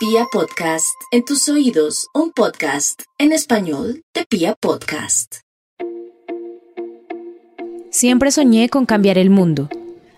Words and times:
Pia 0.00 0.24
Podcast, 0.32 0.96
en 1.12 1.26
tus 1.26 1.46
oídos, 1.50 2.06
un 2.14 2.32
podcast 2.32 3.02
en 3.18 3.32
español 3.32 4.00
de 4.14 4.24
Pia 4.24 4.54
Podcast. 4.58 5.40
Siempre 7.90 8.30
soñé 8.30 8.70
con 8.70 8.86
cambiar 8.86 9.18
el 9.18 9.28
mundo. 9.28 9.68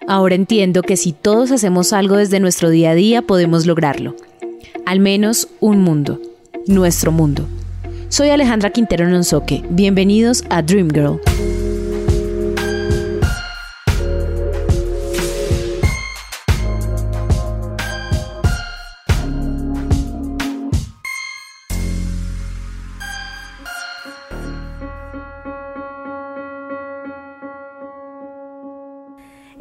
Ahora 0.07 0.37
entiendo 0.37 0.83
que 0.83 0.97
si 0.97 1.11
todos 1.13 1.51
hacemos 1.51 1.93
algo 1.93 2.15
desde 2.15 2.39
nuestro 2.39 2.71
día 2.71 2.91
a 2.93 2.95
día 2.95 3.23
podemos 3.23 3.67
lograrlo. 3.67 4.15
Al 4.87 5.01
menos 5.01 5.49
un 5.59 5.81
mundo, 5.81 6.21
nuestro 6.69 7.11
mundo. 7.11 7.49
Soy 8.09 8.29
Alejandra 8.29 8.71
Quintero 8.71 9.09
Nonsoque. 9.09 9.65
Bienvenidos 9.69 10.45
a 10.49 10.63
Dream 10.63 10.91
Girl. 10.91 11.21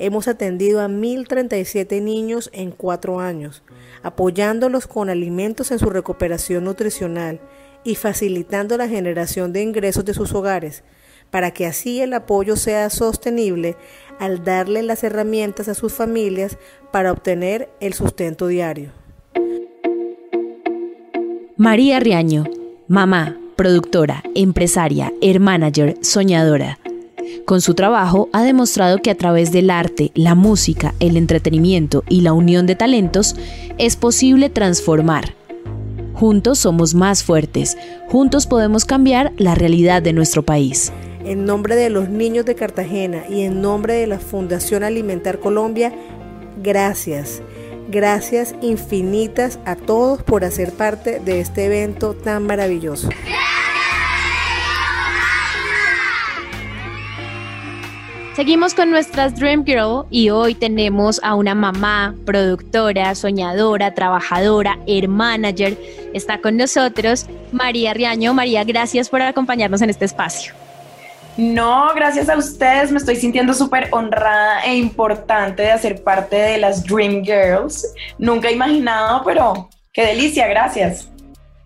Hemos 0.03 0.27
atendido 0.27 0.81
a 0.81 0.87
1.037 0.87 2.01
niños 2.01 2.49
en 2.53 2.71
cuatro 2.71 3.19
años, 3.19 3.61
apoyándolos 4.01 4.87
con 4.87 5.11
alimentos 5.11 5.69
en 5.69 5.77
su 5.77 5.91
recuperación 5.91 6.63
nutricional 6.63 7.39
y 7.83 7.93
facilitando 7.93 8.77
la 8.77 8.87
generación 8.87 9.53
de 9.53 9.61
ingresos 9.61 10.03
de 10.03 10.15
sus 10.15 10.33
hogares, 10.33 10.83
para 11.29 11.51
que 11.51 11.67
así 11.67 12.01
el 12.01 12.13
apoyo 12.13 12.55
sea 12.55 12.89
sostenible 12.89 13.77
al 14.17 14.43
darle 14.43 14.81
las 14.81 15.03
herramientas 15.03 15.67
a 15.67 15.75
sus 15.75 15.93
familias 15.93 16.57
para 16.91 17.11
obtener 17.11 17.69
el 17.79 17.93
sustento 17.93 18.47
diario. 18.47 18.89
María 21.57 21.99
Riaño, 21.99 22.45
mamá, 22.87 23.37
productora, 23.55 24.23
empresaria, 24.33 25.13
hermanager, 25.21 25.95
soñadora 26.01 26.79
con 27.45 27.61
su 27.61 27.73
trabajo 27.73 28.29
ha 28.33 28.43
demostrado 28.43 28.99
que 28.99 29.11
a 29.11 29.17
través 29.17 29.51
del 29.51 29.69
arte, 29.69 30.11
la 30.15 30.35
música, 30.35 30.93
el 30.99 31.17
entretenimiento 31.17 32.03
y 32.09 32.21
la 32.21 32.33
unión 32.33 32.65
de 32.67 32.75
talentos 32.75 33.35
es 33.77 33.95
posible 33.95 34.49
transformar. 34.49 35.35
Juntos 36.13 36.59
somos 36.59 36.93
más 36.93 37.23
fuertes, 37.23 37.77
juntos 38.07 38.45
podemos 38.45 38.85
cambiar 38.85 39.33
la 39.37 39.55
realidad 39.55 40.01
de 40.01 40.13
nuestro 40.13 40.43
país. 40.43 40.91
En 41.25 41.45
nombre 41.45 41.75
de 41.75 41.89
los 41.89 42.09
niños 42.09 42.45
de 42.45 42.55
Cartagena 42.55 43.23
y 43.29 43.41
en 43.41 43.61
nombre 43.61 43.93
de 43.93 44.07
la 44.07 44.19
Fundación 44.19 44.83
Alimentar 44.83 45.39
Colombia, 45.39 45.93
gracias. 46.61 47.41
Gracias 47.89 48.55
infinitas 48.61 49.59
a 49.65 49.75
todos 49.75 50.23
por 50.23 50.45
hacer 50.45 50.71
parte 50.71 51.19
de 51.19 51.41
este 51.41 51.65
evento 51.65 52.13
tan 52.13 52.45
maravilloso. 52.45 53.09
Seguimos 58.35 58.73
con 58.73 58.89
nuestras 58.89 59.35
Dream 59.35 59.65
Girl 59.65 60.05
y 60.09 60.29
hoy 60.29 60.55
tenemos 60.55 61.19
a 61.21 61.35
una 61.35 61.53
mamá, 61.53 62.15
productora, 62.25 63.13
soñadora, 63.13 63.93
trabajadora, 63.93 64.79
hermanager. 64.87 65.77
Está 66.13 66.39
con 66.39 66.55
nosotros 66.55 67.25
María 67.51 67.93
Riaño. 67.93 68.33
María, 68.33 68.63
gracias 68.63 69.09
por 69.09 69.21
acompañarnos 69.21 69.81
en 69.81 69.89
este 69.89 70.05
espacio. 70.05 70.53
No, 71.35 71.93
gracias 71.93 72.29
a 72.29 72.37
ustedes. 72.37 72.89
Me 72.89 72.99
estoy 72.99 73.17
sintiendo 73.17 73.53
súper 73.53 73.89
honrada 73.91 74.63
e 74.63 74.77
importante 74.77 75.63
de 75.63 75.71
hacer 75.71 76.01
parte 76.01 76.37
de 76.37 76.57
las 76.57 76.85
Dream 76.85 77.25
Girls. 77.25 77.93
Nunca 78.17 78.47
he 78.47 78.53
imaginado, 78.53 79.23
pero 79.25 79.69
qué 79.91 80.05
delicia, 80.05 80.47
gracias. 80.47 81.10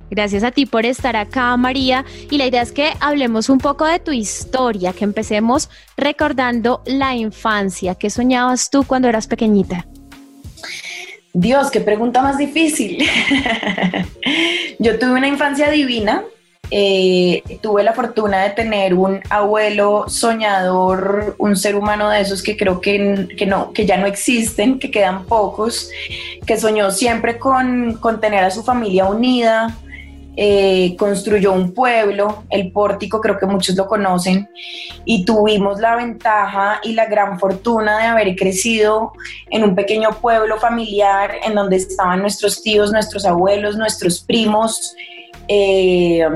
Gracias 0.09 0.43
a 0.43 0.51
ti 0.51 0.65
por 0.65 0.85
estar 0.85 1.15
acá, 1.15 1.55
María. 1.57 2.05
Y 2.29 2.37
la 2.37 2.45
idea 2.45 2.61
es 2.61 2.71
que 2.71 2.93
hablemos 2.99 3.49
un 3.49 3.57
poco 3.57 3.85
de 3.85 3.99
tu 3.99 4.11
historia, 4.11 4.93
que 4.93 5.03
empecemos 5.03 5.69
recordando 5.97 6.81
la 6.85 7.15
infancia. 7.15 7.95
¿Qué 7.95 8.09
soñabas 8.09 8.69
tú 8.69 8.83
cuando 8.83 9.07
eras 9.07 9.27
pequeñita? 9.27 9.85
Dios, 11.33 11.69
qué 11.71 11.81
pregunta 11.81 12.21
más 12.21 12.37
difícil. 12.37 13.03
Yo 14.79 14.97
tuve 14.99 15.11
una 15.11 15.27
infancia 15.27 15.69
divina. 15.69 16.23
Eh, 16.71 17.43
tuve 17.61 17.83
la 17.83 17.93
fortuna 17.93 18.41
de 18.41 18.49
tener 18.51 18.95
un 18.95 19.21
abuelo 19.29 20.05
soñador, 20.07 21.35
un 21.37 21.55
ser 21.55 21.75
humano 21.75 22.09
de 22.09 22.21
esos 22.21 22.41
que 22.41 22.57
creo 22.57 22.81
que, 22.81 23.45
no, 23.47 23.71
que 23.71 23.85
ya 23.85 23.97
no 23.97 24.07
existen, 24.07 24.79
que 24.79 24.89
quedan 24.89 25.25
pocos, 25.25 25.91
que 26.45 26.57
soñó 26.57 26.89
siempre 26.89 27.37
con, 27.37 27.97
con 27.99 28.19
tener 28.19 28.43
a 28.43 28.49
su 28.49 28.63
familia 28.63 29.05
unida, 29.05 29.77
eh, 30.37 30.97
construyó 30.97 31.53
un 31.53 31.73
pueblo, 31.73 32.43
el 32.49 32.71
pórtico 32.71 33.21
creo 33.21 33.39
que 33.39 33.45
muchos 33.45 33.75
lo 33.75 33.87
conocen, 33.87 34.49
y 35.05 35.23
tuvimos 35.23 35.79
la 35.79 35.95
ventaja 35.95 36.81
y 36.83 36.93
la 36.93 37.05
gran 37.05 37.39
fortuna 37.39 37.99
de 37.99 38.03
haber 38.05 38.35
crecido 38.35 39.13
en 39.49 39.63
un 39.63 39.75
pequeño 39.75 40.09
pueblo 40.19 40.59
familiar 40.59 41.35
en 41.45 41.55
donde 41.55 41.77
estaban 41.77 42.19
nuestros 42.19 42.61
tíos, 42.61 42.91
nuestros 42.91 43.25
abuelos, 43.25 43.77
nuestros 43.77 44.19
primos. 44.19 44.93
Eh, 45.47 46.27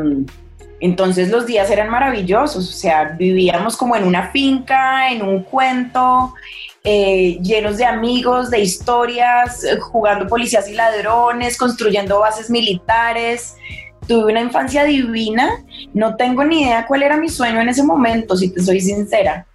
entonces 0.80 1.30
los 1.30 1.46
días 1.46 1.70
eran 1.70 1.90
maravillosos, 1.90 2.70
o 2.70 2.72
sea, 2.72 3.16
vivíamos 3.18 3.76
como 3.76 3.98
en 3.98 4.06
una 4.06 4.32
finca, 4.32 5.12
en 5.12 5.24
un 5.24 5.44
cuento, 5.44 6.34
eh, 6.86 7.38
llenos 7.42 7.76
de 7.76 7.84
amigos, 7.84 8.50
de 8.50 8.62
historias, 8.62 9.66
jugando 9.82 10.26
policías 10.26 10.70
y 10.70 10.74
ladrones, 10.74 11.58
construyendo 11.58 12.22
bases 12.22 12.50
militares 12.50 13.58
tuve 14.10 14.32
una 14.32 14.42
infancia 14.42 14.84
divina, 14.86 15.64
no 15.94 16.16
tengo 16.16 16.44
ni 16.44 16.64
idea 16.64 16.88
cuál 16.88 17.04
era 17.04 17.16
mi 17.16 17.30
sueño 17.30 17.62
en 17.62 17.70
ese 17.70 17.84
momento, 17.84 18.36
si 18.36 18.52
te 18.52 18.60
soy 18.60 18.82
sincera. 18.82 19.46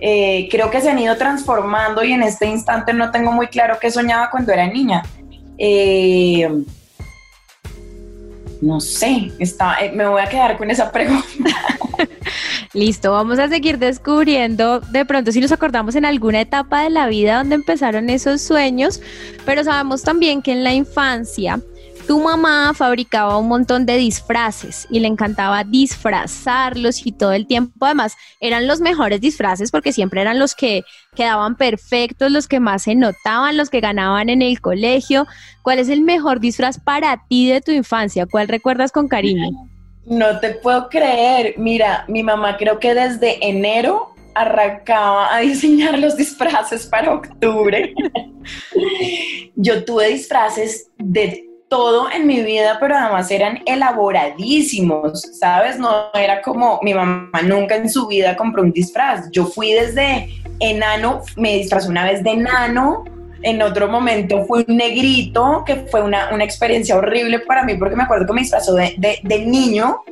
Eh, 0.00 0.48
creo 0.50 0.68
que 0.72 0.80
se 0.80 0.90
han 0.90 0.98
ido 0.98 1.16
transformando 1.16 2.02
y 2.02 2.10
en 2.10 2.24
este 2.24 2.46
instante 2.46 2.92
no 2.92 3.12
tengo 3.12 3.30
muy 3.30 3.46
claro 3.46 3.78
qué 3.80 3.92
soñaba 3.92 4.28
cuando 4.28 4.52
era 4.52 4.66
niña. 4.66 5.04
Eh, 5.56 6.50
no 8.60 8.80
sé, 8.80 9.30
eh, 9.38 9.92
me 9.94 10.08
voy 10.08 10.20
a 10.20 10.28
quedar 10.28 10.58
con 10.58 10.68
esa 10.68 10.90
pregunta. 10.90 11.50
Listo, 12.74 13.12
vamos 13.12 13.38
a 13.38 13.48
seguir 13.48 13.78
descubriendo 13.78 14.80
de 14.80 15.04
pronto 15.04 15.30
si 15.30 15.40
nos 15.40 15.52
acordamos 15.52 15.94
en 15.94 16.06
alguna 16.06 16.40
etapa 16.40 16.82
de 16.82 16.90
la 16.90 17.06
vida 17.06 17.38
donde 17.38 17.54
empezaron 17.54 18.10
esos 18.10 18.40
sueños, 18.40 19.00
pero 19.46 19.62
sabemos 19.62 20.02
también 20.02 20.42
que 20.42 20.50
en 20.50 20.64
la 20.64 20.74
infancia 20.74 21.60
tu 22.06 22.20
mamá 22.20 22.72
fabricaba 22.74 23.38
un 23.38 23.48
montón 23.48 23.86
de 23.86 23.96
disfraces 23.96 24.86
y 24.90 25.00
le 25.00 25.08
encantaba 25.08 25.64
disfrazarlos 25.64 27.06
y 27.06 27.12
todo 27.12 27.32
el 27.32 27.46
tiempo. 27.46 27.84
Además, 27.84 28.16
eran 28.40 28.66
los 28.66 28.80
mejores 28.80 29.20
disfraces 29.20 29.70
porque 29.70 29.92
siempre 29.92 30.20
eran 30.20 30.38
los 30.38 30.54
que 30.54 30.84
quedaban 31.14 31.56
perfectos, 31.56 32.30
los 32.30 32.48
que 32.48 32.60
más 32.60 32.82
se 32.82 32.94
notaban, 32.94 33.56
los 33.56 33.70
que 33.70 33.80
ganaban 33.80 34.28
en 34.28 34.42
el 34.42 34.60
colegio. 34.60 35.26
¿Cuál 35.62 35.78
es 35.78 35.88
el 35.88 36.02
mejor 36.02 36.40
disfraz 36.40 36.78
para 36.78 37.22
ti 37.28 37.48
de 37.48 37.60
tu 37.60 37.70
infancia? 37.70 38.26
¿Cuál 38.26 38.48
recuerdas 38.48 38.92
con 38.92 39.08
cariño? 39.08 39.50
No 40.04 40.40
te 40.40 40.50
puedo 40.54 40.88
creer. 40.88 41.54
Mira, 41.58 42.04
mi 42.08 42.22
mamá 42.22 42.56
creo 42.56 42.78
que 42.78 42.94
desde 42.94 43.46
enero 43.46 44.14
arrancaba 44.34 45.34
a 45.34 45.40
diseñar 45.40 45.98
los 45.98 46.16
disfraces 46.16 46.86
para 46.86 47.12
octubre. 47.12 47.94
Yo 49.54 49.84
tuve 49.84 50.08
disfraces 50.08 50.90
de 50.98 51.51
todo 51.72 52.10
en 52.12 52.26
mi 52.26 52.42
vida, 52.42 52.76
pero 52.78 52.94
además 52.94 53.30
eran 53.30 53.62
elaboradísimos, 53.64 55.22
¿sabes? 55.32 55.78
No 55.78 56.10
era 56.12 56.42
como 56.42 56.78
mi 56.82 56.92
mamá 56.92 57.30
nunca 57.42 57.76
en 57.76 57.88
su 57.88 58.06
vida 58.08 58.36
compró 58.36 58.60
un 58.60 58.72
disfraz. 58.72 59.30
Yo 59.30 59.46
fui 59.46 59.72
desde 59.72 60.28
enano, 60.60 61.22
me 61.38 61.56
disfrazé 61.56 61.88
una 61.88 62.04
vez 62.04 62.22
de 62.22 62.32
enano, 62.32 63.04
en 63.40 63.62
otro 63.62 63.88
momento 63.88 64.44
fui 64.44 64.66
un 64.68 64.76
negrito, 64.76 65.64
que 65.64 65.76
fue 65.90 66.02
una, 66.02 66.28
experiencia 66.44 66.94
horrible 66.94 67.38
para 67.38 67.64
mí 67.64 67.74
porque 67.78 67.96
me 67.96 68.02
acuerdo 68.02 68.26
que 68.26 68.34
me 68.34 68.42
disfrazó 68.42 68.74
de, 68.74 68.94
de 69.22 69.38
niño 69.38 70.02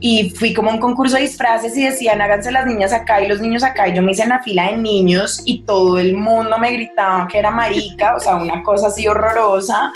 y 0.00 0.30
fui 0.30 0.54
como 0.54 0.70
a 0.70 0.74
un 0.74 0.80
concurso 0.80 1.16
de 1.16 1.22
disfraces 1.22 1.76
y 1.76 1.84
decían 1.84 2.20
háganse 2.20 2.50
las 2.50 2.66
niñas 2.66 2.92
acá 2.92 3.20
y 3.20 3.28
los 3.28 3.40
niños 3.40 3.62
acá 3.62 3.86
y 3.86 3.94
yo 3.94 4.02
me 4.02 4.12
hice 4.12 4.22
en 4.22 4.30
la 4.30 4.42
fila 4.42 4.70
de 4.70 4.78
niños 4.78 5.42
y 5.44 5.62
todo 5.62 5.98
el 5.98 6.16
mundo 6.16 6.58
me 6.58 6.72
gritaba 6.72 7.28
que 7.28 7.38
era 7.38 7.50
marica, 7.50 8.16
o 8.16 8.20
sea, 8.20 8.36
una 8.36 8.62
cosa 8.62 8.88
así 8.88 9.06
horrorosa. 9.06 9.92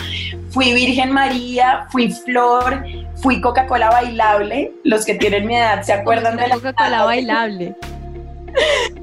Fui 0.51 0.73
Virgen 0.73 1.11
María, 1.11 1.87
fui 1.91 2.11
Flor, 2.11 2.83
fui 3.15 3.41
Coca-Cola 3.41 3.89
bailable. 3.89 4.71
Los 4.83 5.05
que 5.05 5.15
tienen 5.15 5.47
mi 5.47 5.57
edad 5.57 5.81
se 5.81 5.93
acuerdan 5.93 6.37
de 6.37 6.47
la 6.47 6.55
Coca-Cola 6.55 7.03
bailable. 7.03 7.75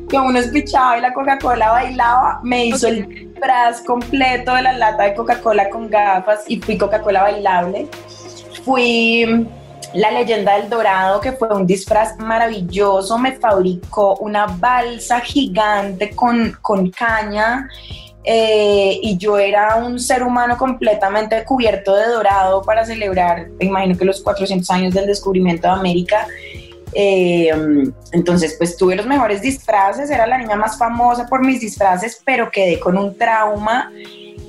Que 0.08 0.18
uno 0.18 0.38
espichaba 0.38 0.98
y 0.98 1.02
la 1.02 1.12
Coca-Cola 1.12 1.72
bailaba, 1.72 2.40
me 2.42 2.66
hizo 2.66 2.88
el 2.88 3.06
disfraz 3.06 3.82
completo 3.82 4.54
de 4.54 4.62
la 4.62 4.72
lata 4.72 5.02
de 5.04 5.14
Coca-Cola 5.14 5.68
con 5.68 5.90
gafas 5.90 6.44
y 6.46 6.60
fui 6.60 6.78
Coca-Cola 6.78 7.22
bailable. 7.22 7.88
Fui 8.64 9.46
la 9.94 10.10
leyenda 10.10 10.56
del 10.58 10.70
dorado, 10.70 11.20
que 11.20 11.32
fue 11.32 11.48
un 11.54 11.66
disfraz 11.66 12.18
maravilloso, 12.18 13.18
me 13.18 13.32
fabricó 13.32 14.16
una 14.16 14.46
balsa 14.46 15.20
gigante 15.20 16.10
con, 16.10 16.56
con 16.62 16.90
caña 16.90 17.68
eh, 18.24 18.98
y 19.02 19.16
yo 19.18 19.36
era 19.36 19.76
un 19.76 19.98
ser 19.98 20.22
humano 20.22 20.56
completamente 20.56 21.44
cubierto 21.44 21.94
de 21.94 22.06
dorado 22.06 22.62
para 22.62 22.84
celebrar, 22.84 23.48
me 23.58 23.66
imagino 23.66 23.98
que 23.98 24.04
los 24.04 24.20
400 24.20 24.70
años 24.70 24.94
del 24.94 25.06
descubrimiento 25.06 25.66
de 25.66 25.74
América. 25.74 26.26
Eh, 26.94 27.50
entonces, 28.12 28.54
pues 28.58 28.76
tuve 28.76 28.94
los 28.94 29.06
mejores 29.06 29.40
disfraces, 29.40 30.10
era 30.10 30.26
la 30.26 30.38
niña 30.38 30.56
más 30.56 30.76
famosa 30.78 31.26
por 31.26 31.44
mis 31.44 31.60
disfraces, 31.60 32.20
pero 32.24 32.50
quedé 32.50 32.78
con 32.78 32.98
un 32.98 33.16
trauma 33.16 33.90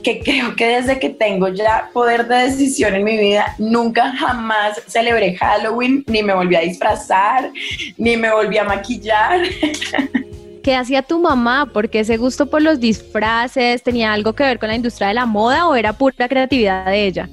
que 0.03 0.19
creo 0.19 0.55
que 0.55 0.67
desde 0.67 0.99
que 0.99 1.09
tengo 1.09 1.47
ya 1.47 1.89
poder 1.93 2.27
de 2.27 2.35
decisión 2.35 2.93
en 2.93 3.03
mi 3.03 3.17
vida, 3.17 3.55
nunca 3.57 4.11
jamás 4.15 4.81
celebré 4.87 5.35
Halloween, 5.35 6.03
ni 6.07 6.21
me 6.21 6.33
volví 6.33 6.55
a 6.55 6.61
disfrazar, 6.61 7.51
ni 7.97 8.17
me 8.17 8.31
volví 8.31 8.57
a 8.57 8.63
maquillar. 8.65 9.41
¿Qué 10.63 10.75
hacía 10.75 11.01
tu 11.01 11.19
mamá? 11.19 11.69
¿Por 11.73 11.89
qué 11.89 12.01
ese 12.01 12.17
gusto 12.17 12.45
por 12.45 12.61
los 12.61 12.79
disfraces? 12.79 13.83
¿Tenía 13.83 14.13
algo 14.13 14.33
que 14.33 14.43
ver 14.43 14.59
con 14.59 14.69
la 14.69 14.75
industria 14.75 15.09
de 15.09 15.13
la 15.13 15.25
moda 15.25 15.67
o 15.67 15.75
era 15.75 15.93
pura 15.93 16.29
creatividad 16.29 16.85
de 16.85 17.05
ella? 17.05 17.29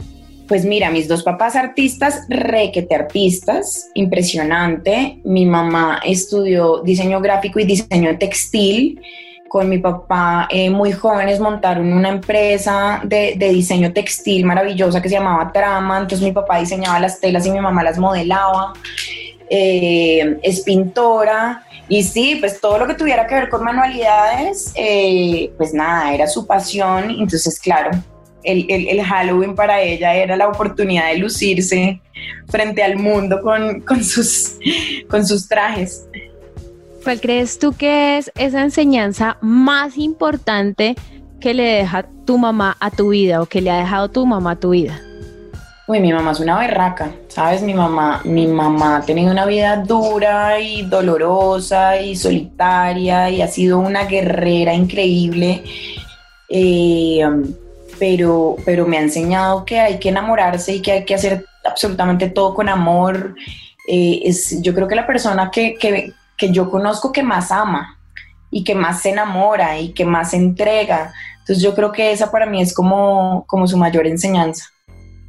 Pues 0.48 0.64
mira, 0.64 0.90
mis 0.90 1.06
dos 1.06 1.22
papás 1.22 1.54
artistas, 1.54 2.24
requete 2.28 2.92
artistas, 2.92 3.88
impresionante. 3.94 5.20
Mi 5.22 5.46
mamá 5.46 6.00
estudió 6.04 6.82
diseño 6.82 7.20
gráfico 7.20 7.60
y 7.60 7.64
diseño 7.64 8.18
textil. 8.18 9.00
Con 9.50 9.68
mi 9.68 9.78
papá, 9.78 10.46
eh, 10.48 10.70
muy 10.70 10.92
jóvenes, 10.92 11.40
montaron 11.40 11.92
una 11.92 12.08
empresa 12.08 13.00
de, 13.02 13.34
diseño 13.36 13.92
textil 13.92 14.44
maravillosa 14.44 15.02
que 15.02 15.08
se 15.08 15.16
llamaba 15.16 15.50
Trama. 15.50 15.98
Entonces 15.98 16.22
mi 16.24 16.30
papá 16.30 16.60
diseñaba 16.60 17.00
las 17.00 17.18
telas 17.18 17.44
y 17.46 17.50
mi 17.50 17.58
mamá 17.58 17.82
las 17.82 17.98
modelaba. 17.98 18.74
Eh, 19.48 20.38
es 20.44 20.60
pintora 20.60 21.64
y 21.88 22.04
sí, 22.04 22.36
pues 22.38 22.60
todo 22.60 22.78
lo 22.78 22.86
que 22.86 22.94
tuviera 22.94 23.26
que 23.26 23.34
ver 23.34 23.48
con 23.48 23.64
manualidades, 23.64 24.72
eh, 24.76 25.50
pues 25.56 25.74
nada, 25.74 26.14
era 26.14 26.28
su 26.28 26.46
pasión. 26.46 27.10
Entonces, 27.10 27.58
claro, 27.58 27.90
el, 28.44 29.02
Halloween 29.02 29.56
para 29.56 29.82
ella 29.82 30.14
era 30.14 30.36
la 30.36 30.46
oportunidad 30.46 31.08
de 31.08 31.16
lucirse 31.16 32.00
frente 32.48 32.84
al 32.84 32.96
mundo 32.96 33.40
con, 33.42 34.04
sus, 34.04 34.56
con 35.08 35.26
sus 35.26 35.48
trajes. 35.48 36.06
¿Cuál 37.02 37.20
crees 37.20 37.58
tú 37.58 37.72
que 37.72 38.18
es 38.18 38.30
esa 38.36 38.62
enseñanza 38.62 39.38
más 39.40 39.96
importante 39.96 40.96
que 41.40 41.54
le 41.54 41.62
deja 41.62 42.04
tu 42.26 42.36
mamá 42.36 42.76
a 42.78 42.90
tu 42.90 43.08
vida 43.10 43.40
o 43.40 43.46
que 43.46 43.62
le 43.62 43.70
ha 43.70 43.78
dejado 43.78 44.10
tu 44.10 44.26
mamá 44.26 44.52
a 44.52 44.56
tu 44.56 44.70
vida? 44.70 45.00
Uy, 45.88 45.98
mi 45.98 46.12
mamá 46.12 46.32
es 46.32 46.40
una 46.40 46.58
berraca, 46.58 47.10
¿sabes? 47.28 47.62
Mi 47.62 47.72
mamá, 47.72 48.20
mi 48.24 48.46
mamá 48.46 48.98
ha 48.98 49.00
tenido 49.00 49.32
una 49.32 49.46
vida 49.46 49.76
dura 49.76 50.60
y 50.60 50.82
dolorosa 50.82 51.98
y 51.98 52.14
solitaria 52.14 53.30
y 53.30 53.40
ha 53.40 53.48
sido 53.48 53.78
una 53.78 54.04
guerrera 54.04 54.74
increíble. 54.74 55.64
Eh, 56.50 57.24
pero, 57.98 58.56
pero 58.64 58.86
me 58.86 58.98
ha 58.98 59.02
enseñado 59.02 59.64
que 59.64 59.80
hay 59.80 59.98
que 59.98 60.10
enamorarse 60.10 60.74
y 60.74 60.82
que 60.82 60.92
hay 60.92 61.04
que 61.04 61.14
hacer 61.14 61.46
absolutamente 61.64 62.28
todo 62.28 62.54
con 62.54 62.68
amor. 62.68 63.34
Eh, 63.88 64.20
es, 64.24 64.60
yo 64.62 64.74
creo 64.74 64.86
que 64.86 64.94
la 64.94 65.06
persona 65.06 65.50
que, 65.50 65.74
que, 65.74 66.12
que 66.40 66.50
yo 66.50 66.70
conozco 66.70 67.12
que 67.12 67.22
más 67.22 67.52
ama 67.52 67.98
y 68.50 68.64
que 68.64 68.74
más 68.74 69.02
se 69.02 69.10
enamora 69.10 69.78
y 69.78 69.92
que 69.92 70.04
más 70.04 70.30
se 70.30 70.38
entrega. 70.38 71.12
Entonces 71.40 71.62
yo 71.62 71.74
creo 71.74 71.92
que 71.92 72.10
esa 72.10 72.32
para 72.32 72.46
mí 72.46 72.60
es 72.60 72.74
como, 72.74 73.44
como 73.46 73.68
su 73.68 73.76
mayor 73.76 74.06
enseñanza 74.08 74.64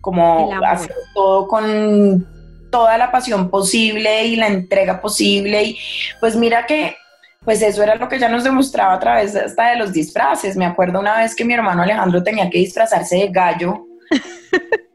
como 0.01 0.51
hacer 0.65 0.95
todo 1.13 1.47
con 1.47 2.27
toda 2.71 2.97
la 2.97 3.11
pasión 3.11 3.49
posible 3.49 4.25
y 4.25 4.35
la 4.35 4.47
entrega 4.47 4.99
posible 4.99 5.63
y 5.63 5.79
pues 6.19 6.35
mira 6.35 6.65
que 6.65 6.95
pues 7.43 7.61
eso 7.61 7.81
era 7.81 7.95
lo 7.95 8.07
que 8.07 8.19
ya 8.19 8.29
nos 8.29 8.43
demostraba 8.43 8.93
a 8.93 8.99
través 8.99 9.35
hasta 9.35 9.71
de 9.71 9.77
los 9.77 9.91
disfraces. 9.91 10.55
Me 10.55 10.65
acuerdo 10.65 10.99
una 10.99 11.17
vez 11.17 11.35
que 11.35 11.43
mi 11.43 11.53
hermano 11.55 11.81
Alejandro 11.81 12.21
tenía 12.21 12.49
que 12.49 12.59
disfrazarse 12.59 13.15
de 13.15 13.27
gallo 13.29 13.87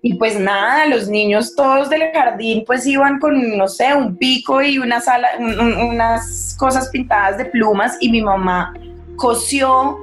y 0.03 0.15
pues 0.15 0.39
nada, 0.39 0.87
los 0.87 1.09
niños 1.09 1.55
todos 1.55 1.91
del 1.91 2.13
jardín 2.13 2.65
pues 2.67 2.87
iban 2.87 3.19
con, 3.19 3.57
no 3.57 3.69
sé, 3.69 3.95
un 3.95 4.17
pico 4.17 4.63
y 4.63 4.79
unas 4.79 6.57
cosas 6.59 6.89
pintadas 6.91 7.39
de 7.39 7.47
plumas 7.47 7.97
y 8.01 8.11
mi 8.11 8.23
mamá 8.23 8.75
cosió 9.17 10.03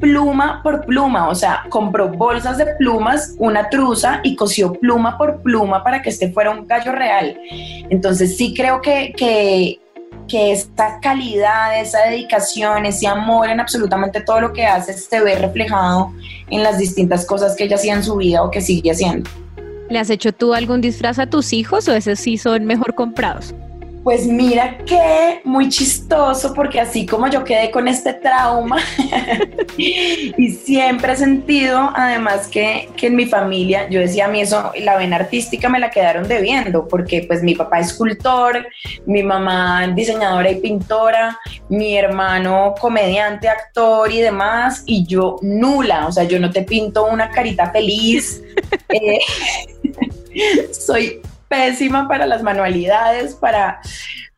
pluma 0.00 0.62
por 0.62 0.84
pluma, 0.86 1.28
o 1.28 1.34
sea, 1.34 1.64
compró 1.68 2.08
bolsas 2.08 2.58
de 2.58 2.66
plumas, 2.76 3.34
una 3.38 3.68
truza 3.68 4.20
y 4.22 4.36
cosió 4.36 4.72
pluma 4.72 5.18
por 5.18 5.42
pluma 5.42 5.82
para 5.82 6.02
que 6.02 6.10
este 6.10 6.32
fuera 6.32 6.50
un 6.50 6.66
gallo 6.66 6.92
real. 6.92 7.38
Entonces 7.90 8.36
sí 8.36 8.54
creo 8.54 8.80
que, 8.80 9.12
que, 9.16 9.80
que 10.26 10.52
esta 10.52 11.00
calidad, 11.00 11.80
esa 11.80 12.00
dedicación, 12.06 12.86
ese 12.86 13.06
amor 13.06 13.48
en 13.48 13.60
absolutamente 13.60 14.20
todo 14.20 14.40
lo 14.40 14.52
que 14.52 14.66
hace 14.66 14.92
se 14.92 15.20
ve 15.20 15.36
reflejado 15.36 16.12
en 16.50 16.62
las 16.62 16.78
distintas 16.78 17.24
cosas 17.26 17.56
que 17.56 17.64
ella 17.64 17.76
hacía 17.76 17.94
en 17.94 18.04
su 18.04 18.16
vida 18.16 18.42
o 18.42 18.50
que 18.50 18.60
sigue 18.60 18.90
haciendo. 18.90 19.28
¿Le 19.90 19.98
has 19.98 20.10
hecho 20.10 20.32
tú 20.32 20.54
algún 20.54 20.80
disfraz 20.80 21.18
a 21.18 21.26
tus 21.26 21.52
hijos 21.52 21.88
o 21.88 21.94
esos 21.94 22.18
sí 22.18 22.38
son 22.38 22.64
mejor 22.64 22.94
comprados? 22.94 23.54
Pues 24.04 24.26
mira 24.26 24.76
que 24.84 25.40
muy 25.44 25.70
chistoso 25.70 26.52
porque 26.52 26.78
así 26.78 27.06
como 27.06 27.26
yo 27.26 27.42
quedé 27.42 27.70
con 27.70 27.88
este 27.88 28.12
trauma 28.12 28.76
y 29.78 30.50
siempre 30.50 31.14
he 31.14 31.16
sentido 31.16 31.90
además 31.94 32.46
que, 32.48 32.90
en 33.00 33.16
mi 33.16 33.24
familia, 33.24 33.88
yo 33.88 34.00
decía 34.00 34.26
a 34.26 34.28
mí 34.28 34.42
eso, 34.42 34.72
la 34.78 34.98
vena 34.98 35.16
artística 35.16 35.70
me 35.70 35.80
la 35.80 35.90
quedaron 35.90 36.28
debiendo 36.28 36.86
porque 36.86 37.24
pues 37.26 37.42
mi 37.42 37.54
papá 37.54 37.80
es 37.80 37.88
escultor, 37.88 38.66
mi 39.06 39.22
mamá 39.22 39.86
diseñadora 39.88 40.50
y 40.50 40.56
pintora, 40.56 41.40
mi 41.70 41.96
hermano 41.96 42.74
comediante, 42.78 43.48
actor 43.48 44.12
y 44.12 44.20
demás 44.20 44.82
y 44.84 45.06
yo 45.06 45.36
nula, 45.40 46.08
o 46.08 46.12
sea, 46.12 46.24
yo 46.24 46.38
no 46.38 46.50
te 46.50 46.62
pinto 46.62 47.06
una 47.06 47.30
carita 47.30 47.70
feliz. 47.70 48.42
Eh, 48.90 49.18
soy 50.72 51.20
pésima 51.54 52.08
para 52.08 52.26
las 52.26 52.42
manualidades, 52.42 53.34
para, 53.34 53.80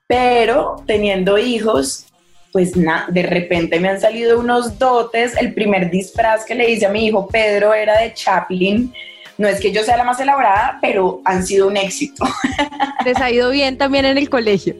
pero 0.06 0.82
teniendo 0.86 1.38
hijos, 1.38 2.06
pues 2.52 2.76
nada, 2.76 3.06
de 3.08 3.22
repente 3.22 3.80
me 3.80 3.88
han 3.88 4.00
salido 4.00 4.38
unos 4.38 4.78
dotes. 4.78 5.36
El 5.36 5.54
primer 5.54 5.90
disfraz 5.90 6.44
que 6.44 6.54
le 6.54 6.70
hice 6.70 6.86
a 6.86 6.90
mi 6.90 7.06
hijo 7.06 7.26
Pedro 7.28 7.74
era 7.74 8.00
de 8.00 8.12
Chaplin. 8.14 8.92
No 9.38 9.46
es 9.46 9.60
que 9.60 9.70
yo 9.70 9.82
sea 9.82 9.98
la 9.98 10.04
más 10.04 10.18
elaborada, 10.18 10.78
pero 10.80 11.20
han 11.26 11.46
sido 11.46 11.68
un 11.68 11.76
éxito. 11.76 12.24
Les 13.04 13.20
ha 13.20 13.30
ido 13.30 13.50
bien 13.50 13.76
también 13.76 14.06
en 14.06 14.16
el 14.16 14.30
colegio. 14.30 14.74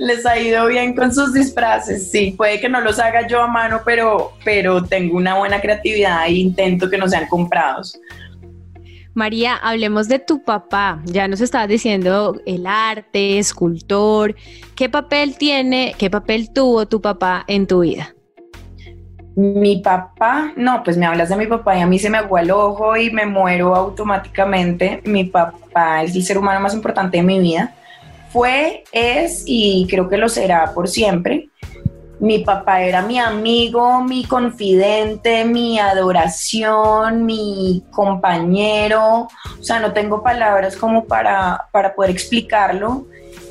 Les 0.00 0.26
ha 0.26 0.36
ido 0.40 0.66
bien 0.66 0.96
con 0.96 1.14
sus 1.14 1.32
disfraces, 1.32 2.10
sí. 2.10 2.34
Puede 2.36 2.58
que 2.58 2.68
no 2.68 2.80
los 2.80 2.98
haga 2.98 3.28
yo 3.28 3.40
a 3.40 3.46
mano, 3.46 3.82
pero, 3.84 4.32
pero 4.44 4.82
tengo 4.82 5.16
una 5.16 5.38
buena 5.38 5.60
creatividad 5.60 6.26
e 6.26 6.32
intento 6.32 6.90
que 6.90 6.98
no 6.98 7.08
sean 7.08 7.28
comprados. 7.28 7.96
María, 9.16 9.56
hablemos 9.56 10.08
de 10.08 10.18
tu 10.18 10.42
papá. 10.42 11.00
Ya 11.06 11.26
nos 11.26 11.40
estabas 11.40 11.68
diciendo 11.68 12.38
el 12.44 12.66
arte, 12.66 13.38
escultor. 13.38 14.36
¿Qué 14.74 14.90
papel 14.90 15.38
tiene, 15.38 15.94
qué 15.96 16.10
papel 16.10 16.52
tuvo 16.52 16.86
tu 16.86 17.00
papá 17.00 17.42
en 17.48 17.66
tu 17.66 17.80
vida? 17.80 18.14
Mi 19.34 19.78
papá, 19.78 20.52
no, 20.54 20.82
pues 20.84 20.98
me 20.98 21.06
hablas 21.06 21.30
de 21.30 21.36
mi 21.36 21.46
papá 21.46 21.78
y 21.78 21.80
a 21.80 21.86
mí 21.86 21.98
se 21.98 22.10
me 22.10 22.18
agua 22.18 22.42
el 22.42 22.50
ojo 22.50 22.94
y 22.94 23.10
me 23.10 23.24
muero 23.24 23.74
automáticamente. 23.74 25.00
Mi 25.06 25.24
papá 25.24 26.02
es 26.02 26.14
el 26.14 26.22
ser 26.22 26.36
humano 26.36 26.60
más 26.60 26.74
importante 26.74 27.16
de 27.16 27.22
mi 27.22 27.38
vida. 27.38 27.74
Fue, 28.28 28.84
es 28.92 29.44
y 29.46 29.86
creo 29.88 30.10
que 30.10 30.18
lo 30.18 30.28
será 30.28 30.74
por 30.74 30.88
siempre. 30.88 31.48
Mi 32.18 32.38
papá 32.38 32.82
era 32.82 33.02
mi 33.02 33.18
amigo, 33.18 34.02
mi 34.02 34.24
confidente, 34.24 35.44
mi 35.44 35.78
adoración, 35.78 37.26
mi 37.26 37.84
compañero. 37.90 39.28
O 39.58 39.62
sea, 39.62 39.80
no 39.80 39.92
tengo 39.92 40.22
palabras 40.22 40.76
como 40.76 41.04
para, 41.04 41.68
para 41.72 41.94
poder 41.94 42.10
explicarlo. 42.10 43.06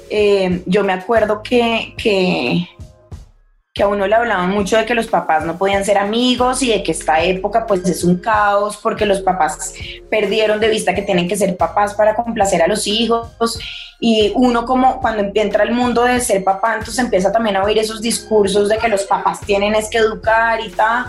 Eh, 0.10 0.64
yo 0.66 0.84
me 0.84 0.94
acuerdo 0.94 1.42
que, 1.44 1.94
que, 1.98 2.68
que 3.76 3.84
a 3.84 3.90
uno 3.90 4.08
le 4.08 4.16
hablaban 4.16 4.52
mucho 4.52 4.78
de 4.78 4.86
que 4.86 4.96
los 4.96 5.08
papás 5.08 5.44
no 5.44 5.58
podían 5.58 5.84
ser 5.84 5.98
amigos 5.98 6.64
y 6.64 6.70
de 6.70 6.82
que 6.82 6.94
esta 6.94 7.22
época 7.22 7.68
pues 7.68 7.84
es 7.90 8.06
un 8.06 8.16
caos 8.20 8.78
porque 8.78 9.06
los 9.06 9.20
papás 9.20 9.74
perdieron 10.10 10.62
de 10.62 10.70
vista 10.70 10.96
que 10.96 11.02
tienen 11.02 11.28
que 11.28 11.36
ser 11.36 11.58
papás 11.58 11.94
para 11.94 12.16
complacer 12.16 12.62
a 12.62 12.68
los 12.68 12.88
hijos 12.88 13.60
y 14.00 14.32
uno 14.34 14.66
como 14.66 15.02
cuando 15.02 15.30
entra 15.36 15.64
al 15.64 15.74
mundo 15.74 16.06
de 16.06 16.22
ser 16.22 16.42
papá 16.42 16.76
entonces 16.76 17.04
empieza 17.04 17.34
también 17.34 17.58
a 17.58 17.64
oír 17.66 17.78
esos 17.78 18.02
discursos 18.02 18.70
de 18.70 18.78
que 18.78 18.88
los 18.88 19.04
papás 19.04 19.42
tienen 19.42 19.76
es 19.76 19.90
que 19.90 19.98
educar 19.98 20.62
y 20.66 20.70
tal 20.70 21.08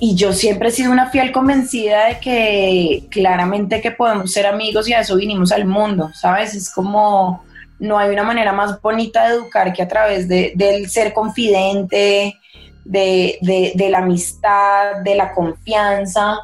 y 0.00 0.16
yo 0.16 0.32
siempre 0.32 0.70
he 0.70 0.72
sido 0.72 0.90
una 0.90 1.10
fiel 1.10 1.30
convencida 1.30 2.06
de 2.06 2.18
que 2.18 3.06
claramente 3.12 3.80
que 3.80 3.92
podemos 3.92 4.32
ser 4.32 4.46
amigos 4.46 4.88
y 4.88 4.92
a 4.92 4.98
eso 5.02 5.14
vinimos 5.14 5.52
al 5.52 5.66
mundo, 5.66 6.10
¿sabes? 6.12 6.56
Es 6.56 6.68
como 6.74 7.44
no 7.82 7.98
hay 7.98 8.10
una 8.10 8.22
manera 8.22 8.52
más 8.52 8.80
bonita 8.80 9.26
de 9.26 9.34
educar 9.34 9.72
que 9.72 9.82
a 9.82 9.88
través 9.88 10.28
de, 10.28 10.52
del 10.54 10.88
ser 10.88 11.12
confidente, 11.12 12.38
de, 12.84 13.38
de, 13.74 13.90
la 13.90 13.98
amistad, 13.98 15.02
de 15.02 15.16
la 15.16 15.32
confianza. 15.32 16.38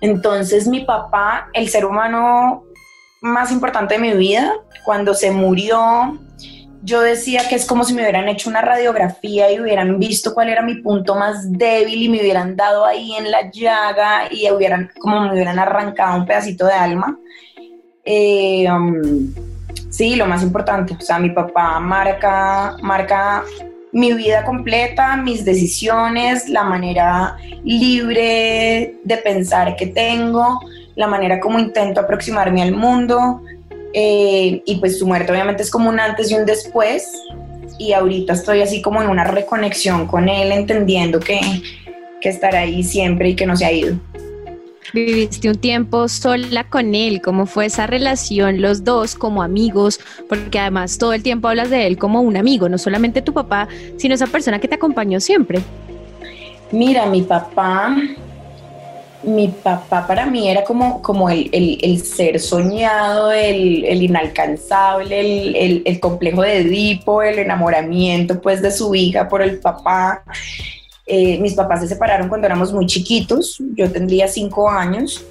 Entonces 0.00 0.68
mi 0.68 0.84
papá, 0.84 1.48
el 1.54 1.68
ser 1.68 1.86
humano 1.86 2.62
más 3.20 3.50
importante 3.50 3.94
de 3.94 4.00
mi 4.00 4.12
vida, 4.12 4.52
cuando 4.84 5.14
se 5.14 5.32
murió, 5.32 6.20
yo 6.82 7.00
decía 7.00 7.48
que 7.48 7.56
es 7.56 7.66
como 7.66 7.82
si 7.82 7.92
me 7.92 8.02
hubieran 8.02 8.28
hecho 8.28 8.48
una 8.48 8.60
radiografía 8.60 9.50
y 9.50 9.58
hubieran 9.58 9.98
visto 9.98 10.34
cuál 10.34 10.50
era 10.50 10.62
mi 10.62 10.76
punto 10.82 11.16
más 11.16 11.50
débil 11.50 12.00
y 12.00 12.08
me 12.08 12.20
hubieran 12.20 12.54
dado 12.54 12.86
ahí 12.86 13.12
en 13.14 13.32
la 13.32 13.50
llaga 13.50 14.28
y 14.30 14.48
hubieran, 14.52 14.92
como 15.00 15.22
me 15.22 15.32
hubieran 15.32 15.58
arrancado 15.58 16.20
un 16.20 16.26
pedacito 16.26 16.64
de 16.64 16.74
alma. 16.74 17.18
Eh, 18.04 18.70
um, 18.70 19.55
sí, 19.96 20.16
lo 20.16 20.26
más 20.26 20.42
importante, 20.42 20.94
o 20.98 21.00
sea, 21.00 21.18
mi 21.18 21.30
papá 21.30 21.80
marca, 21.80 22.76
marca 22.82 23.44
mi 23.92 24.12
vida 24.12 24.44
completa, 24.44 25.16
mis 25.16 25.44
decisiones, 25.44 26.48
la 26.50 26.64
manera 26.64 27.36
libre 27.64 28.96
de 29.02 29.16
pensar 29.24 29.74
que 29.74 29.86
tengo, 29.86 30.60
la 30.96 31.06
manera 31.06 31.40
como 31.40 31.58
intento 31.58 32.00
aproximarme 32.00 32.62
al 32.62 32.72
mundo. 32.72 33.40
Eh, 33.94 34.62
y 34.66 34.76
pues 34.76 34.98
su 34.98 35.06
muerte 35.06 35.32
obviamente 35.32 35.62
es 35.62 35.70
como 35.70 35.88
un 35.88 35.98
antes 35.98 36.30
y 36.30 36.34
un 36.34 36.44
después. 36.44 37.10
Y 37.78 37.94
ahorita 37.94 38.34
estoy 38.34 38.60
así 38.60 38.82
como 38.82 39.00
en 39.00 39.08
una 39.08 39.24
reconexión 39.24 40.06
con 40.06 40.28
él, 40.28 40.52
entendiendo 40.52 41.18
que, 41.18 41.40
que 42.20 42.28
estará 42.28 42.60
ahí 42.60 42.82
siempre 42.82 43.30
y 43.30 43.34
que 43.34 43.46
no 43.46 43.56
se 43.56 43.64
ha 43.64 43.72
ido. 43.72 43.96
Viviste 44.92 45.48
un 45.48 45.56
tiempo 45.56 46.08
sola 46.08 46.64
con 46.64 46.94
él, 46.94 47.20
¿cómo 47.20 47.46
fue 47.46 47.66
esa 47.66 47.86
relación 47.86 48.60
los 48.60 48.84
dos 48.84 49.14
como 49.14 49.42
amigos? 49.42 50.00
Porque 50.28 50.58
además 50.58 50.98
todo 50.98 51.12
el 51.12 51.22
tiempo 51.22 51.48
hablas 51.48 51.70
de 51.70 51.86
él 51.86 51.98
como 51.98 52.20
un 52.20 52.36
amigo, 52.36 52.68
no 52.68 52.78
solamente 52.78 53.22
tu 53.22 53.32
papá, 53.32 53.68
sino 53.96 54.14
esa 54.14 54.26
persona 54.26 54.60
que 54.60 54.68
te 54.68 54.76
acompañó 54.76 55.20
siempre. 55.20 55.60
Mira, 56.70 57.06
mi 57.06 57.22
papá, 57.22 57.96
mi 59.22 59.48
papá 59.48 60.06
para 60.06 60.26
mí 60.26 60.48
era 60.48 60.64
como, 60.64 61.02
como 61.02 61.28
el, 61.30 62.02
ser 62.04 62.40
soñado, 62.40 63.32
el, 63.32 64.02
inalcanzable, 64.02 65.20
el, 65.20 65.82
el, 65.84 66.00
complejo 66.00 66.42
de 66.42 66.58
Edipo, 66.58 67.22
el 67.22 67.38
enamoramiento 67.38 68.40
pues 68.40 68.62
de 68.62 68.70
su 68.70 68.94
hija 68.94 69.28
por 69.28 69.42
el 69.42 69.58
papá. 69.58 70.22
Eh, 71.06 71.38
mis 71.38 71.54
papás 71.54 71.80
se 71.80 71.88
separaron 71.88 72.28
cuando 72.28 72.48
éramos 72.48 72.72
muy 72.72 72.84
chiquitos, 72.86 73.62
yo 73.76 73.90
tendría 73.92 74.26
cinco 74.26 74.68
años, 74.68 75.24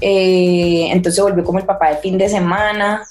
eh, 0.00 0.88
entonces 0.90 1.22
volvió 1.22 1.44
como 1.44 1.60
el 1.60 1.64
papá 1.64 1.90
de 1.90 1.98
fin 1.98 2.18
de 2.18 2.28
semana, 2.28 3.06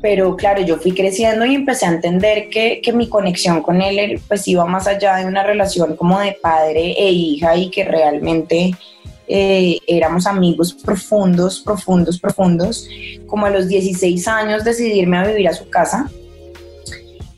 pero 0.00 0.36
claro, 0.36 0.62
yo 0.62 0.76
fui 0.76 0.92
creciendo 0.92 1.44
y 1.44 1.56
empecé 1.56 1.86
a 1.86 1.88
entender 1.88 2.48
que, 2.48 2.80
que, 2.80 2.92
mi 2.92 3.08
conexión 3.08 3.60
con 3.60 3.82
él 3.82 4.20
pues 4.28 4.46
iba 4.46 4.64
más 4.66 4.86
allá 4.86 5.16
de 5.16 5.26
una 5.26 5.42
relación 5.42 5.96
como 5.96 6.20
de 6.20 6.38
padre 6.40 6.94
e 6.96 7.10
hija 7.10 7.56
y 7.56 7.70
que 7.70 7.82
realmente 7.82 8.70
eh, 9.26 9.80
éramos 9.88 10.28
amigos 10.28 10.72
profundos, 10.72 11.58
profundos, 11.58 12.20
profundos. 12.20 12.88
Como 13.26 13.46
a 13.46 13.50
los 13.50 13.66
16 13.66 14.28
años 14.28 14.62
decidirme 14.62 15.18
a 15.18 15.26
vivir 15.26 15.48
a 15.48 15.54
su 15.54 15.68
casa. 15.68 16.08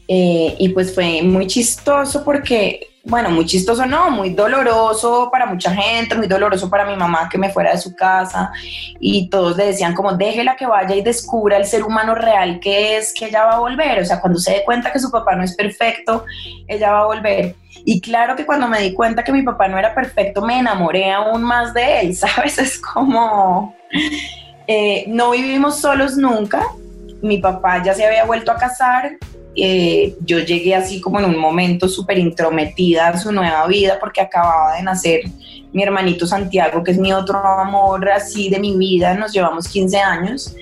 y 0.07 0.69
pues 0.75 0.95
fue 0.95 1.23
muy 1.23 1.47
chistoso 1.47 2.23
porque 2.25 2.90
bueno, 3.05 3.31
muy 3.31 3.47
chistoso, 3.47 3.87
no, 3.87 4.11
muy 4.11 4.31
doloroso 4.31 5.31
para 5.33 5.47
mucha 5.47 5.75
gente, 5.75 6.15
muy 6.15 6.27
doloroso 6.27 6.69
para 6.69 6.85
mi 6.85 6.97
mamá 6.97 7.29
que 7.31 7.39
me 7.39 7.51
fuera 7.51 7.73
de 7.73 7.79
su 7.79 7.95
casa 7.95 8.53
y 8.99 9.31
todos 9.31 9.57
le 9.57 9.67
decían 9.67 9.95
como 9.95 10.13
déjela 10.13 10.55
que 10.57 10.67
vaya 10.67 10.95
y 10.95 11.03
descubra 11.03 11.57
el 11.57 11.65
ser 11.65 11.83
humano 11.83 12.15
real 12.15 12.61
que 12.61 12.99
es, 12.99 13.15
que 13.15 13.27
ella 13.27 13.47
va 13.47 13.53
a 13.53 13.59
volver, 13.61 14.01
o 14.01 14.05
sea, 14.05 14.21
cuando 14.21 14.39
se 14.39 14.53
dé 14.53 14.65
cuenta 14.65 14.93
que 14.93 14.99
su 14.99 15.11
papá 15.11 15.35
no 15.35 15.43
es 15.43 15.57
perfecto, 15.57 16.25
ella 16.69 16.93
va 16.93 17.01
a 17.01 17.07
volver. 17.07 17.55
Y 17.87 18.03
claro 18.03 18.37
que 18.37 18.45
cuando 18.45 18.69
me 18.69 18.81
di 18.81 18.93
cuenta 18.93 19.25
que 19.25 19.33
mi 19.33 19.43
papá 19.43 19.67
no 19.69 19.79
era 19.79 19.95
perfecto, 19.95 20.43
me 20.43 20.59
enamoré 20.59 21.11
aún 21.11 21.43
más 21.43 21.73
de 21.73 22.01
él, 22.01 22.15
¿sabes? 22.15 22.59
Es 22.59 22.79
como, 22.79 23.75
eh, 24.67 25.05
no 25.09 25.31
vivimos 25.31 25.81
solos 25.81 26.19
nunca, 26.19 26.67
mi 27.23 27.39
papá 27.39 27.83
ya 27.83 27.95
se 27.95 28.05
había 28.05 28.25
vuelto 28.25 28.53
a 28.53 28.57
casar, 28.57 29.17
eh, 29.57 30.17
yo 30.25 30.39
llegué 30.39 30.75
así 30.75 31.01
como 31.01 31.19
en 31.19 31.27
un 31.27 31.37
momento 31.37 31.89
súper 31.89 32.19
intrometida 32.19 33.09
a 33.09 33.19
su 33.19 33.33
nueva 33.33 33.67
vida 33.67 33.99
porque 33.99 34.21
acababa 34.21 34.77
de 34.77 34.83
nacer 34.83 35.23
mi 35.73 35.83
hermanito 35.83 36.27
Santiago, 36.27 36.83
que 36.83 36.93
es 36.93 36.99
mi 36.99 37.13
otro 37.13 37.39
amor 37.39 38.09
así 38.11 38.49
de 38.49 38.59
mi 38.59 38.77
vida, 38.77 39.15
nos 39.15 39.33
llevamos 39.33 39.69
15 39.69 39.99
años. 39.99 40.55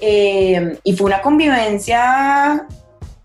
Eh, 0.00 0.78
y 0.82 0.92
fue 0.94 1.06
una 1.06 1.20
convivencia 1.20 2.66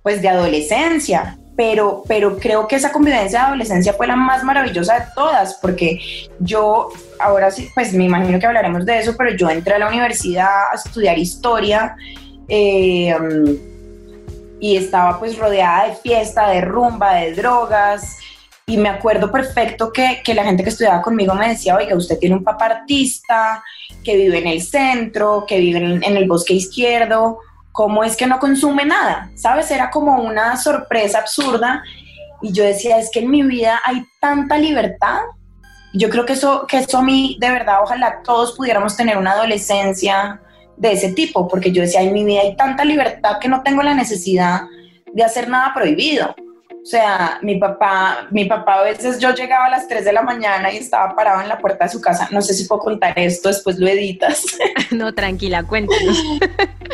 pues 0.03 0.21
de 0.21 0.29
adolescencia, 0.29 1.37
pero, 1.55 2.03
pero 2.07 2.37
creo 2.37 2.67
que 2.67 2.75
esa 2.75 2.91
convivencia 2.91 3.39
de 3.39 3.45
adolescencia 3.45 3.93
fue 3.93 4.07
la 4.07 4.15
más 4.15 4.43
maravillosa 4.43 4.99
de 4.99 5.05
todas, 5.15 5.57
porque 5.61 5.99
yo, 6.39 6.89
ahora 7.19 7.49
sí, 7.49 7.69
pues 7.73 7.93
me 7.93 8.03
imagino 8.03 8.37
que 8.37 8.45
hablaremos 8.45 8.85
de 8.85 8.99
eso, 8.99 9.15
pero 9.17 9.35
yo 9.35 9.49
entré 9.49 9.75
a 9.75 9.79
la 9.79 9.87
universidad 9.87 10.71
a 10.71 10.75
estudiar 10.75 11.17
historia. 11.17 11.95
Eh, 12.47 13.15
y 14.59 14.77
estaba 14.77 15.19
pues 15.19 15.37
rodeada 15.37 15.87
de 15.87 15.95
fiesta, 15.95 16.49
de 16.49 16.61
rumba, 16.61 17.15
de 17.15 17.33
drogas. 17.33 18.17
Y 18.67 18.77
me 18.77 18.89
acuerdo 18.89 19.31
perfecto 19.31 19.93
que, 19.93 20.21
que, 20.23 20.33
la 20.33 20.43
gente 20.43 20.63
que 20.63 20.69
estudiaba 20.69 21.01
conmigo 21.01 21.35
me 21.35 21.49
decía, 21.49 21.75
oiga, 21.75 21.95
usted 21.95 22.17
tiene 22.17 22.35
un 22.35 22.43
papá 22.43 22.65
artista, 22.65 23.63
que 24.05 24.15
vive 24.15 24.39
en 24.39 24.47
el 24.47 24.61
centro, 24.61 25.45
que 25.45 25.59
vive 25.59 25.79
en, 25.79 26.03
el 26.03 26.27
bosque 26.27 26.53
izquierdo, 26.53 27.39
¿cómo 27.73 28.03
es 28.03 28.15
que 28.15 28.27
no 28.27 28.39
consume 28.39 28.85
nada? 28.85 29.29
¿Sabes? 29.35 29.69
Era 29.71 29.89
como 29.89 30.21
una 30.21 30.55
sorpresa 30.55 31.19
absurda. 31.19 31.83
Y 32.41 32.53
yo 32.53 32.63
decía, 32.63 32.99
es 32.99 33.09
que 33.11 33.19
en 33.19 33.31
mi 33.31 33.43
vida 33.43 33.81
hay 33.83 34.05
tanta 34.21 34.57
libertad. 34.57 35.19
Yo 35.93 36.09
creo 36.09 36.25
que 36.25 36.33
eso, 36.33 36.65
que 36.67 36.77
eso 36.77 36.99
a 36.99 37.01
mí, 37.01 37.37
de 37.39 37.49
verdad, 37.49 37.79
ojalá 37.81 38.21
todos 38.23 38.53
pudiéramos 38.55 38.95
tener 38.95 39.17
una 39.17 39.31
adolescencia 39.31 40.39
de 40.77 40.91
ese 40.91 41.13
tipo, 41.13 41.47
porque 41.47 41.71
yo 41.71 41.81
decía, 41.81 42.01
en 42.01 42.13
mi 42.13 42.23
vida 42.23 42.41
hay 42.41 42.55
tanta 42.55 42.83
libertad 42.83 43.39
que 43.39 43.47
no 43.47 43.63
tengo 43.63 43.81
la 43.81 43.93
necesidad 43.93 44.61
de 45.13 45.23
hacer 45.23 45.47
nada 45.47 45.73
prohibido. 45.73 46.35
O 46.85 46.87
sea, 46.87 47.39
mi 47.41 47.57
papá, 47.57 48.27
mi 48.29 48.45
papá 48.45 48.75
a 48.75 48.83
veces 48.83 49.17
yo 49.17 49.33
llegaba 49.33 49.65
a 49.65 49.69
las 49.71 49.87
3 49.87 50.05
de 50.05 50.13
la 50.13 50.21
mañana 50.21 50.71
y 50.71 50.77
estaba 50.77 51.15
parado 51.15 51.41
en 51.41 51.49
la 51.49 51.57
puerta 51.57 51.85
de 51.85 51.89
su 51.89 51.99
casa. 51.99 52.29
No 52.31 52.43
sé 52.43 52.53
si 52.53 52.65
puedo 52.65 52.81
contar 52.81 53.17
esto, 53.17 53.49
después 53.49 53.79
lo 53.79 53.87
editas. 53.87 54.45
No, 54.91 55.13
tranquila, 55.13 55.63
cuéntanos. 55.63 56.23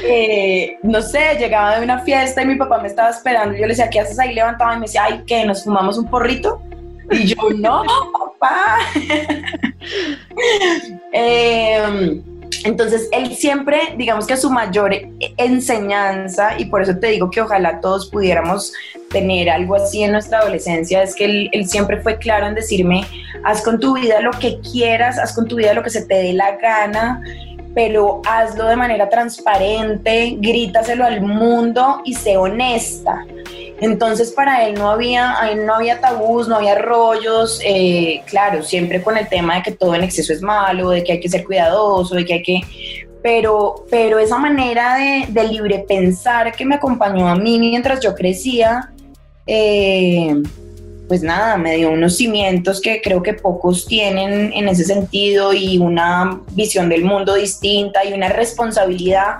Eh, 0.04 0.78
no 0.82 1.02
sé, 1.02 1.36
llegaba 1.38 1.78
de 1.78 1.84
una 1.84 2.00
fiesta 2.00 2.42
y 2.42 2.46
mi 2.46 2.56
papá 2.56 2.80
me 2.80 2.88
estaba 2.88 3.10
esperando. 3.10 3.54
Yo 3.54 3.64
le 3.64 3.68
decía, 3.68 3.90
¿qué 3.90 4.00
haces 4.00 4.18
ahí 4.18 4.34
levantado? 4.34 4.74
Y 4.74 4.78
me 4.78 4.86
decía, 4.86 5.04
ay, 5.04 5.24
¿qué? 5.28 5.46
¿Nos 5.46 5.66
fumamos 5.66 5.98
un 5.98 6.10
porrito? 6.10 6.62
Y 7.12 7.26
yo, 7.26 7.36
no, 7.58 7.84
papá. 8.40 8.78
eh, 11.12 12.22
entonces, 12.64 13.08
él 13.12 13.36
siempre, 13.36 13.94
digamos 13.98 14.28
que 14.28 14.38
su 14.38 14.50
mayor 14.50 14.94
enseñanza, 15.38 16.58
y 16.58 16.66
por 16.66 16.82
eso 16.82 16.98
te 16.98 17.08
digo 17.08 17.30
que 17.30 17.42
ojalá 17.42 17.80
todos 17.82 18.10
pudiéramos 18.10 18.74
tener 19.10 19.50
algo 19.50 19.76
así 19.76 20.04
en 20.04 20.12
nuestra 20.12 20.40
adolescencia, 20.40 21.04
es 21.04 21.16
que 21.16 21.50
él, 21.52 21.68
siempre 21.68 22.02
fue 22.02 22.18
claro 22.18 22.48
en 22.48 22.56
decirme, 22.56 23.06
haz 23.44 23.62
con 23.62 23.80
tu 23.80 23.96
vida 23.96 24.22
lo 24.22 24.32
que 24.32 24.60
quieras, 24.60 25.18
haz 25.18 25.34
con 25.34 25.48
tu 25.48 25.56
vida 25.56 25.74
lo 25.74 25.84
que 25.84 25.90
se 25.90 26.06
te 26.06 26.16
dé 26.16 26.34
la 26.34 26.58
gana, 26.58 27.22
pero 27.74 28.22
hazlo 28.26 28.66
de 28.66 28.76
manera 28.76 29.10
transparente, 29.10 30.36
grítaselo 30.40 31.06
al 31.06 31.22
mundo 31.22 32.02
y 32.06 32.14
sé 32.14 32.38
honesta. 32.38 33.26
Entonces 33.82 34.32
para 34.32 34.68
él 34.68 34.76
no 34.76 34.92
había, 34.92 35.36
no 35.66 35.74
había 35.74 36.00
tabús, 36.00 36.48
no 36.48 36.58
había 36.58 36.76
rollos, 36.76 37.60
eh, 37.66 38.22
claro, 38.28 38.62
siempre 38.62 39.02
con 39.02 39.18
el 39.18 39.28
tema 39.28 39.56
de 39.56 39.64
que 39.64 39.72
todo 39.72 39.96
en 39.96 40.04
exceso 40.04 40.32
es 40.32 40.44
malo, 40.44 40.92
de 40.92 41.04
que 41.04 41.14
hay 41.14 41.20
que 41.20 41.28
ser 41.28 41.44
cuidadoso, 41.44 42.16
de 42.16 42.24
que 42.24 42.34
hay 42.34 42.44
que... 42.44 42.62
Pero, 43.24 43.86
pero 43.90 44.20
esa 44.20 44.38
manera 44.38 44.96
de, 44.96 45.44
libre 45.48 45.84
pensar 45.88 46.52
que 46.56 46.64
me 46.64 46.76
acompañó 46.76 47.28
a 47.28 47.36
mí 47.36 47.60
mientras 47.60 48.00
yo 48.02 48.14
crecía, 48.14 48.92
eh, 49.48 50.36
pues 51.08 51.24
nada, 51.24 51.58
me 51.58 51.76
dio 51.76 51.90
unos 51.90 52.18
cimientos 52.18 52.80
que 52.82 53.02
creo 53.02 53.22
que 53.24 53.34
pocos 53.34 53.86
tienen 53.86 54.54
en 54.54 54.70
ese 54.70 54.86
sentido 54.86 55.54
y 55.54 55.80
una 55.80 56.40
visión 56.52 56.88
del 56.88 57.04
mundo 57.04 57.34
distinta 57.34 58.06
y 58.06 58.14
una 58.14 58.30
responsabilidad, 58.30 59.38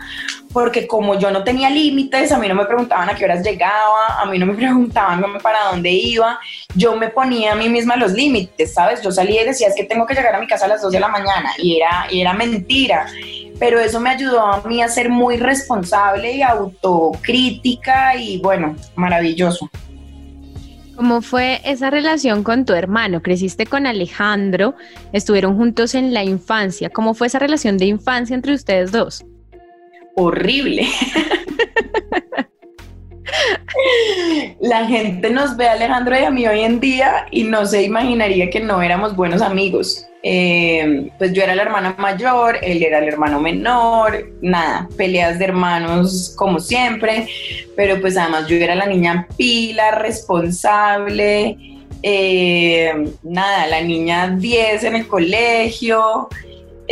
porque 0.54 0.88
como 0.88 1.18
yo 1.18 1.32
no 1.32 1.44
tenía 1.44 1.70
límites, 1.70 2.32
a 2.32 2.38
mí 2.38 2.48
no 2.48 2.56
me 2.56 2.66
preguntaban 2.66 3.10
a 3.10 3.16
qué 3.16 3.26
horas 3.26 3.44
llegaba, 3.44 4.20
a 4.20 4.26
mí 4.26 4.38
no 4.38 4.46
me 4.46 4.54
preguntaban 4.56 5.24
para 5.42 5.66
dónde 5.72 5.90
iba, 5.92 6.40
yo 6.76 6.96
me 6.96 7.10
ponía 7.10 7.54
a 7.54 7.56
mí 7.56 7.70
misma 7.70 7.96
los 7.96 8.14
límites, 8.14 8.74
¿sabes? 8.74 9.02
Yo 9.02 9.12
salía 9.12 9.44
y 9.44 9.46
decía, 9.46 9.68
es 9.68 9.76
que 9.76 9.84
tengo 9.84 10.06
que 10.06 10.14
llegar 10.14 10.36
a 10.36 10.40
mi 10.40 10.48
casa 10.48 10.66
a 10.66 10.70
las 10.70 10.82
2 10.82 10.92
de 10.92 11.00
la 11.00 11.08
mañana 11.08 11.52
y 11.58 11.78
era, 11.78 12.08
y 12.10 12.22
era 12.22 12.34
mentira 12.34 13.08
pero 13.62 13.80
eso 13.80 14.00
me 14.00 14.10
ayudó 14.10 14.42
a 14.42 14.64
mí 14.64 14.82
a 14.82 14.88
ser 14.88 15.12
muy 15.12 15.38
responsable 15.38 16.36
y 16.36 16.42
autocrítica 16.42 18.16
y 18.16 18.40
bueno, 18.40 18.76
maravilloso. 18.96 19.70
¿Cómo 20.96 21.22
fue 21.22 21.62
esa 21.64 21.92
relación 21.92 22.44
con 22.44 22.66
tu 22.66 22.74
hermano? 22.74 23.22
Creciste 23.22 23.68
con 23.68 23.86
Alejandro, 23.86 24.74
estuvieron 25.14 25.58
juntos 25.58 25.94
en 25.94 26.12
la 26.12 26.24
infancia. 26.24 26.90
¿Cómo 26.90 27.14
fue 27.14 27.28
esa 27.28 27.38
relación 27.38 27.78
de 27.78 27.86
infancia 27.86 28.34
entre 28.34 28.56
ustedes 28.56 28.92
dos? 28.92 29.24
Horrible. 30.16 30.88
La 34.60 34.86
gente 34.88 35.30
nos 35.30 35.56
ve 35.58 35.68
a 35.68 35.74
Alejandro 35.74 36.20
y 36.20 36.24
a 36.24 36.32
mí 36.32 36.46
hoy 36.48 36.62
en 36.62 36.80
día 36.80 37.26
y 37.32 37.44
no 37.44 37.66
se 37.66 37.84
imaginaría 37.84 38.50
que 38.50 38.60
no 38.60 38.82
éramos 38.82 39.16
buenos 39.16 39.42
amigos. 39.42 40.06
Eh, 40.24 41.10
pues 41.18 41.34
yo 41.34 41.42
era 41.42 41.56
la 41.56 41.64
hermana 41.64 41.96
mayor, 41.98 42.60
él 42.62 42.84
era 42.84 43.00
el 43.00 43.08
hermano 43.08 43.42
menor, 43.42 44.30
nada, 44.42 44.88
peleas 44.96 45.40
de 45.40 45.46
hermanos 45.46 46.36
como 46.38 46.60
siempre, 46.60 47.28
pero 47.76 48.00
pues 48.00 48.16
además 48.18 48.48
yo 48.48 48.56
era 48.56 48.76
la 48.76 48.86
niña 48.86 49.28
pila, 49.36 49.92
responsable, 49.92 51.58
eh, 52.04 52.94
nada, 53.24 53.66
la 53.66 53.82
niña 53.82 54.36
10 54.38 54.84
en 54.84 54.96
el 54.96 55.08
colegio, 55.08 56.30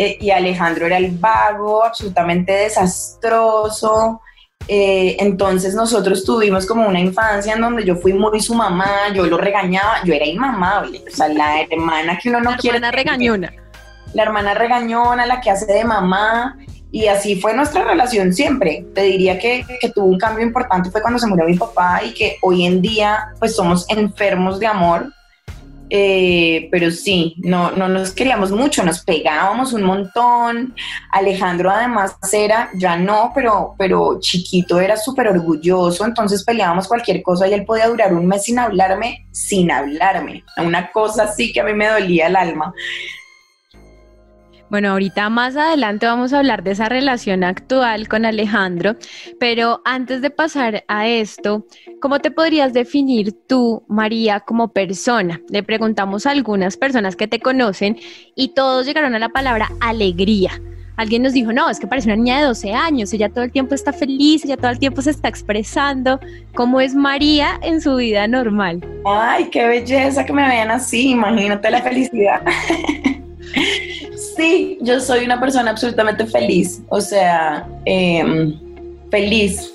eh, 0.01 0.17
y 0.21 0.31
Alejandro 0.31 0.85
era 0.85 0.95
el 0.95 1.11
vago, 1.11 1.83
absolutamente 1.83 2.53
desastroso. 2.53 4.21
Eh, 4.65 5.17
entonces 5.19 5.75
nosotros 5.75 6.23
tuvimos 6.23 6.65
como 6.65 6.87
una 6.87 7.01
infancia 7.01 7.53
en 7.53 7.59
donde 7.59 7.83
yo 7.83 7.97
fui 7.97 8.13
muy 8.13 8.39
su 8.39 8.55
mamá, 8.55 9.11
yo 9.13 9.25
lo 9.25 9.37
regañaba, 9.37 10.01
yo 10.05 10.13
era 10.13 10.25
inmamable, 10.25 11.03
o 11.05 11.13
sea, 11.13 11.27
la 11.27 11.63
hermana 11.63 12.17
que 12.17 12.29
uno 12.29 12.39
no 12.39 12.55
quiere. 12.55 12.79
La 12.79 12.87
hermana 12.87 13.03
regañona. 13.03 13.53
La 14.13 14.23
hermana 14.23 14.53
regañona, 14.53 15.25
la 15.25 15.41
que 15.41 15.51
hace 15.51 15.65
de 15.65 15.83
mamá, 15.83 16.57
y 16.91 17.07
así 17.07 17.35
fue 17.41 17.53
nuestra 17.53 17.83
relación 17.83 18.31
siempre. 18.31 18.85
Te 18.95 19.01
diría 19.01 19.37
que, 19.37 19.65
que, 19.81 19.89
tuvo 19.89 20.05
un 20.05 20.17
cambio 20.17 20.45
importante 20.45 20.91
fue 20.91 21.01
cuando 21.01 21.19
se 21.19 21.27
murió 21.27 21.43
mi 21.43 21.57
papá 21.57 22.03
y 22.05 22.13
que 22.13 22.37
hoy 22.41 22.65
en 22.65 22.81
día 22.81 23.33
pues 23.37 23.53
somos 23.53 23.85
enfermos 23.89 24.61
de 24.61 24.67
amor 24.67 25.11
eh, 25.89 26.67
pero 26.71 26.91
sí, 26.91 27.35
no, 27.39 27.71
no 27.71 27.87
nos 27.87 28.11
queríamos 28.11 28.51
mucho, 28.51 28.83
nos 28.83 29.03
pegábamos 29.03 29.73
un 29.73 29.83
montón. 29.83 30.75
Alejandro 31.11 31.69
además 31.69 32.15
era, 32.31 32.69
ya 32.75 32.95
no, 32.95 33.31
pero, 33.33 33.75
pero 33.77 34.19
chiquito 34.19 34.79
era 34.79 34.97
súper 34.97 35.27
orgulloso, 35.27 36.05
entonces 36.05 36.43
peleábamos 36.43 36.87
cualquier 36.87 37.21
cosa 37.23 37.47
y 37.47 37.53
él 37.53 37.65
podía 37.65 37.87
durar 37.87 38.13
un 38.13 38.27
mes 38.27 38.43
sin 38.43 38.59
hablarme, 38.59 39.27
sin 39.31 39.71
hablarme. 39.71 40.43
Una 40.57 40.91
cosa 40.91 41.23
así 41.23 41.51
que 41.51 41.61
a 41.61 41.63
mí 41.63 41.73
me 41.73 41.87
dolía 41.87 42.27
el 42.27 42.35
alma. 42.35 42.73
Bueno, 44.69 44.91
ahorita 44.91 45.29
más 45.31 45.57
adelante 45.57 46.05
vamos 46.05 46.31
a 46.31 46.39
hablar 46.39 46.61
de 46.61 46.71
esa 46.71 46.89
relación 46.89 47.43
actual 47.43 48.07
con 48.07 48.23
Alejandro, 48.23 48.97
pero 49.39 49.81
antes 49.83 50.21
de 50.21 50.29
pasar 50.29 50.83
a 50.87 51.07
esto, 51.07 51.65
¿cómo 51.99 52.19
te 52.19 52.29
podrías 52.29 52.71
definir 52.71 53.33
tú, 53.47 53.83
María, 53.87 54.41
como 54.41 54.67
persona? 54.67 55.41
Le 55.49 55.63
preguntamos 55.63 56.27
a 56.27 56.31
algunas 56.31 56.77
personas 56.77 57.15
que 57.15 57.27
te 57.27 57.39
conocen 57.39 57.97
y 58.35 58.49
todos 58.49 58.85
llegaron 58.85 59.15
a 59.15 59.19
la 59.19 59.29
palabra 59.29 59.71
alegría. 59.79 60.51
Alguien 60.97 61.23
nos 61.23 61.33
dijo, 61.33 61.51
no, 61.51 61.67
es 61.69 61.79
que 61.79 61.87
parece 61.87 62.09
una 62.09 62.17
niña 62.17 62.39
de 62.39 62.45
12 62.45 62.73
años, 62.73 63.11
ella 63.11 63.29
todo 63.29 63.45
el 63.45 63.51
tiempo 63.51 63.73
está 63.73 63.91
feliz, 63.91 64.45
ella 64.45 64.57
todo 64.57 64.69
el 64.69 64.79
tiempo 64.79 65.01
se 65.01 65.09
está 65.09 65.29
expresando. 65.29 66.19
¿Cómo 66.53 66.79
es 66.79 66.93
María 66.93 67.59
en 67.63 67.81
su 67.81 67.95
vida 67.95 68.27
normal? 68.27 68.85
Ay, 69.05 69.49
qué 69.49 69.65
belleza 69.65 70.25
que 70.25 70.33
me 70.33 70.47
vean 70.47 70.69
así, 70.69 71.11
imagínate 71.11 71.71
la 71.71 71.81
felicidad. 71.81 72.43
Sí, 74.39 74.77
yo 74.79 75.01
soy 75.01 75.25
una 75.25 75.37
persona 75.37 75.71
absolutamente 75.71 76.25
feliz, 76.25 76.81
o 76.87 77.01
sea, 77.01 77.67
em, 77.83 78.57
feliz. 79.11 79.73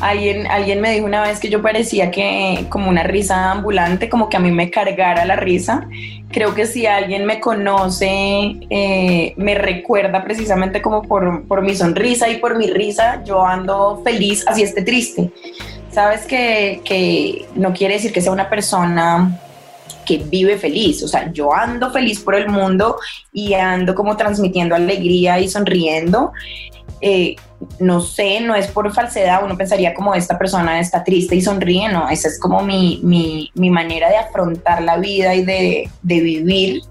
Alguien, 0.00 0.48
alguien 0.48 0.80
me 0.80 0.90
dijo 0.90 1.06
una 1.06 1.22
vez 1.22 1.38
que 1.38 1.48
yo 1.48 1.62
parecía 1.62 2.10
que 2.10 2.66
como 2.70 2.88
una 2.88 3.04
risa 3.04 3.52
ambulante, 3.52 4.08
como 4.08 4.28
que 4.28 4.36
a 4.36 4.40
mí 4.40 4.50
me 4.50 4.68
cargara 4.68 5.24
la 5.26 5.36
risa. 5.36 5.88
Creo 6.32 6.56
que 6.56 6.66
si 6.66 6.86
alguien 6.86 7.24
me 7.24 7.38
conoce, 7.38 8.56
eh, 8.68 9.32
me 9.36 9.54
recuerda 9.54 10.24
precisamente 10.24 10.82
como 10.82 11.02
por, 11.02 11.46
por 11.46 11.62
mi 11.62 11.76
sonrisa 11.76 12.28
y 12.28 12.38
por 12.38 12.58
mi 12.58 12.66
risa, 12.66 13.22
yo 13.22 13.46
ando 13.46 14.02
feliz, 14.02 14.44
así 14.48 14.64
esté 14.64 14.82
triste. 14.82 15.30
Sabes 15.92 16.22
que, 16.22 16.80
que 16.84 17.46
no 17.54 17.72
quiere 17.72 17.94
decir 17.94 18.12
que 18.12 18.20
sea 18.20 18.32
una 18.32 18.50
persona 18.50 19.38
que 20.04 20.18
vive 20.18 20.58
feliz. 20.58 21.02
O 21.02 21.08
sea, 21.08 21.32
yo 21.32 21.52
ando 21.52 21.90
feliz 21.90 22.20
por 22.20 22.34
el 22.34 22.48
mundo 22.48 22.96
y 23.32 23.54
ando 23.54 23.94
como 23.94 24.16
transmitiendo 24.16 24.74
alegría 24.74 25.38
y 25.40 25.48
sonriendo. 25.48 26.32
Eh, 27.00 27.36
no 27.78 28.00
sé, 28.00 28.40
no 28.40 28.54
es 28.54 28.68
por 28.68 28.92
falsedad, 28.92 29.44
uno 29.44 29.56
pensaría 29.56 29.94
como 29.94 30.14
esta 30.14 30.38
persona 30.38 30.80
está 30.80 31.04
triste 31.04 31.36
y 31.36 31.42
sonríe, 31.42 31.88
no, 31.88 32.08
esa 32.08 32.28
es 32.28 32.38
como 32.38 32.62
mi, 32.62 33.00
mi, 33.02 33.50
mi 33.54 33.70
manera 33.70 34.08
de 34.08 34.16
afrontar 34.16 34.82
la 34.82 34.96
vida 34.96 35.34
y 35.34 35.44
de, 35.44 35.90
de 36.02 36.20
vivir 36.20 36.82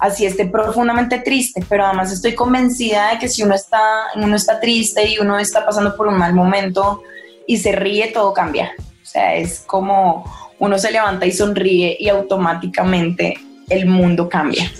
así 0.00 0.26
esté 0.26 0.46
profundamente 0.46 1.18
triste, 1.18 1.64
pero 1.68 1.84
además 1.84 2.10
estoy 2.10 2.34
convencida 2.34 3.10
de 3.12 3.18
que 3.18 3.28
si 3.28 3.42
uno 3.42 3.54
está, 3.54 3.80
uno 4.16 4.34
está 4.34 4.58
triste 4.58 5.06
y 5.06 5.18
uno 5.18 5.38
está 5.38 5.64
pasando 5.64 5.96
por 5.96 6.08
un 6.08 6.18
mal 6.18 6.34
momento 6.34 7.02
y 7.46 7.58
se 7.58 7.72
ríe, 7.72 8.08
todo 8.08 8.32
cambia. 8.32 8.72
O 8.78 9.06
sea, 9.06 9.34
es 9.34 9.60
como 9.60 10.24
uno 10.60 10.78
se 10.78 10.92
levanta 10.92 11.26
y 11.26 11.32
sonríe 11.32 11.96
y 11.98 12.08
automáticamente 12.08 13.34
el 13.68 13.86
mundo 13.86 14.28
cambia. 14.28 14.70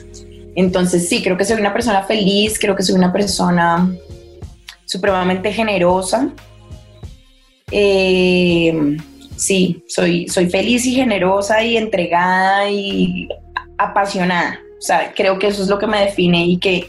Entonces 0.54 1.08
sí, 1.08 1.22
creo 1.22 1.36
que 1.36 1.44
soy 1.44 1.58
una 1.58 1.72
persona 1.72 2.02
feliz, 2.02 2.58
creo 2.58 2.76
que 2.76 2.82
soy 2.82 2.94
una 2.94 3.12
persona 3.12 3.90
supremamente 4.84 5.52
generosa. 5.52 6.30
Eh, 7.70 8.96
sí, 9.36 9.82
soy, 9.88 10.28
soy 10.28 10.50
feliz 10.50 10.84
y 10.86 10.94
generosa 10.94 11.62
y 11.64 11.76
entregada 11.76 12.70
y 12.70 13.28
apasionada. 13.78 14.58
O 14.78 14.82
sea, 14.82 15.12
creo 15.14 15.38
que 15.38 15.48
eso 15.48 15.62
es 15.62 15.68
lo 15.68 15.78
que 15.78 15.86
me 15.86 16.00
define 16.00 16.44
y 16.46 16.58
que, 16.58 16.86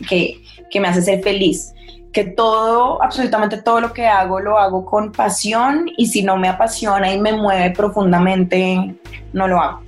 que 0.69 0.79
me 0.79 0.87
hace 0.87 1.01
ser 1.01 1.21
feliz 1.21 1.73
que 2.11 2.25
todo, 2.25 3.01
absolutamente 3.01 3.61
todo 3.61 3.79
lo 3.79 3.93
que 3.93 4.05
hago 4.05 4.39
lo 4.39 4.57
hago 4.57 4.85
con 4.85 5.11
pasión 5.11 5.89
y 5.97 6.07
si 6.07 6.23
no 6.23 6.37
me 6.37 6.49
apasiona 6.49 7.13
y 7.13 7.19
me 7.19 7.33
mueve 7.33 7.71
profundamente, 7.71 8.95
no 9.33 9.47
lo 9.47 9.59
hago. 9.59 9.81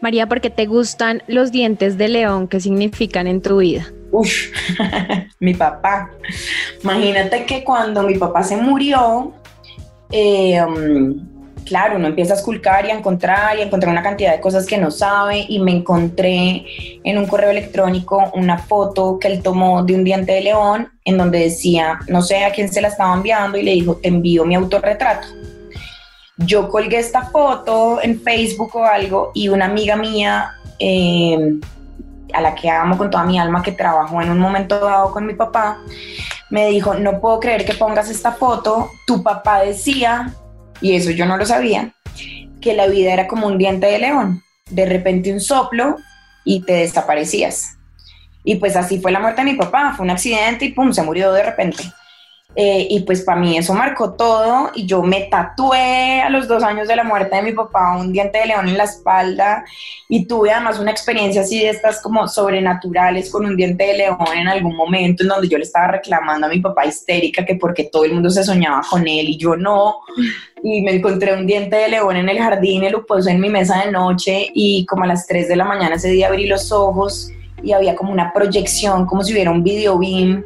María, 0.00 0.26
¿por 0.26 0.40
qué 0.40 0.50
te 0.50 0.66
gustan 0.66 1.22
los 1.28 1.52
dientes 1.52 1.96
de 1.96 2.08
león? 2.08 2.48
¿Qué 2.48 2.58
significan 2.58 3.26
en 3.26 3.40
tu 3.40 3.58
vida? 3.58 3.86
Uf, 4.10 4.30
mi 5.38 5.54
papá. 5.54 6.10
Imagínate 6.82 7.46
que 7.46 7.62
cuando 7.62 8.02
mi 8.02 8.16
papá 8.16 8.42
se 8.42 8.56
murió, 8.56 9.32
eh, 10.10 10.60
claro, 11.64 11.96
uno 11.96 12.08
empieza 12.08 12.34
a 12.34 12.36
esculcar 12.36 12.84
y 12.86 12.90
a 12.90 12.94
encontrar 12.94 13.56
y 13.56 13.60
a 13.60 13.64
encontrar 13.64 13.92
una 13.92 14.02
cantidad 14.02 14.32
de 14.32 14.40
cosas 14.40 14.66
que 14.66 14.78
no 14.78 14.90
sabe 14.90 15.44
y 15.48 15.58
me 15.58 15.72
encontré 15.72 16.64
en 17.04 17.18
un 17.18 17.26
correo 17.26 17.50
electrónico 17.50 18.30
una 18.34 18.58
foto 18.58 19.18
que 19.18 19.28
él 19.28 19.42
tomó 19.42 19.82
de 19.82 19.94
un 19.94 20.04
diente 20.04 20.32
de 20.32 20.42
león 20.42 20.88
en 21.04 21.18
donde 21.18 21.38
decía, 21.38 21.98
no 22.08 22.22
sé 22.22 22.44
a 22.44 22.52
quién 22.52 22.72
se 22.72 22.80
la 22.80 22.88
estaba 22.88 23.14
enviando 23.14 23.58
y 23.58 23.62
le 23.62 23.72
dijo, 23.72 23.96
te 23.96 24.08
envío 24.08 24.44
mi 24.44 24.54
autorretrato. 24.54 25.26
Yo 26.38 26.68
colgué 26.68 26.98
esta 26.98 27.22
foto 27.22 28.00
en 28.02 28.20
Facebook 28.20 28.76
o 28.76 28.84
algo 28.84 29.30
y 29.34 29.48
una 29.48 29.66
amiga 29.66 29.96
mía 29.96 30.50
eh, 30.78 31.58
a 32.32 32.40
la 32.40 32.54
que 32.54 32.70
amo 32.70 32.96
con 32.96 33.10
toda 33.10 33.24
mi 33.24 33.38
alma, 33.38 33.62
que 33.62 33.72
trabajó 33.72 34.20
en 34.22 34.30
un 34.30 34.38
momento 34.38 34.80
dado 34.80 35.12
con 35.12 35.26
mi 35.26 35.34
papá, 35.34 35.78
me 36.50 36.66
dijo, 36.68 36.94
no 36.94 37.20
puedo 37.20 37.40
creer 37.40 37.64
que 37.64 37.74
pongas 37.74 38.10
esta 38.10 38.32
foto, 38.32 38.90
tu 39.06 39.22
papá 39.22 39.60
decía 39.62 40.34
y 40.82 40.96
eso 40.96 41.10
yo 41.10 41.24
no 41.24 41.36
lo 41.36 41.46
sabía, 41.46 41.94
que 42.60 42.74
la 42.74 42.86
vida 42.86 43.12
era 43.12 43.28
como 43.28 43.46
un 43.46 43.56
diente 43.56 43.86
de 43.86 43.98
león, 43.98 44.42
de 44.68 44.84
repente 44.84 45.32
un 45.32 45.40
soplo 45.40 45.96
y 46.44 46.62
te 46.62 46.74
desaparecías. 46.74 47.78
Y 48.44 48.56
pues 48.56 48.76
así 48.76 49.00
fue 49.00 49.12
la 49.12 49.20
muerte 49.20 49.42
de 49.42 49.52
mi 49.52 49.56
papá, 49.56 49.94
fue 49.96 50.04
un 50.04 50.10
accidente 50.10 50.64
y 50.64 50.72
pum, 50.72 50.92
se 50.92 51.02
murió 51.02 51.32
de 51.32 51.44
repente. 51.44 51.84
Eh, 52.54 52.86
y 52.90 53.00
pues 53.00 53.22
para 53.22 53.40
mí 53.40 53.56
eso 53.56 53.72
marcó 53.72 54.12
todo 54.12 54.70
y 54.74 54.84
yo 54.84 55.02
me 55.02 55.22
tatué 55.22 56.20
a 56.20 56.28
los 56.28 56.46
dos 56.46 56.62
años 56.62 56.86
de 56.86 56.96
la 56.96 57.02
muerte 57.02 57.36
de 57.36 57.42
mi 57.42 57.52
papá 57.52 57.96
un 57.96 58.12
diente 58.12 58.40
de 58.40 58.46
león 58.46 58.68
en 58.68 58.76
la 58.76 58.84
espalda 58.84 59.64
y 60.06 60.26
tuve 60.26 60.50
además 60.50 60.78
una 60.78 60.90
experiencia 60.90 61.40
así 61.40 61.60
de 61.60 61.70
estas 61.70 62.02
como 62.02 62.28
sobrenaturales 62.28 63.30
con 63.30 63.46
un 63.46 63.56
diente 63.56 63.86
de 63.86 63.96
león 63.96 64.18
en 64.36 64.48
algún 64.48 64.76
momento 64.76 65.22
en 65.22 65.30
donde 65.30 65.48
yo 65.48 65.56
le 65.56 65.64
estaba 65.64 65.88
reclamando 65.88 66.46
a 66.46 66.50
mi 66.50 66.60
papá 66.60 66.84
histérica 66.84 67.42
que 67.46 67.54
porque 67.54 67.84
todo 67.84 68.04
el 68.04 68.12
mundo 68.12 68.28
se 68.28 68.44
soñaba 68.44 68.82
con 68.88 69.00
él 69.08 69.30
y 69.30 69.38
yo 69.38 69.56
no. 69.56 70.00
Y 70.62 70.82
me 70.82 70.94
encontré 70.94 71.32
un 71.32 71.46
diente 71.46 71.76
de 71.76 71.88
león 71.88 72.16
en 72.16 72.28
el 72.28 72.38
jardín 72.38 72.84
y 72.84 72.90
lo 72.90 73.06
puse 73.06 73.30
en 73.30 73.40
mi 73.40 73.48
mesa 73.48 73.82
de 73.82 73.90
noche 73.90 74.50
y 74.52 74.84
como 74.84 75.04
a 75.04 75.06
las 75.06 75.26
3 75.26 75.48
de 75.48 75.56
la 75.56 75.64
mañana 75.64 75.94
ese 75.94 76.08
día 76.08 76.28
abrí 76.28 76.46
los 76.46 76.70
ojos 76.70 77.30
y 77.62 77.72
había 77.72 77.96
como 77.96 78.12
una 78.12 78.30
proyección 78.34 79.06
como 79.06 79.24
si 79.24 79.32
hubiera 79.32 79.50
un 79.50 79.62
video 79.64 79.98
beam 79.98 80.44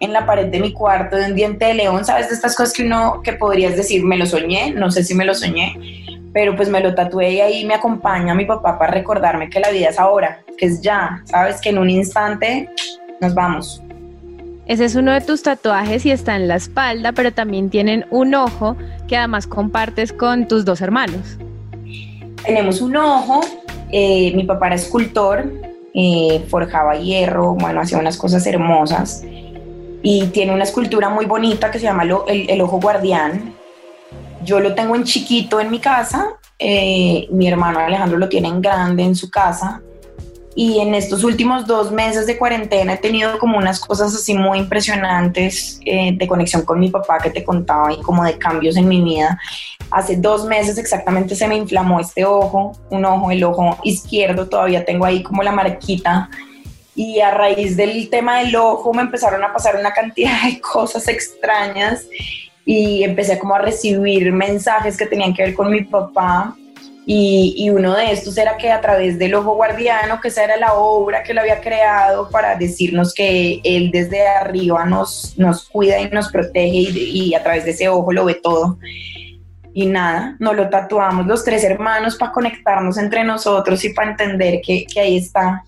en 0.00 0.12
la 0.12 0.26
pared 0.26 0.46
de 0.46 0.60
mi 0.60 0.72
cuarto 0.72 1.16
de 1.16 1.26
un 1.26 1.34
diente 1.34 1.66
de 1.66 1.74
león, 1.74 2.04
¿sabes? 2.04 2.28
De 2.28 2.34
estas 2.34 2.54
cosas 2.54 2.74
que 2.74 2.84
uno, 2.84 3.20
que 3.22 3.32
podrías 3.32 3.76
decir, 3.76 4.04
me 4.04 4.16
lo 4.16 4.26
soñé, 4.26 4.72
no 4.72 4.90
sé 4.90 5.02
si 5.04 5.14
me 5.14 5.24
lo 5.24 5.34
soñé, 5.34 5.76
pero 6.32 6.54
pues 6.54 6.68
me 6.68 6.80
lo 6.80 6.94
tatué 6.94 7.32
y 7.32 7.40
ahí 7.40 7.64
me 7.64 7.74
acompaña 7.74 8.34
mi 8.34 8.44
papá 8.44 8.78
para 8.78 8.92
recordarme 8.92 9.48
que 9.48 9.60
la 9.60 9.70
vida 9.70 9.88
es 9.88 9.98
ahora, 9.98 10.42
que 10.58 10.66
es 10.66 10.82
ya, 10.82 11.22
¿sabes? 11.24 11.60
Que 11.60 11.70
en 11.70 11.78
un 11.78 11.88
instante 11.88 12.68
nos 13.20 13.34
vamos. 13.34 13.82
Ese 14.66 14.84
es 14.84 14.96
uno 14.96 15.12
de 15.12 15.20
tus 15.20 15.42
tatuajes 15.42 16.04
y 16.04 16.10
está 16.10 16.36
en 16.36 16.48
la 16.48 16.56
espalda, 16.56 17.12
pero 17.12 17.32
también 17.32 17.70
tienen 17.70 18.04
un 18.10 18.34
ojo 18.34 18.76
que 19.06 19.16
además 19.16 19.46
compartes 19.46 20.12
con 20.12 20.48
tus 20.48 20.64
dos 20.64 20.80
hermanos. 20.80 21.38
Tenemos 22.44 22.80
un 22.80 22.96
ojo, 22.96 23.40
eh, 23.92 24.32
mi 24.34 24.44
papá 24.44 24.66
era 24.66 24.76
escultor, 24.76 25.50
eh, 25.94 26.44
forjaba 26.48 26.96
hierro, 26.96 27.54
bueno, 27.54 27.80
hacía 27.80 27.98
unas 27.98 28.18
cosas 28.18 28.46
hermosas 28.46 29.24
y 30.08 30.28
tiene 30.28 30.54
una 30.54 30.62
escultura 30.62 31.08
muy 31.08 31.26
bonita 31.26 31.68
que 31.72 31.80
se 31.80 31.84
llama 31.86 32.04
el, 32.04 32.60
Ojo 32.60 32.78
Guardián. 32.78 33.52
Yo 34.44 34.60
lo 34.60 34.72
tengo 34.72 34.94
en 34.94 35.02
chiquito 35.02 35.58
en 35.58 35.68
mi 35.68 35.80
casa, 35.80 36.28
eh, 36.60 37.26
mi 37.32 37.48
hermano 37.48 37.80
Alejandro 37.80 38.16
lo 38.16 38.28
tiene 38.28 38.46
en 38.46 38.62
grande 38.62 39.02
en 39.02 39.16
su 39.16 39.28
casa 39.28 39.82
y 40.54 40.78
en 40.78 40.94
estos 40.94 41.24
últimos 41.24 41.66
dos 41.66 41.90
meses 41.90 42.28
de 42.28 42.38
cuarentena 42.38 42.92
he 42.92 42.98
tenido 42.98 43.36
como 43.40 43.58
unas 43.58 43.80
cosas 43.80 44.14
así 44.14 44.32
muy 44.32 44.60
impresionantes 44.60 45.80
eh, 45.84 46.12
de 46.16 46.26
conexión 46.28 46.62
con 46.62 46.78
mi 46.78 46.88
papá 46.88 47.18
que 47.18 47.30
te 47.30 47.42
contaba 47.42 47.92
y 47.92 48.00
como 48.00 48.22
de 48.22 48.38
cambios 48.38 48.76
en 48.76 48.86
mi 48.86 49.02
vida. 49.02 49.40
Hace 49.90 50.18
dos 50.18 50.44
meses 50.44 50.78
exactamente 50.78 51.34
se 51.34 51.48
me 51.48 51.56
inflamó 51.56 51.98
este 51.98 52.24
ojo, 52.24 52.78
un 52.90 53.04
ojo, 53.04 53.32
el 53.32 53.42
ojo 53.42 53.76
izquierdo, 53.82 54.48
todavía 54.48 54.84
tengo 54.84 55.04
ahí 55.04 55.24
como 55.24 55.42
la 55.42 55.50
marquita 55.50 56.30
y 56.96 57.20
a 57.20 57.30
raíz 57.30 57.76
del 57.76 58.08
tema 58.10 58.40
del 58.40 58.56
ojo 58.56 58.92
me 58.92 59.02
empezaron 59.02 59.44
a 59.44 59.52
pasar 59.52 59.76
una 59.76 59.92
cantidad 59.92 60.42
de 60.44 60.60
cosas 60.60 61.06
extrañas 61.06 62.06
y 62.64 63.04
empecé 63.04 63.38
como 63.38 63.54
a 63.54 63.60
recibir 63.60 64.32
mensajes 64.32 64.96
que 64.96 65.06
tenían 65.06 65.32
que 65.32 65.44
ver 65.44 65.54
con 65.54 65.70
mi 65.70 65.84
papá 65.84 66.56
y, 67.08 67.70
uno 67.70 67.94
de 67.94 68.10
estos 68.10 68.36
era 68.36 68.56
que 68.56 68.72
a 68.72 68.80
través 68.80 69.16
del 69.16 69.36
ojo 69.36 69.54
guardiano, 69.54 70.20
que 70.20 70.26
esa 70.26 70.42
era 70.42 70.56
la 70.56 70.74
obra 70.74 71.22
que 71.22 71.30
él 71.30 71.38
había 71.38 71.60
creado 71.60 72.28
para 72.30 72.56
decirnos 72.56 73.14
que 73.14 73.60
él 73.62 73.92
desde 73.92 74.26
arriba 74.26 74.84
nos, 74.84 75.38
nos 75.38 75.68
cuida 75.68 76.00
y 76.00 76.10
nos 76.10 76.32
protege 76.32 76.76
y, 76.76 77.32
a 77.34 77.44
través 77.44 77.64
de 77.64 77.70
ese 77.70 77.88
ojo 77.88 78.12
lo 78.12 78.24
ve 78.24 78.34
todo. 78.34 78.78
Y 79.72 79.86
nada, 79.86 80.34
nos 80.40 80.56
lo 80.56 80.68
tatuamos 80.68 81.26
los 81.26 81.44
tres 81.44 81.62
hermanos 81.62 82.16
para 82.16 82.32
conectarnos 82.32 82.98
entre 82.98 83.22
nosotros 83.22 83.84
y 83.84 83.90
para 83.90 84.10
entender 84.10 84.60
que, 84.60 84.84
que 84.84 84.98
ahí 84.98 85.18
está. 85.18 85.62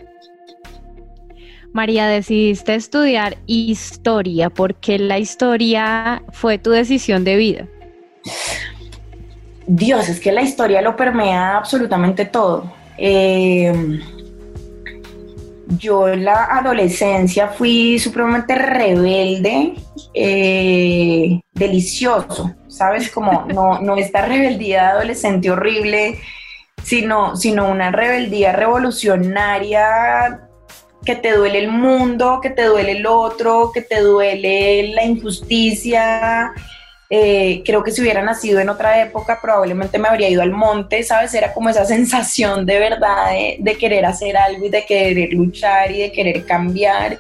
María, 1.72 2.06
decidiste 2.06 2.74
estudiar 2.74 3.38
historia 3.46 4.50
porque 4.50 4.98
la 4.98 5.18
historia 5.18 6.22
fue 6.32 6.58
tu 6.58 6.70
decisión 6.70 7.24
de 7.24 7.36
vida. 7.36 7.66
Dios, 9.66 10.08
es 10.08 10.18
que 10.18 10.32
la 10.32 10.42
historia 10.42 10.80
lo 10.80 10.96
permea 10.96 11.58
absolutamente 11.58 12.24
todo. 12.24 12.72
Eh, 12.96 14.00
yo 15.76 16.08
en 16.08 16.24
la 16.24 16.46
adolescencia 16.46 17.48
fui 17.48 17.98
supremamente 17.98 18.54
rebelde, 18.54 19.74
eh, 20.14 21.40
delicioso, 21.52 22.54
¿sabes? 22.66 23.10
Como 23.10 23.46
no, 23.54 23.80
no 23.80 23.96
esta 23.96 24.24
rebeldía 24.24 24.90
adolescente 24.90 25.50
horrible, 25.50 26.18
sino, 26.82 27.36
sino 27.36 27.68
una 27.68 27.90
rebeldía 27.92 28.52
revolucionaria 28.52 30.47
que 31.04 31.16
te 31.16 31.32
duele 31.32 31.58
el 31.58 31.68
mundo, 31.68 32.40
que 32.42 32.50
te 32.50 32.64
duele 32.64 32.92
el 32.92 33.06
otro, 33.06 33.70
que 33.72 33.82
te 33.82 34.00
duele 34.00 34.92
la 34.94 35.04
injusticia, 35.04 36.52
eh, 37.10 37.62
creo 37.64 37.82
que 37.82 37.90
si 37.90 38.02
hubiera 38.02 38.22
nacido 38.22 38.60
en 38.60 38.68
otra 38.68 39.00
época 39.00 39.38
probablemente 39.40 39.98
me 39.98 40.08
habría 40.08 40.28
ido 40.28 40.42
al 40.42 40.50
monte, 40.50 41.02
¿sabes? 41.02 41.32
Era 41.32 41.54
como 41.54 41.70
esa 41.70 41.84
sensación 41.86 42.66
de 42.66 42.78
verdad 42.78 43.30
de, 43.58 43.76
querer 43.78 44.04
hacer 44.04 44.36
algo 44.36 44.66
y 44.66 44.68
de 44.68 44.84
querer 44.84 45.32
luchar 45.32 45.90
y 45.90 46.00
de 46.00 46.12
querer 46.12 46.44
cambiar. 46.44 47.18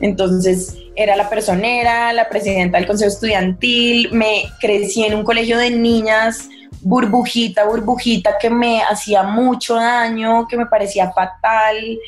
Entonces 0.00 0.76
era 0.96 1.14
la 1.14 1.28
personera, 1.28 2.12
la 2.12 2.28
presidenta 2.28 2.78
del 2.78 2.86
consejo 2.86 3.08
estudiantil, 3.08 4.10
me 4.12 4.44
crecí 4.60 5.04
en 5.04 5.14
un 5.14 5.24
colegio 5.24 5.58
de 5.58 5.70
niñas 5.70 6.48
burbujita, 6.82 7.64
burbujita, 7.66 8.36
que 8.40 8.50
me 8.50 8.82
hacía 8.82 9.22
mucho 9.22 9.76
daño, 9.76 10.48
que 10.48 10.56
me 10.56 10.66
parecía 10.66 11.12
fatal, 11.12 11.98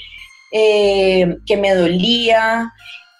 eh, 0.53 1.38
que 1.47 1.57
me 1.57 1.75
dolía 1.75 2.73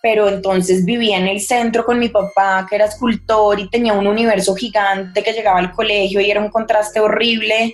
pero 0.03 0.29
entonces 0.29 0.85
vivía 0.85 1.17
en 1.17 1.29
el 1.29 1.41
centro 1.41 1.85
con 1.85 2.01
mi 2.01 2.09
papá, 2.09 2.67
que 2.69 2.75
era 2.75 2.87
escultor 2.87 3.61
y 3.61 3.71
tenía 3.71 3.93
un 3.93 4.09
universo 4.09 4.55
gigante 4.57 5.23
que 5.23 5.33
llegaba 5.33 5.61
al 5.61 5.71
colegio 5.71 6.21
y 6.21 6.29
era 6.29 6.41
un 6.41 6.51
contraste 6.51 6.99
horrible. 6.99 7.73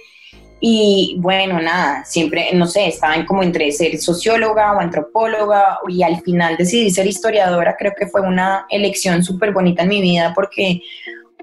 Y 0.60 1.16
bueno, 1.20 1.58
nada, 1.58 2.04
siempre, 2.04 2.50
no 2.52 2.66
sé, 2.66 2.88
estaba 2.88 3.24
como 3.24 3.42
entre 3.42 3.72
ser 3.72 3.96
socióloga 3.96 4.74
o 4.74 4.80
antropóloga 4.80 5.78
y 5.88 6.02
al 6.02 6.20
final 6.20 6.58
decidí 6.58 6.90
ser 6.90 7.06
historiadora. 7.06 7.76
Creo 7.78 7.92
que 7.98 8.08
fue 8.08 8.20
una 8.20 8.66
elección 8.68 9.24
súper 9.24 9.52
bonita 9.52 9.84
en 9.84 9.88
mi 9.88 10.02
vida 10.02 10.32
porque 10.34 10.82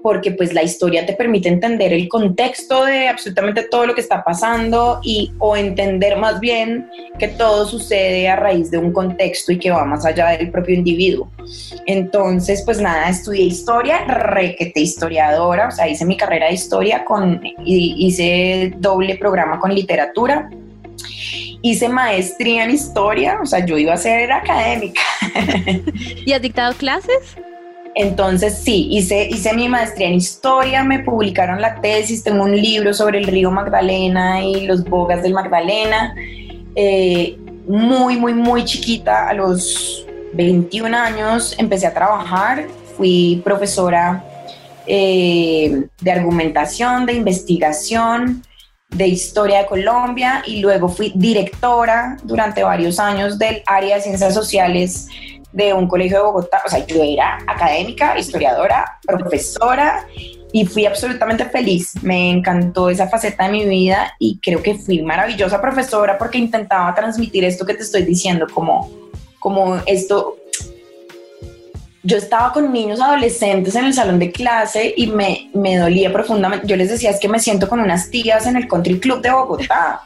porque 0.06 0.30
pues 0.30 0.54
la 0.54 0.62
historia 0.62 1.04
te 1.04 1.14
permite 1.14 1.48
entender 1.48 1.92
el 1.92 2.08
contexto 2.08 2.84
de 2.84 3.08
absolutamente 3.08 3.64
todo 3.64 3.86
lo 3.86 3.94
que 3.96 4.00
está 4.00 4.22
pasando 4.22 5.00
y 5.02 5.32
o 5.40 5.56
entender 5.56 6.16
más 6.16 6.38
bien 6.38 6.88
que 7.18 7.26
todo 7.26 7.66
sucede 7.66 8.28
a 8.28 8.36
raíz 8.36 8.70
de 8.70 8.78
un 8.78 8.92
contexto 8.92 9.50
y 9.50 9.58
que 9.58 9.72
va 9.72 9.84
más 9.84 10.06
allá 10.06 10.28
del 10.28 10.52
propio 10.52 10.76
individuo. 10.76 11.28
Entonces, 11.86 12.62
pues 12.64 12.80
nada, 12.80 13.08
estudié 13.08 13.46
historia, 13.46 14.04
requete 14.04 14.78
historiadora, 14.78 15.66
o 15.66 15.70
sea, 15.72 15.88
hice 15.88 16.04
mi 16.04 16.16
carrera 16.16 16.46
de 16.46 16.54
historia 16.54 17.04
con 17.04 17.40
hice 17.64 18.74
doble 18.78 19.16
programa 19.16 19.58
con 19.58 19.74
literatura. 19.74 20.48
Hice 21.62 21.88
maestría 21.88 22.62
en 22.62 22.70
historia, 22.70 23.40
o 23.42 23.44
sea, 23.44 23.66
yo 23.66 23.76
iba 23.76 23.94
a 23.94 23.96
ser 23.96 24.30
académica. 24.30 25.00
¿Y 26.24 26.32
has 26.32 26.40
dictado 26.40 26.74
clases? 26.74 27.36
Entonces 27.98 28.58
sí, 28.58 28.88
hice, 28.90 29.26
hice 29.26 29.54
mi 29.54 29.70
maestría 29.70 30.08
en 30.08 30.14
historia, 30.14 30.84
me 30.84 30.98
publicaron 30.98 31.62
la 31.62 31.80
tesis, 31.80 32.22
tengo 32.22 32.44
un 32.44 32.54
libro 32.54 32.92
sobre 32.92 33.16
el 33.18 33.26
río 33.26 33.50
Magdalena 33.50 34.44
y 34.44 34.66
los 34.66 34.84
bogas 34.84 35.22
del 35.22 35.32
Magdalena. 35.32 36.14
Eh, 36.74 37.38
muy, 37.66 38.18
muy, 38.18 38.34
muy 38.34 38.66
chiquita, 38.66 39.30
a 39.30 39.32
los 39.32 40.06
21 40.34 40.94
años 40.94 41.54
empecé 41.56 41.86
a 41.86 41.94
trabajar, 41.94 42.66
fui 42.98 43.40
profesora 43.42 44.22
eh, 44.86 45.86
de 45.98 46.12
argumentación, 46.12 47.06
de 47.06 47.14
investigación, 47.14 48.42
de 48.90 49.08
historia 49.08 49.60
de 49.60 49.66
Colombia 49.66 50.42
y 50.46 50.60
luego 50.60 50.90
fui 50.90 51.12
directora 51.14 52.18
durante 52.24 52.62
varios 52.62 53.00
años 53.00 53.38
del 53.38 53.62
área 53.66 53.96
de 53.96 54.02
ciencias 54.02 54.34
sociales 54.34 55.08
de 55.56 55.72
un 55.72 55.88
colegio 55.88 56.18
de 56.18 56.24
Bogotá, 56.24 56.60
o 56.66 56.68
sea, 56.68 56.84
yo 56.86 57.02
era 57.02 57.38
académica, 57.46 58.18
historiadora, 58.18 58.98
profesora 59.06 60.06
y 60.52 60.66
fui 60.66 60.84
absolutamente 60.84 61.46
feliz. 61.46 61.94
Me 62.02 62.30
encantó 62.30 62.90
esa 62.90 63.08
faceta 63.08 63.44
de 63.44 63.52
mi 63.52 63.64
vida 63.64 64.14
y 64.18 64.38
creo 64.38 64.62
que 64.62 64.74
fui 64.74 65.00
maravillosa 65.00 65.58
profesora 65.60 66.18
porque 66.18 66.36
intentaba 66.36 66.94
transmitir 66.94 67.42
esto 67.44 67.64
que 67.64 67.72
te 67.72 67.84
estoy 67.84 68.02
diciendo, 68.02 68.46
como, 68.52 68.90
como 69.38 69.76
esto, 69.86 70.36
yo 72.06 72.16
estaba 72.18 72.52
con 72.52 72.72
niños 72.72 73.00
adolescentes 73.00 73.74
en 73.74 73.86
el 73.86 73.92
salón 73.92 74.20
de 74.20 74.30
clase 74.30 74.94
y 74.96 75.08
me, 75.08 75.50
me, 75.52 75.76
dolía 75.76 76.12
profundamente. 76.12 76.64
Yo 76.66 76.76
les 76.76 76.88
decía, 76.88 77.10
es 77.10 77.18
que 77.18 77.28
me 77.28 77.40
siento 77.40 77.68
con 77.68 77.80
unas 77.80 78.10
tías 78.10 78.46
en 78.46 78.56
el 78.56 78.68
Country 78.68 79.00
Club 79.00 79.22
de 79.22 79.32
Bogotá. 79.32 80.02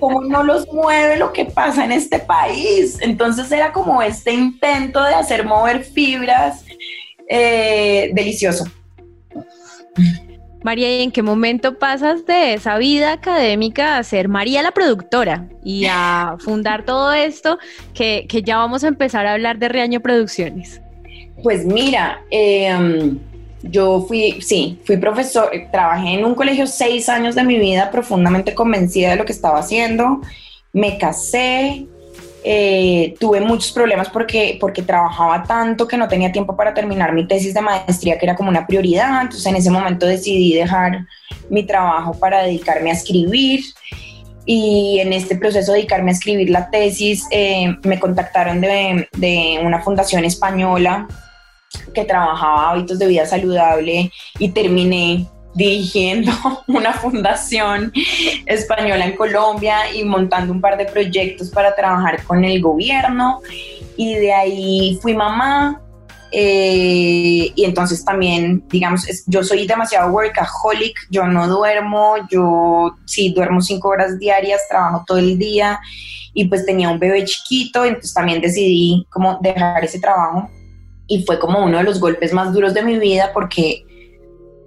¿Cómo 0.00 0.22
no 0.22 0.42
los 0.42 0.66
mueve 0.72 1.18
lo 1.18 1.34
que 1.34 1.44
pasa 1.44 1.84
en 1.84 1.92
este 1.92 2.20
país? 2.20 2.96
Entonces 3.02 3.52
era 3.52 3.70
como 3.70 4.00
este 4.00 4.32
intento 4.32 5.02
de 5.04 5.14
hacer 5.14 5.44
mover 5.44 5.84
fibras 5.84 6.64
eh, 7.28 8.10
delicioso. 8.14 8.64
María, 10.64 10.96
¿y 10.96 11.02
en 11.02 11.12
qué 11.12 11.22
momento 11.22 11.78
pasas 11.78 12.24
de 12.24 12.54
esa 12.54 12.78
vida 12.78 13.12
académica 13.12 13.98
a 13.98 14.02
ser 14.02 14.28
María 14.28 14.62
la 14.62 14.72
productora 14.72 15.50
y 15.62 15.84
a 15.86 16.36
fundar 16.38 16.86
todo 16.86 17.12
esto 17.12 17.58
que, 17.92 18.26
que 18.26 18.42
ya 18.42 18.56
vamos 18.56 18.84
a 18.84 18.88
empezar 18.88 19.26
a 19.26 19.34
hablar 19.34 19.58
de 19.58 19.68
Reaño 19.68 20.00
Producciones? 20.00 20.80
Pues 21.42 21.64
mira, 21.66 22.20
em, 22.30 23.18
yo 23.62 24.04
fui, 24.06 24.40
sí, 24.40 24.80
fui 24.84 24.96
profesor, 24.96 25.50
trabajé 25.70 26.14
en 26.14 26.24
un 26.24 26.34
colegio 26.34 26.66
seis 26.66 27.08
años 27.08 27.34
de 27.34 27.44
mi 27.44 27.58
vida 27.58 27.90
profundamente 27.90 28.54
convencida 28.54 29.10
de 29.10 29.16
lo 29.16 29.24
que 29.24 29.32
estaba 29.32 29.58
haciendo, 29.58 30.20
me 30.72 30.98
casé, 30.98 31.86
eh, 32.44 33.14
tuve 33.18 33.40
muchos 33.40 33.72
problemas 33.72 34.08
porque, 34.08 34.56
porque 34.60 34.82
trabajaba 34.82 35.42
tanto 35.42 35.88
que 35.88 35.96
no 35.96 36.06
tenía 36.06 36.30
tiempo 36.30 36.56
para 36.56 36.72
terminar 36.72 37.12
mi 37.12 37.26
tesis 37.26 37.54
de 37.54 37.60
maestría, 37.60 38.18
que 38.18 38.26
era 38.26 38.36
como 38.36 38.48
una 38.48 38.66
prioridad, 38.66 39.22
entonces 39.22 39.46
en 39.46 39.56
ese 39.56 39.70
momento 39.70 40.06
decidí 40.06 40.54
dejar 40.54 41.06
mi 41.50 41.64
trabajo 41.64 42.14
para 42.14 42.42
dedicarme 42.42 42.90
a 42.90 42.94
escribir. 42.94 43.60
Y 44.48 45.00
en 45.00 45.12
este 45.12 45.34
proceso 45.34 45.72
de 45.72 45.78
dedicarme 45.78 46.12
a 46.12 46.14
escribir 46.14 46.50
la 46.50 46.70
tesis 46.70 47.26
eh, 47.32 47.74
me 47.82 47.98
contactaron 47.98 48.60
de, 48.60 49.08
de 49.16 49.58
una 49.64 49.82
fundación 49.82 50.24
española 50.24 51.08
que 51.94 52.04
trabajaba 52.04 52.70
hábitos 52.70 52.98
de 52.98 53.06
vida 53.06 53.26
saludable 53.26 54.10
y 54.38 54.48
terminé 54.50 55.26
dirigiendo 55.56 56.30
una 56.68 56.92
fundación 56.92 57.92
española 58.44 59.06
en 59.06 59.16
Colombia 59.16 59.90
y 59.92 60.04
montando 60.04 60.52
un 60.52 60.60
par 60.60 60.76
de 60.76 60.84
proyectos 60.84 61.50
para 61.50 61.74
trabajar 61.74 62.22
con 62.24 62.44
el 62.44 62.60
gobierno. 62.60 63.40
Y 63.96 64.14
de 64.14 64.32
ahí 64.32 64.98
fui 65.00 65.14
mamá. 65.14 65.82
Eh, 66.32 67.52
y 67.54 67.64
entonces 67.64 68.04
también, 68.04 68.62
digamos, 68.68 69.06
yo 69.26 69.42
soy 69.42 69.66
demasiado 69.66 70.10
workaholic, 70.12 70.94
yo 71.08 71.24
no 71.26 71.46
duermo, 71.48 72.16
yo 72.30 72.94
sí 73.06 73.32
duermo 73.32 73.62
cinco 73.62 73.88
horas 73.88 74.18
diarias, 74.18 74.60
trabajo 74.68 75.04
todo 75.06 75.18
el 75.18 75.38
día 75.38 75.80
y 76.34 76.46
pues 76.46 76.66
tenía 76.66 76.90
un 76.90 76.98
bebé 76.98 77.24
chiquito, 77.24 77.84
entonces 77.84 78.12
también 78.12 78.42
decidí 78.42 79.06
como 79.08 79.38
dejar 79.40 79.82
ese 79.84 80.00
trabajo 80.00 80.50
y 81.08 81.24
fue 81.24 81.38
como 81.38 81.64
uno 81.64 81.78
de 81.78 81.84
los 81.84 82.00
golpes 82.00 82.32
más 82.32 82.52
duros 82.52 82.74
de 82.74 82.82
mi 82.82 82.98
vida 82.98 83.30
porque 83.32 83.84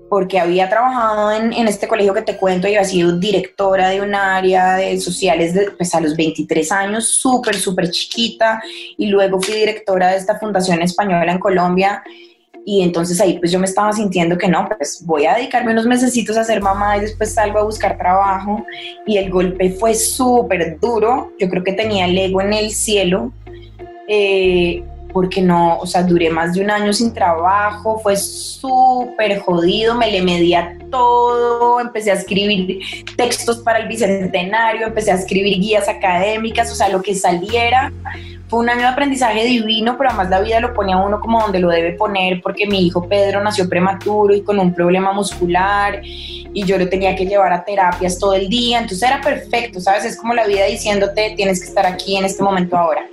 porque 0.10 0.40
había 0.40 0.68
trabajado 0.68 1.32
en, 1.32 1.54
en, 1.54 1.68
este 1.68 1.88
colegio 1.88 2.14
que 2.14 2.24
te 2.24 2.36
cuento 2.36 2.68
y 2.68 2.72
había 2.76 2.84
sido 2.84 3.18
directora 3.18 3.90
de 3.90 4.02
un 4.02 4.16
área 4.16 4.76
de 4.76 5.00
sociales 5.00 5.54
pues 5.78 5.94
a 5.94 6.02
los 6.02 6.18
23 6.18 6.72
años, 6.72 7.08
súper, 7.08 7.56
súper 7.56 7.92
chiquita, 7.92 8.62
y 8.98 9.06
luego 9.06 9.40
fui 9.40 9.54
directora 9.54 10.10
de 10.10 10.18
esta 10.18 10.40
fundación 10.40 10.82
española 10.82 11.32
en 11.32 11.40
Colombia. 11.40 12.04
Y 12.66 12.82
entonces 12.82 13.22
ahí 13.22 13.40
pues 13.40 13.52
yo 13.52 13.60
me 13.60 13.66
estaba 13.66 13.94
sintiendo 13.94 14.38
que 14.38 14.48
no, 14.48 14.68
pues 14.68 15.04
voy 15.06 15.26
a 15.26 15.36
dedicarme 15.36 15.72
unos 15.72 15.86
mesecitos 15.86 16.38
a 16.38 16.44
ser 16.44 16.62
mamá 16.62 16.98
y 16.98 17.02
después 17.02 17.34
salgo 17.34 17.60
a 17.60 17.64
buscar 17.64 17.98
trabajo. 17.98 18.66
Y 19.06 19.18
el 19.18 19.30
golpe 19.30 19.72
fue 19.72 19.94
súper 19.94 20.80
duro, 20.80 21.34
yo 21.40 21.50
creo 21.50 21.64
que 21.64 21.74
tenía 21.74 22.06
el 22.06 22.18
ego 22.18 22.42
en 22.42 22.54
el 22.54 22.72
cielo. 22.72 23.32
Eh, 24.08 24.84
porque 25.12 25.42
no, 25.42 25.78
o 25.80 25.86
sea, 25.86 26.04
duré 26.04 26.30
más 26.30 26.54
de 26.54 26.62
un 26.62 26.70
año 26.70 26.94
sin 26.94 27.14
trabajo, 27.14 28.00
fue 28.00 28.16
súper 28.16 29.40
jodido, 29.40 29.96
me 29.96 30.12
le 30.12 30.22
medía 30.22 30.78
todo, 30.92 31.80
empecé 31.80 32.12
a 32.12 32.16
escribir 32.16 32.80
textos 33.16 33.58
para 33.58 33.80
el 33.80 33.88
Bicentenario, 33.88 34.88
empecé 34.88 35.12
a 35.12 35.16
escribir 35.16 35.60
guías 35.60 35.88
académicas, 35.88 36.72
o 36.72 36.76
sea, 36.76 36.90
lo 36.90 37.02
que 37.02 37.16
saliera. 37.16 37.92
Fue 38.48 38.60
un 38.60 38.70
año 38.70 38.82
de 38.82 38.88
aprendizaje 38.88 39.46
divino, 39.46 39.96
pero 39.96 40.10
además 40.10 40.30
la 40.32 40.42
vida 40.42 40.60
lo 40.60 40.74
ponía 40.74 40.98
uno 40.98 41.20
como 41.20 41.40
donde 41.40 41.60
lo 41.60 41.70
debe 41.70 41.92
poner, 41.92 42.42
porque 42.42 42.66
mi 42.66 42.86
hijo 42.88 43.08
Pedro 43.08 43.44
nació 43.44 43.70
prematuro 43.70 44.34
y 44.34 44.42
con 44.42 44.58
un 44.58 44.74
problema 44.74 45.14
muscular, 45.14 46.02
y 46.04 46.66
yo 46.66 46.80
lo 46.80 46.90
tenía 46.90 47.16
que 47.16 47.28
llevar 47.28 47.54
a 47.54 47.64
terapias 47.64 48.18
todo 48.18 48.34
el 48.34 48.50
día, 48.50 48.80
entonces 48.80 49.08
era 49.08 49.22
perfecto, 49.22 49.80
¿sabes? 49.80 50.04
Es 50.06 50.18
como 50.18 50.34
la 50.34 50.48
vida 50.48 50.66
diciéndote, 50.66 51.34
tienes 51.36 51.60
que 51.62 51.68
estar 51.68 51.86
aquí 51.86 52.18
en 52.18 52.26
este 52.26 52.42
momento 52.42 52.76
ahora. 52.76 53.06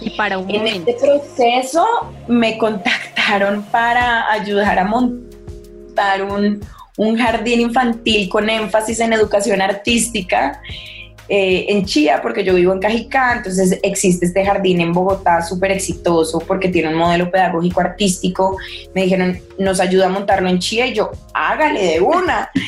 Y 0.00 0.10
para 0.10 0.38
un 0.38 0.50
en 0.50 0.66
este 0.66 0.94
proceso 0.94 1.86
me 2.28 2.58
contactaron 2.58 3.62
para 3.64 4.30
ayudar 4.30 4.78
a 4.78 4.84
montar 4.84 6.22
un, 6.22 6.60
un 6.96 7.18
jardín 7.18 7.60
infantil 7.60 8.28
con 8.28 8.48
énfasis 8.48 9.00
en 9.00 9.12
educación 9.12 9.60
artística 9.60 10.60
eh, 11.28 11.66
en 11.68 11.84
Chía, 11.84 12.20
porque 12.22 12.44
yo 12.44 12.54
vivo 12.54 12.72
en 12.72 12.78
Cajicá, 12.78 13.34
entonces 13.36 13.78
existe 13.82 14.26
este 14.26 14.44
jardín 14.44 14.80
en 14.80 14.92
Bogotá 14.92 15.42
súper 15.42 15.72
exitoso 15.72 16.38
porque 16.38 16.68
tiene 16.68 16.88
un 16.88 16.94
modelo 16.94 17.30
pedagógico 17.30 17.80
artístico. 17.80 18.56
Me 18.94 19.02
dijeron, 19.02 19.38
nos 19.58 19.80
ayuda 19.80 20.06
a 20.06 20.10
montarlo 20.10 20.48
en 20.48 20.58
Chía 20.58 20.86
y 20.86 20.94
yo, 20.94 21.10
hágale 21.34 21.82
de 21.82 22.00
una. 22.00 22.50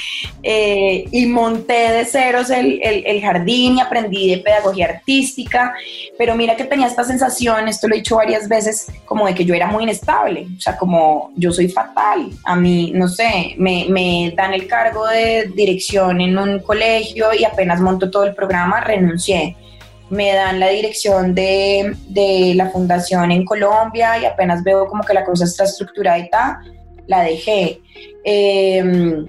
Eh, 0.45 1.05
y 1.11 1.27
monté 1.27 1.91
de 1.91 2.05
ceros 2.05 2.49
el, 2.51 2.81
el, 2.81 3.05
el, 3.05 3.21
jardín 3.21 3.77
y 3.77 3.81
aprendí 3.81 4.31
de 4.31 4.39
pedagogía 4.39 4.87
artística, 4.87 5.75
pero 6.17 6.37
mira 6.37 6.57
que 6.57 6.65
tenía 6.65 6.87
esta 6.87 7.03
sensación, 7.03 7.67
esto 7.67 7.89
lo 7.89 7.95
he 7.95 7.99
dicho 7.99 8.17
varias 8.17 8.49
veces, 8.49 8.87
como 9.05 9.27
de 9.27 9.35
que 9.35 9.45
yo 9.45 9.53
era 9.53 9.67
muy 9.67 9.83
inestable, 9.83 10.47
o 10.57 10.61
sea, 10.61 10.77
como 10.77 11.33
yo 11.35 11.51
soy 11.51 11.69
fatal, 11.69 12.31
a 12.45 12.55
mí, 12.55 12.93
no 12.95 13.09
sé, 13.09 13.57
me, 13.59 13.87
me 13.89 14.33
dan 14.37 14.55
el 14.55 14.69
cargo 14.69 15.09
de 15.09 15.51
dirección 15.57 16.21
en 16.21 16.39
un 16.39 16.61
colegio 16.61 17.35
y 17.35 17.45
apenas 17.45 17.81
monto 17.81 18.09
todo 18.09 18.25
el 18.25 18.35
programa, 18.35 18.48
renuncié 18.81 19.57
me 20.11 20.33
dan 20.33 20.59
la 20.59 20.69
dirección 20.69 21.35
de, 21.35 21.95
de, 22.09 22.55
la 22.55 22.71
fundación 22.71 23.31
en 23.31 23.45
Colombia 23.45 24.19
y 24.19 24.25
apenas 24.25 24.65
veo 24.65 24.87
como 24.87 25.03
que 25.05 25.13
la 25.13 25.25
cosa 25.25 25.45
está 25.45 25.65
estructurada 25.65 26.19
y 26.19 26.31
tal, 26.31 26.57
la 27.07 27.23
dejé. 27.23 27.81
Eh, 28.25 29.27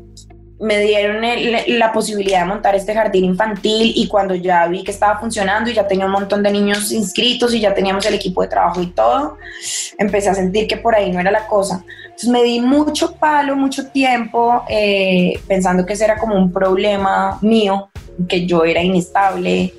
me 0.60 0.80
dieron 0.80 1.22
la 1.67 1.91
posibilidad 1.93 2.41
de 2.41 2.45
montar 2.45 2.76
este 2.76 2.93
jardín 2.93 3.24
infantil 3.24 3.93
y 3.95 4.08
cuando 4.08 4.36
ya 4.36 4.67
vi 4.67 4.84
que 4.84 4.91
estaba 4.91 5.17
funcionando 5.19 5.69
y 5.69 5.74
ya 5.74 5.88
tenía 5.88 6.06
un 6.06 6.12
montón 6.12 6.43
de 6.43 6.52
niños 6.52 6.91
inscritos 6.91 7.54
y 7.54 7.62
ya 7.62 7.74
teníamos 7.74 8.06
el 8.06 8.13
equipo 8.15 8.41
de 8.41 8.50
trabajo 8.50 8.82
y 8.82 8.88
todo, 8.88 9.38
empecé 9.98 10.30
a 10.30 10.36
sentir 10.36 10.67
que 10.67 10.76
por 10.76 10.95
ahí 10.95 11.12
no 11.12 11.19
era 11.19 11.32
la 11.32 11.48
cosa. 11.48 11.84
Entonces 12.04 12.30
me 12.30 12.43
di 12.43 12.60
mucho 12.60 13.15
palo, 13.15 13.56
mucho 13.56 13.88
tiempo 13.88 14.63
eh, 14.67 15.39
pensando 15.48 15.86
que 15.86 15.93
ese 15.93 16.04
era 16.04 16.17
como 16.17 16.36
un 16.36 16.52
problema 16.52 17.39
mío, 17.41 17.89
que 18.28 18.45
yo 18.45 18.65
era 18.65 18.84
inestable, 18.84 19.74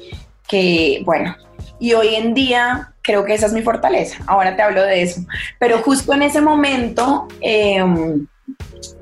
que 0.49 1.03
bueno, 1.05 1.37
y 1.79 1.93
hoy 1.93 2.15
en 2.15 2.33
día 2.33 2.95
creo 3.03 3.27
que 3.27 3.35
esa 3.35 3.47
es 3.47 3.53
mi 3.53 3.61
fortaleza. 3.61 4.17
Ahora 4.27 4.57
te 4.57 4.63
hablo 4.63 4.83
de 4.83 5.03
eso. 5.03 5.21
Pero 5.59 5.79
justo 5.79 6.15
en 6.15 6.23
ese 6.23 6.41
momento... 6.41 7.29
Eh, 7.43 7.85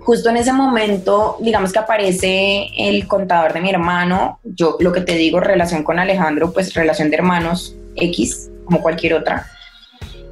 justo 0.00 0.30
en 0.30 0.38
ese 0.38 0.52
momento, 0.52 1.36
digamos 1.40 1.72
que 1.72 1.78
aparece 1.78 2.68
el 2.78 3.06
contador 3.06 3.52
de 3.52 3.60
mi 3.60 3.70
hermano, 3.70 4.40
yo 4.42 4.76
lo 4.80 4.92
que 4.92 5.02
te 5.02 5.14
digo, 5.14 5.40
relación 5.40 5.82
con 5.82 5.98
Alejandro, 5.98 6.52
pues 6.52 6.74
relación 6.74 7.10
de 7.10 7.16
hermanos 7.16 7.74
X, 7.96 8.50
como 8.64 8.80
cualquier 8.80 9.14
otra. 9.14 9.46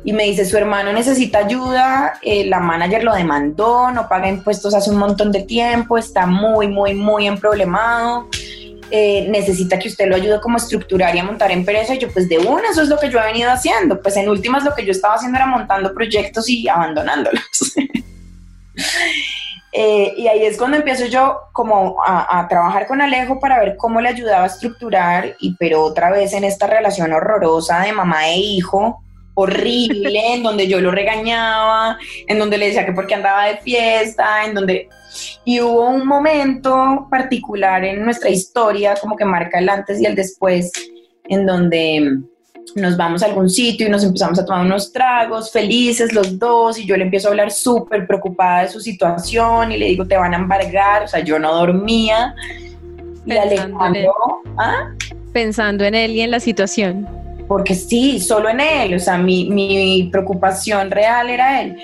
Y 0.05 0.13
me 0.13 0.25
dice, 0.25 0.45
su 0.45 0.57
hermano 0.57 0.93
necesita 0.93 1.39
ayuda, 1.39 2.15
eh, 2.23 2.47
la 2.47 2.61
manager 2.61 3.03
lo 3.03 3.13
demandó, 3.13 3.91
no 3.91 4.09
paga 4.09 4.29
impuestos 4.29 4.73
hace 4.73 4.91
un 4.91 4.99
montón 4.99 5.33
de 5.33 5.43
tiempo, 5.43 5.99
está 5.99 6.27
muy, 6.27 6.69
muy, 6.69 6.95
muy 6.95 7.27
emproblemado. 7.27 8.29
Eh, 8.93 9.27
necesita 9.29 9.81
que 9.81 9.89
usted 9.89 10.07
lo 10.07 10.15
ayude 10.15 10.41
como 10.41 10.59
a 10.59 10.59
estructurar 10.59 11.17
y 11.17 11.19
a 11.19 11.25
montar 11.25 11.51
empresa. 11.51 11.95
Y 11.95 11.99
yo, 11.99 12.09
pues 12.09 12.29
de 12.29 12.39
una, 12.39 12.71
eso 12.71 12.83
es 12.83 12.89
lo 12.89 12.99
que 12.99 13.11
yo 13.11 13.19
he 13.19 13.25
venido 13.25 13.51
haciendo. 13.51 14.01
Pues 14.01 14.17
en 14.17 14.29
últimas 14.29 14.65
lo 14.65 14.75
que 14.75 14.87
yo 14.87 14.93
estaba 14.93 15.15
haciendo 15.15 15.39
era 15.39 15.47
montando 15.47 15.93
proyectos 15.93 16.49
y 16.49 16.69
abandonándolos. 16.69 17.43
Eh, 19.79 20.15
y 20.17 20.27
ahí 20.27 20.43
es 20.43 20.57
cuando 20.57 20.79
empiezo 20.79 21.05
yo 21.05 21.39
como 21.53 22.03
a, 22.03 22.47
trabajar 22.49 22.87
con 22.87 23.03
Alejo 23.03 23.39
para 23.39 23.59
ver 23.59 23.77
cómo 23.77 24.01
le 24.01 24.09
ayudaba 24.09 24.45
a 24.45 24.47
estructurar, 24.47 25.37
y 25.39 25.55
pero 25.57 25.83
otra 25.83 26.11
vez 26.11 26.33
en 26.33 26.45
esta 26.45 26.67
relación 26.67 27.13
horrorosa 27.13 27.81
de 27.81 27.93
mamá 27.93 28.27
e 28.29 28.39
hijo, 28.39 29.03
horrible, 29.35 30.35
en 30.35 30.43
donde 30.43 30.67
yo 30.67 30.81
lo 30.81 30.93
regañaba, 30.93 31.99
en 32.27 32.39
donde 32.39 32.57
le 32.57 32.69
decía 32.69 32.87
que 32.87 32.93
porque 32.93 33.15
andaba 33.15 33.45
de 33.45 33.59
fiesta, 33.59 34.47
en 34.47 34.55
donde... 34.55 34.89
Y 35.45 35.61
hubo 35.61 35.91
un 35.91 36.07
momento 36.07 37.07
particular 37.11 37.85
en 37.85 38.03
nuestra 38.03 38.31
historia, 38.31 38.95
como 38.99 39.15
que 39.15 39.27
marca 39.27 39.59
el 39.59 39.69
antes 39.69 40.01
y 40.01 40.07
el 40.07 40.15
después, 40.15 40.73
en 41.25 41.45
donde 41.45 42.19
nos 42.75 42.97
vamos 42.97 43.23
a 43.23 43.27
algún 43.27 43.49
sitio 43.49 43.87
y 43.87 43.91
nos 43.91 44.05
empezamos 44.05 44.39
a 44.39 44.45
tomar 44.45 44.65
unos 44.65 44.93
tragos, 44.93 45.51
felices 45.51 46.13
los 46.13 46.39
dos, 46.39 46.79
y 46.79 46.87
yo 46.87 46.97
le 46.97 47.05
empiezo 47.05 47.29
a 47.29 47.31
hablar 47.31 47.51
súper 47.51 48.07
preocupada 48.07 48.63
de 48.63 48.69
su 48.69 48.81
situación 48.81 49.73
y 49.73 49.79
le 49.79 49.87
digo, 49.87 50.07
te 50.07 50.17
van 50.17 50.35
a 50.35 50.37
embargar, 50.37 51.05
o 51.05 51.09
sea, 51.09 51.21
yo 51.21 51.39
no 51.39 51.55
dormía. 51.55 52.35
Y 53.25 53.33
en 53.33 53.97
él. 53.97 54.07
¿ah? 54.59 54.93
Pensando 55.33 55.85
en 55.85 55.95
él 55.95 56.13
y 56.13 56.21
en 56.21 56.31
la 56.31 56.41
situación. 56.41 57.09
Porque 57.49 57.75
sí, 57.75 58.21
solo 58.21 58.49
en 58.49 58.61
él, 58.61 58.95
o 58.95 58.99
sea, 58.99 59.19
mi, 59.19 59.49
mi 59.49 60.09
preocupación 60.11 60.91
real 60.91 61.31
era 61.31 61.63
él. 61.63 61.77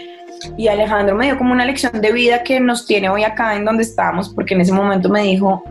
Y 0.57 0.69
Alejandro 0.69 1.15
me 1.15 1.27
dio 1.27 1.39
como 1.39 1.53
una 1.53 1.65
lección 1.65 2.01
de 2.01 2.13
vida 2.13 2.43
que 2.43 2.59
nos 2.59 2.87
tiene 2.87 3.09
hoy 3.09 3.23
acá 3.25 3.55
en 3.55 3.65
donde 3.65 3.85
estamos, 3.85 4.29
porque 4.29 4.55
en 4.55 4.63
ese 4.63 4.73
momento 4.73 5.09
me 5.09 5.23
dijo, 5.23 5.63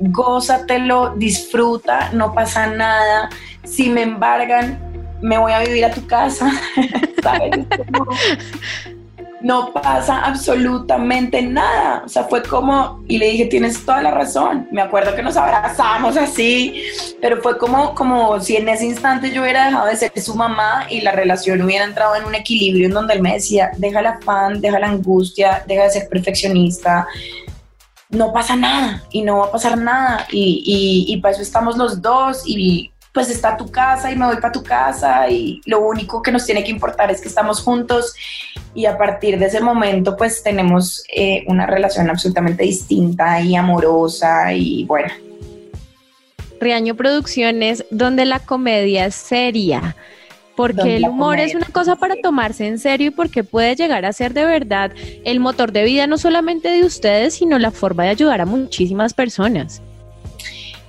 gózatelo, 0.00 1.14
disfruta, 1.16 2.10
no 2.12 2.32
pasa 2.32 2.66
nada, 2.66 3.28
si 3.64 3.90
me 3.90 4.02
embargan, 4.02 4.78
me 5.22 5.38
voy 5.38 5.52
a 5.52 5.60
vivir 5.60 5.84
a 5.84 5.90
tu 5.90 6.06
casa, 6.06 6.50
No, 9.46 9.72
pasa 9.72 10.22
absolutamente 10.22 11.40
nada. 11.42 12.02
O 12.04 12.08
sea, 12.08 12.24
fue 12.24 12.42
como, 12.42 13.04
y 13.06 13.18
le 13.18 13.30
dije, 13.30 13.46
tienes 13.46 13.84
toda 13.84 14.02
la 14.02 14.10
razón. 14.10 14.66
Me 14.72 14.80
acuerdo 14.80 15.14
que 15.14 15.22
nos 15.22 15.36
abrazamos 15.36 16.16
así, 16.16 16.82
pero 17.20 17.40
fue 17.42 17.58
como, 17.58 17.94
como 17.94 18.40
si 18.40 18.56
en 18.56 18.68
ese 18.68 18.86
instante 18.86 19.30
yo 19.30 19.42
hubiera 19.42 19.66
dejado 19.66 19.86
de 19.86 19.96
ser 19.96 20.10
su 20.20 20.34
mamá 20.34 20.86
y 20.88 21.02
la 21.02 21.12
relación 21.12 21.62
hubiera 21.62 21.84
entrado 21.84 22.16
en 22.16 22.24
un 22.24 22.34
equilibrio 22.34 22.86
en 22.86 22.94
donde 22.94 23.14
él 23.14 23.22
me 23.22 23.34
decía, 23.34 23.70
deja 23.76 24.02
la 24.02 24.10
afán, 24.10 24.60
deja 24.60 24.80
la 24.80 24.88
angustia, 24.88 25.62
deja 25.68 25.84
de 25.84 25.90
ser 25.90 26.08
perfeccionista, 26.08 27.06
no 28.10 28.32
pasa 28.32 28.56
nada 28.56 29.02
y 29.10 29.22
no 29.22 29.38
va 29.38 29.46
a 29.46 29.52
pasar 29.52 29.78
nada. 29.78 30.26
Y, 30.30 31.06
y, 31.08 31.16
para 31.18 31.34
eso 31.34 31.42
estamos 31.42 31.76
los 31.76 32.00
dos 32.00 32.42
y 32.46 32.92
pues 33.12 33.30
está 33.30 33.56
tu 33.56 33.70
casa 33.70 34.12
y 34.12 34.16
me 34.16 34.26
voy 34.26 34.36
para 34.36 34.52
tu 34.52 34.62
casa 34.62 35.28
y 35.30 35.62
lo 35.64 35.80
único 35.80 36.20
que 36.20 36.30
nos 36.30 36.44
tiene 36.44 36.62
que 36.62 36.70
importar 36.70 37.10
es 37.10 37.20
que 37.20 37.28
estamos 37.28 37.62
juntos. 37.62 38.14
Y 38.74 38.86
a 38.86 38.98
partir 38.98 39.38
de 39.38 39.46
ese 39.46 39.60
momento 39.60 40.16
pues 40.16 40.42
tenemos 40.42 41.02
eh, 41.14 41.44
una 41.46 41.66
relación 41.66 42.10
absolutamente 42.10 42.62
distinta 42.64 43.40
y 43.40 43.56
amorosa 43.56 44.52
y 44.52 44.84
bueno. 44.84 45.12
Riaño 46.60 46.94
Producciones, 46.94 47.84
donde 47.90 48.24
la 48.24 48.38
comedia 48.38 49.06
es 49.06 49.14
seria, 49.14 49.96
porque 50.56 50.96
el 50.96 51.04
humor 51.04 51.38
es 51.38 51.54
una 51.54 51.66
cosa 51.66 51.96
para 51.96 52.16
tomarse 52.16 52.66
en 52.66 52.78
serio 52.78 53.08
y 53.08 53.10
porque 53.10 53.44
puede 53.44 53.76
llegar 53.76 54.04
a 54.04 54.12
ser 54.12 54.32
de 54.32 54.44
verdad 54.44 54.92
el 55.24 55.38
motor 55.38 55.70
de 55.70 55.84
vida 55.84 56.06
no 56.06 56.18
solamente 56.18 56.68
de 56.68 56.84
ustedes, 56.84 57.34
sino 57.34 57.58
la 57.58 57.70
forma 57.70 58.04
de 58.04 58.10
ayudar 58.10 58.40
a 58.40 58.46
muchísimas 58.46 59.14
personas. 59.14 59.82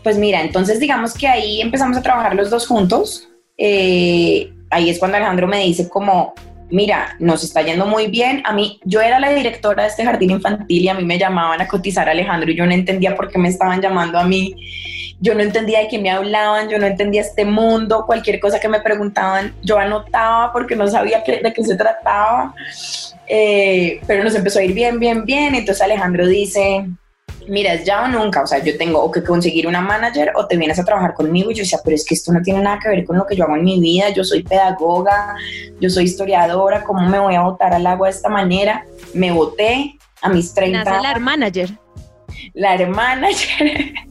Pues 0.04 0.18
mira, 0.18 0.42
entonces 0.42 0.80
digamos 0.80 1.14
que 1.14 1.28
ahí 1.28 1.62
empezamos 1.62 1.98
a 1.98 2.02
trabajar 2.02 2.34
los 2.34 2.50
dos 2.50 2.66
juntos. 2.66 3.28
Eh, 3.58 4.54
ahí 4.70 4.90
es 4.90 5.00
cuando 5.00 5.18
Alejandro 5.18 5.48
me 5.48 5.64
dice 5.66 5.90
como, 5.90 6.34
mira, 6.70 7.16
nos 7.20 7.44
está 7.44 7.62
yendo 7.62 7.86
muy 7.86 8.08
bien. 8.08 8.42
A 8.46 8.54
mí, 8.54 8.80
yo 8.86 9.02
era 9.02 9.20
la 9.20 9.32
directora 9.32 9.84
de 9.84 9.90
este 9.90 10.06
jardín 10.06 10.32
infantil 10.32 10.84
y 10.84 10.88
a 10.88 10.94
mí 10.94 11.04
me 11.04 11.20
llamaban 11.20 11.62
a 11.62 11.68
cotizar 11.68 12.08
a 12.08 12.12
Alejandro 12.12 12.52
y 12.52 12.56
yo 12.56 12.66
no 12.66 12.72
entendía 12.72 13.16
por 13.16 13.30
qué 13.30 13.38
me 13.38 13.50
estaban 13.50 13.82
llamando 13.82 14.18
a 14.18 14.24
mí. 14.24 14.56
Yo 15.20 15.34
no 15.34 15.42
entendía 15.42 15.80
de 15.80 15.88
qué 15.88 15.98
me 15.98 16.12
hablaban, 16.12 16.70
yo 16.70 16.78
no 16.78 16.86
entendía 16.86 17.22
este 17.22 17.44
mundo, 17.44 18.06
cualquier 18.06 18.40
cosa 18.40 18.60
que 18.60 18.68
me 18.68 18.82
preguntaban, 18.82 19.54
yo 19.64 19.80
anotaba 19.80 20.52
porque 20.54 20.76
no 20.76 20.88
sabía 20.88 21.24
de 21.26 21.54
qué 21.54 21.64
se 21.64 21.76
trataba. 21.76 22.54
Eh, 23.28 24.00
pero 24.06 24.24
nos 24.24 24.36
empezó 24.36 24.60
a 24.60 24.64
ir 24.64 24.74
bien, 24.74 25.00
bien, 25.00 25.26
bien. 25.26 25.56
Entonces 25.56 25.82
Alejandro 25.82 26.28
dice, 26.28 26.86
mira, 27.48 27.74
es 27.74 27.86
ya 27.86 28.04
o 28.04 28.08
nunca, 28.08 28.42
o 28.44 28.48
sea, 28.48 28.64
yo 28.64 28.78
tengo 28.78 29.02
o 29.02 29.12
que 29.12 29.24
conseguir 29.24 29.68
una 29.68 29.82
manager 29.82 30.32
o 30.36 30.48
te 30.48 30.58
vienes 30.58 30.80
a 30.80 30.86
trabajar 30.86 31.14
conmigo. 31.14 31.52
Y 31.52 31.56
yo 31.56 31.64
decía, 31.64 31.80
pero 31.84 31.96
es 31.96 32.06
que 32.06 32.14
esto 32.14 32.32
no 32.32 32.42
tiene 32.42 32.62
nada 32.62 32.80
que 32.82 32.90
ver 32.90 33.06
con 33.06 33.18
lo 33.18 33.26
que 33.26 33.36
yo 33.36 33.46
hago 33.46 33.56
en 33.56 33.64
mi 33.64 33.80
vida, 33.80 34.10
yo 34.10 34.24
soy 34.24 34.44
pedagoga, 34.44 35.36
yo 35.80 35.90
soy 35.90 36.06
historiadora, 36.06 36.84
¿cómo 36.84 37.02
me 37.08 37.20
voy 37.20 37.36
a 37.36 37.42
botar 37.42 37.74
al 37.74 37.88
agua 37.88 38.08
de 38.08 38.14
esta 38.14 38.30
manera? 38.30 38.86
Me 39.14 39.32
boté 39.32 39.98
a 40.22 40.30
mis 40.30 40.54
30 40.54 40.84
Nace 40.84 41.02
la 41.02 41.20
manager. 41.20 41.70
La 42.54 42.78
manager. 42.88 43.94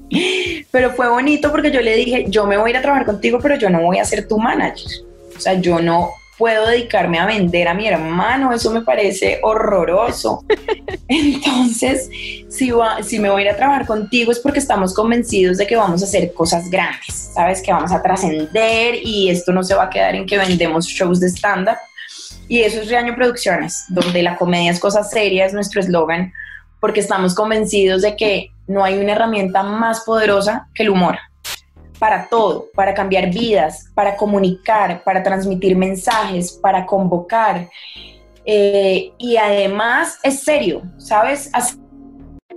pero 0.70 0.92
fue 0.92 1.08
bonito 1.08 1.50
porque 1.50 1.70
yo 1.70 1.80
le 1.80 1.96
dije, 1.96 2.26
yo 2.28 2.46
me 2.46 2.56
voy 2.56 2.68
a 2.68 2.70
ir 2.70 2.76
a 2.78 2.82
trabajar 2.82 3.06
contigo, 3.06 3.38
pero 3.40 3.56
yo 3.56 3.70
no 3.70 3.82
voy 3.82 3.98
a 3.98 4.04
ser 4.04 4.26
tu 4.28 4.38
manager. 4.38 4.90
O 5.36 5.40
sea, 5.40 5.54
yo 5.54 5.80
no 5.80 6.10
puedo 6.38 6.66
dedicarme 6.66 7.18
a 7.18 7.26
vender 7.26 7.66
a 7.68 7.74
mi 7.74 7.88
hermano, 7.88 8.52
eso 8.52 8.70
me 8.70 8.82
parece 8.82 9.40
horroroso. 9.42 10.44
Entonces, 11.08 12.08
si, 12.48 12.72
si 13.02 13.18
me 13.18 13.30
voy 13.30 13.42
a 13.42 13.44
ir 13.46 13.50
a 13.52 13.56
trabajar 13.56 13.86
contigo 13.86 14.32
es 14.32 14.38
porque 14.38 14.58
estamos 14.58 14.94
convencidos 14.94 15.56
de 15.56 15.66
que 15.66 15.76
vamos 15.76 16.02
a 16.02 16.04
hacer 16.04 16.32
cosas 16.34 16.70
grandes, 16.70 17.30
¿sabes? 17.34 17.62
Que 17.62 17.72
vamos 17.72 17.92
a 17.92 18.02
trascender 18.02 18.96
y 19.02 19.30
esto 19.30 19.52
no 19.52 19.62
se 19.62 19.74
va 19.74 19.84
a 19.84 19.90
quedar 19.90 20.14
en 20.14 20.26
que 20.26 20.38
vendemos 20.38 20.86
shows 20.86 21.20
de 21.20 21.28
stand-up. 21.28 21.78
Y 22.48 22.60
eso 22.60 22.80
es 22.80 22.88
Reaño 22.88 23.14
Producciones, 23.16 23.84
donde 23.88 24.22
la 24.22 24.36
comedia 24.36 24.70
es 24.70 24.78
cosa 24.78 25.02
seria, 25.02 25.46
es 25.46 25.52
nuestro 25.52 25.80
eslogan, 25.80 26.32
porque 26.80 27.00
estamos 27.00 27.34
convencidos 27.34 28.02
de 28.02 28.14
que 28.14 28.50
no 28.66 28.84
hay 28.84 28.98
una 28.98 29.12
herramienta 29.12 29.62
más 29.62 30.00
poderosa 30.00 30.68
que 30.74 30.82
el 30.82 30.90
humor 30.90 31.16
para 31.98 32.28
todo, 32.28 32.68
para 32.74 32.94
cambiar 32.94 33.30
vidas, 33.30 33.90
para 33.94 34.16
comunicar, 34.16 35.02
para 35.02 35.22
transmitir 35.22 35.76
mensajes, 35.76 36.52
para 36.52 36.86
convocar. 36.86 37.68
Eh, 38.44 39.12
y 39.18 39.36
además 39.36 40.18
es 40.22 40.40
serio, 40.40 40.82
¿sabes? 40.98 41.50
Hacer 41.52 41.78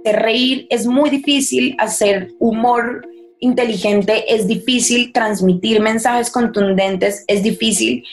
reír 0.03 0.67
es 0.69 0.85
muy 0.85 1.09
difícil, 1.09 1.75
hacer 1.79 2.29
humor 2.39 3.07
inteligente 3.39 4.33
es 4.33 4.47
difícil, 4.47 5.13
transmitir 5.13 5.79
mensajes 5.79 6.29
contundentes 6.29 7.23
es 7.27 7.41
difícil. 7.41 8.03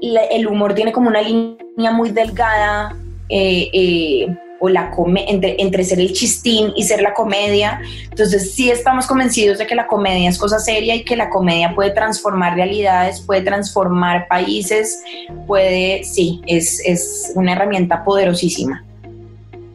el 0.00 0.46
humor 0.46 0.74
tiene 0.74 0.92
como 0.92 1.08
una 1.08 1.22
línea 1.22 1.92
muy 1.92 2.10
delgada. 2.10 2.96
Eh, 3.28 3.70
eh, 3.72 4.26
o 4.62 4.68
la 4.68 4.92
entre, 5.26 5.60
entre 5.60 5.82
ser 5.82 5.98
el 5.98 6.12
chistín 6.12 6.72
y 6.76 6.84
ser 6.84 7.02
la 7.02 7.14
comedia. 7.14 7.80
Entonces 8.04 8.54
sí 8.54 8.70
estamos 8.70 9.08
convencidos 9.08 9.58
de 9.58 9.66
que 9.66 9.74
la 9.74 9.88
comedia 9.88 10.28
es 10.28 10.38
cosa 10.38 10.60
seria 10.60 10.94
y 10.94 11.02
que 11.04 11.16
la 11.16 11.30
comedia 11.30 11.74
puede 11.74 11.90
transformar 11.90 12.54
realidades, 12.54 13.20
puede 13.20 13.42
transformar 13.42 14.28
países, 14.28 15.02
puede, 15.48 16.04
sí, 16.04 16.40
es, 16.46 16.80
es 16.86 17.32
una 17.34 17.52
herramienta 17.52 18.04
poderosísima. 18.04 18.84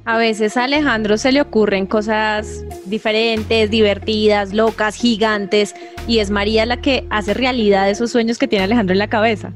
A 0.06 0.18
veces 0.18 0.56
a 0.56 0.64
Alejandro 0.64 1.18
se 1.18 1.34
le 1.34 1.42
ocurren 1.42 1.86
cosas 1.86 2.64
diferentes, 2.86 3.70
divertidas, 3.70 4.54
locas, 4.54 4.96
gigantes, 4.96 5.76
y 6.08 6.20
es 6.20 6.30
María 6.30 6.66
la 6.66 6.78
que 6.78 7.06
hace 7.10 7.34
realidad 7.34 7.90
esos 7.90 8.12
sueños 8.12 8.38
que 8.38 8.48
tiene 8.48 8.64
Alejandro 8.64 8.94
en 8.94 9.00
la 9.00 9.10
cabeza. 9.10 9.52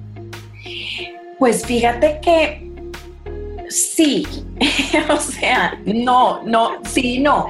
Pues 1.40 1.66
fíjate 1.66 2.20
que 2.22 2.71
sí, 3.72 4.28
o 5.10 5.18
sea, 5.18 5.80
no, 5.86 6.44
no, 6.44 6.82
sí, 6.84 7.20
no. 7.20 7.48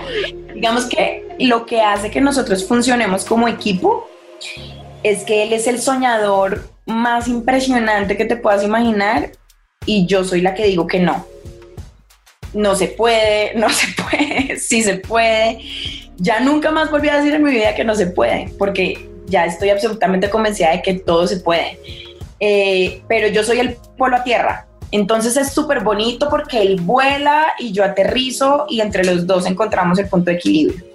Digamos 0.53 0.85
que 0.85 1.27
lo 1.39 1.65
que 1.65 1.81
hace 1.81 2.11
que 2.11 2.21
nosotros 2.21 2.67
funcionemos 2.67 3.25
como 3.25 3.47
equipo 3.47 4.07
es 5.03 5.23
que 5.23 5.43
él 5.43 5.53
es 5.53 5.67
el 5.67 5.81
soñador 5.81 6.69
más 6.85 7.27
impresionante 7.27 8.17
que 8.17 8.25
te 8.25 8.35
puedas 8.35 8.63
imaginar 8.63 9.31
y 9.85 10.05
yo 10.05 10.23
soy 10.23 10.41
la 10.41 10.53
que 10.53 10.65
digo 10.65 10.87
que 10.87 10.99
no. 10.99 11.25
No 12.53 12.75
se 12.75 12.87
puede, 12.87 13.53
no 13.55 13.69
se 13.69 13.87
puede, 14.01 14.57
sí 14.57 14.83
se 14.83 14.95
puede. 14.95 15.59
Ya 16.17 16.39
nunca 16.39 16.71
más 16.71 16.91
volví 16.91 17.09
a 17.09 17.17
decir 17.17 17.33
en 17.33 17.43
mi 17.43 17.51
vida 17.51 17.73
que 17.73 17.83
no 17.83 17.95
se 17.95 18.07
puede, 18.07 18.51
porque 18.59 19.09
ya 19.25 19.45
estoy 19.45 19.69
absolutamente 19.69 20.29
convencida 20.29 20.71
de 20.71 20.81
que 20.81 20.95
todo 20.95 21.25
se 21.25 21.37
puede. 21.37 21.79
Eh, 22.39 23.01
pero 23.07 23.27
yo 23.27 23.43
soy 23.43 23.59
el 23.59 23.77
polo 23.97 24.17
a 24.17 24.23
tierra, 24.23 24.67
entonces 24.91 25.37
es 25.37 25.51
súper 25.53 25.81
bonito 25.81 26.29
porque 26.29 26.61
él 26.61 26.81
vuela 26.81 27.53
y 27.57 27.71
yo 27.71 27.83
aterrizo 27.83 28.65
y 28.69 28.81
entre 28.81 29.05
los 29.05 29.25
dos 29.25 29.45
encontramos 29.45 29.97
el 29.99 30.09
punto 30.09 30.31
de 30.31 30.37
equilibrio. 30.37 30.85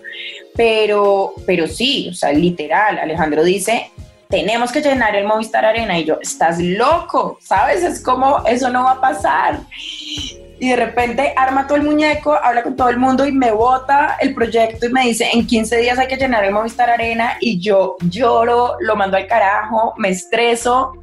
Pero, 0.55 1.35
pero 1.47 1.67
sí, 1.67 2.09
o 2.11 2.15
sea, 2.15 2.33
literal, 2.33 2.99
Alejandro 2.99 3.43
dice, 3.45 3.91
tenemos 4.29 4.73
que 4.73 4.81
llenar 4.81 5.15
el 5.15 5.27
Movistar 5.27 5.65
Arena 5.65 5.99
y 5.99 6.05
yo, 6.05 6.19
estás 6.21 6.59
loco, 6.59 7.39
¿sabes? 7.41 7.83
Es 7.83 8.03
como, 8.03 8.45
eso 8.47 8.71
no 8.71 8.85
va 8.85 8.93
a 8.93 9.01
pasar. 9.01 9.61
Y 10.59 10.71
de 10.71 10.77
repente 10.77 11.35
arma 11.37 11.67
todo 11.67 11.77
el 11.77 11.85
muñeco, 11.85 12.35
habla 12.35 12.63
con 12.63 12.75
todo 12.75 12.89
el 12.89 12.97
mundo 12.97 13.27
y 13.27 13.33
me 13.33 13.53
bota 13.53 14.17
el 14.21 14.35
proyecto 14.35 14.87
y 14.87 14.93
me 14.93 15.03
dice, 15.03 15.29
en 15.33 15.47
15 15.47 15.77
días 15.77 15.99
hay 15.99 16.09
que 16.09 16.17
llenar 16.17 16.45
el 16.45 16.53
Movistar 16.53 16.89
Arena 16.89 17.37
y 17.41 17.61
yo 17.61 17.97
lloro, 18.09 18.77
lo 18.81 18.97
mando 18.97 19.19
al 19.19 19.27
carajo, 19.27 19.95
me 19.99 20.09
estreso, 20.09 20.95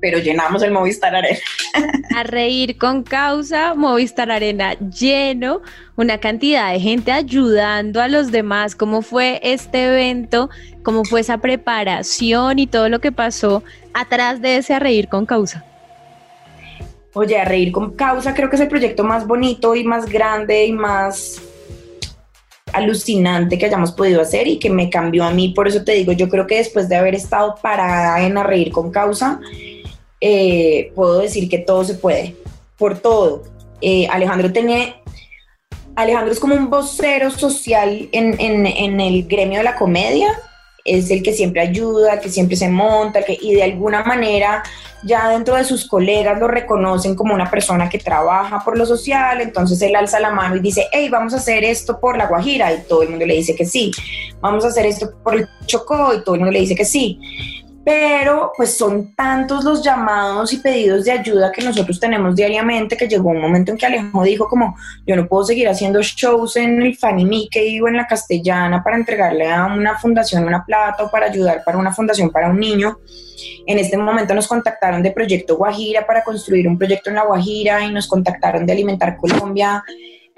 pero 0.00 0.18
llenamos 0.18 0.62
el 0.62 0.72
Movistar 0.72 1.14
Arena. 1.14 1.38
A 2.16 2.22
reír 2.22 2.78
con 2.78 3.02
causa, 3.02 3.74
Movistar 3.74 4.30
Arena 4.30 4.74
lleno, 4.78 5.62
una 5.96 6.18
cantidad 6.18 6.72
de 6.72 6.80
gente 6.80 7.12
ayudando 7.12 8.00
a 8.00 8.08
los 8.08 8.32
demás. 8.32 8.74
¿Cómo 8.74 9.02
fue 9.02 9.40
este 9.42 9.86
evento? 9.86 10.50
¿Cómo 10.82 11.04
fue 11.04 11.20
esa 11.20 11.38
preparación 11.38 12.58
y 12.58 12.66
todo 12.66 12.88
lo 12.88 13.00
que 13.00 13.12
pasó 13.12 13.62
atrás 13.92 14.40
de 14.40 14.56
ese 14.56 14.74
A 14.74 14.78
reír 14.78 15.08
con 15.08 15.26
causa? 15.26 15.64
Oye, 17.12 17.38
A 17.38 17.44
reír 17.44 17.72
con 17.72 17.94
causa 17.94 18.34
creo 18.34 18.48
que 18.48 18.56
es 18.56 18.62
el 18.62 18.68
proyecto 18.68 19.04
más 19.04 19.26
bonito 19.26 19.74
y 19.74 19.84
más 19.84 20.06
grande 20.06 20.66
y 20.66 20.72
más 20.72 21.42
alucinante 22.72 23.58
que 23.58 23.66
hayamos 23.66 23.92
podido 23.92 24.20
hacer 24.20 24.46
y 24.46 24.58
que 24.58 24.70
me 24.70 24.90
cambió 24.90 25.24
a 25.24 25.30
mí. 25.30 25.50
Por 25.50 25.68
eso 25.68 25.84
te 25.84 25.92
digo, 25.92 26.12
yo 26.12 26.28
creo 26.28 26.46
que 26.46 26.56
después 26.58 26.88
de 26.88 26.96
haber 26.96 27.14
estado 27.14 27.56
parada 27.60 28.20
en 28.22 28.38
A 28.38 28.42
reír 28.42 28.70
con 28.70 28.90
causa, 28.90 29.40
eh, 30.20 30.92
puedo 30.94 31.20
decir 31.20 31.48
que 31.48 31.58
todo 31.58 31.84
se 31.84 31.94
puede, 31.94 32.36
por 32.76 32.98
todo. 32.98 33.42
Eh, 33.80 34.06
Alejandro 34.08 34.52
tiene, 34.52 34.96
Alejandro 35.96 36.32
es 36.32 36.40
como 36.40 36.54
un 36.54 36.68
vocero 36.68 37.30
social 37.30 38.08
en, 38.12 38.38
en, 38.38 39.00
el 39.00 39.26
gremio 39.26 39.58
de 39.58 39.64
la 39.64 39.76
comedia, 39.76 40.28
es 40.84 41.10
el 41.10 41.22
que 41.22 41.32
siempre 41.32 41.62
ayuda, 41.62 42.20
que 42.20 42.28
siempre 42.28 42.56
se 42.56 42.68
monta, 42.68 43.22
que, 43.22 43.38
y 43.40 43.54
de 43.54 43.62
alguna 43.62 44.02
manera 44.02 44.62
ya 45.02 45.30
dentro 45.30 45.56
de 45.56 45.64
sus 45.64 45.88
colegas 45.88 46.38
lo 46.38 46.48
reconocen 46.48 47.14
como 47.14 47.32
una 47.32 47.50
persona 47.50 47.88
que 47.88 47.98
trabaja 47.98 48.62
por 48.62 48.76
lo 48.76 48.84
social, 48.84 49.40
entonces 49.40 49.80
él 49.80 49.96
alza 49.96 50.20
la 50.20 50.30
mano 50.30 50.56
y 50.56 50.60
dice, 50.60 50.88
hey, 50.92 51.08
vamos 51.08 51.32
a 51.32 51.38
hacer 51.38 51.64
esto 51.64 51.98
por 51.98 52.18
la 52.18 52.26
Guajira, 52.26 52.70
y 52.74 52.82
todo 52.82 53.02
el 53.02 53.08
mundo 53.08 53.24
le 53.24 53.36
dice 53.36 53.54
que 53.54 53.64
sí, 53.64 53.90
vamos 54.42 54.66
a 54.66 54.68
hacer 54.68 54.84
esto 54.84 55.14
por 55.22 55.36
el 55.36 55.48
Chocó, 55.64 56.12
y 56.12 56.22
todo 56.22 56.34
el 56.34 56.42
mundo 56.42 56.52
le 56.52 56.60
dice 56.60 56.74
que 56.74 56.84
sí 56.84 57.18
pero 57.84 58.52
pues 58.56 58.76
son 58.76 59.14
tantos 59.14 59.64
los 59.64 59.82
llamados 59.82 60.52
y 60.52 60.58
pedidos 60.58 61.04
de 61.04 61.12
ayuda 61.12 61.50
que 61.50 61.62
nosotros 61.62 61.98
tenemos 61.98 62.36
diariamente 62.36 62.96
que 62.96 63.08
llegó 63.08 63.30
un 63.30 63.40
momento 63.40 63.72
en 63.72 63.78
que 63.78 63.86
Alejo 63.86 64.22
dijo 64.22 64.48
como 64.48 64.76
yo 65.06 65.16
no 65.16 65.26
puedo 65.26 65.44
seguir 65.44 65.68
haciendo 65.68 66.02
shows 66.02 66.56
en 66.56 66.82
el 66.82 66.96
Fanny 66.96 67.24
Mickey 67.24 67.80
o 67.80 67.88
en 67.88 67.96
la 67.96 68.06
Castellana 68.06 68.82
para 68.82 68.96
entregarle 68.96 69.50
a 69.50 69.66
una 69.66 69.98
fundación 69.98 70.44
una 70.44 70.64
plata 70.64 71.04
o 71.04 71.10
para 71.10 71.26
ayudar 71.26 71.62
para 71.64 71.78
una 71.78 71.92
fundación 71.92 72.30
para 72.30 72.50
un 72.50 72.60
niño. 72.60 72.98
En 73.66 73.78
este 73.78 73.96
momento 73.96 74.34
nos 74.34 74.46
contactaron 74.46 75.02
de 75.02 75.12
Proyecto 75.12 75.56
Guajira 75.56 76.06
para 76.06 76.22
construir 76.22 76.68
un 76.68 76.76
proyecto 76.76 77.08
en 77.08 77.16
la 77.16 77.24
Guajira 77.24 77.82
y 77.82 77.92
nos 77.92 78.06
contactaron 78.06 78.66
de 78.66 78.72
Alimentar 78.72 79.16
Colombia 79.16 79.82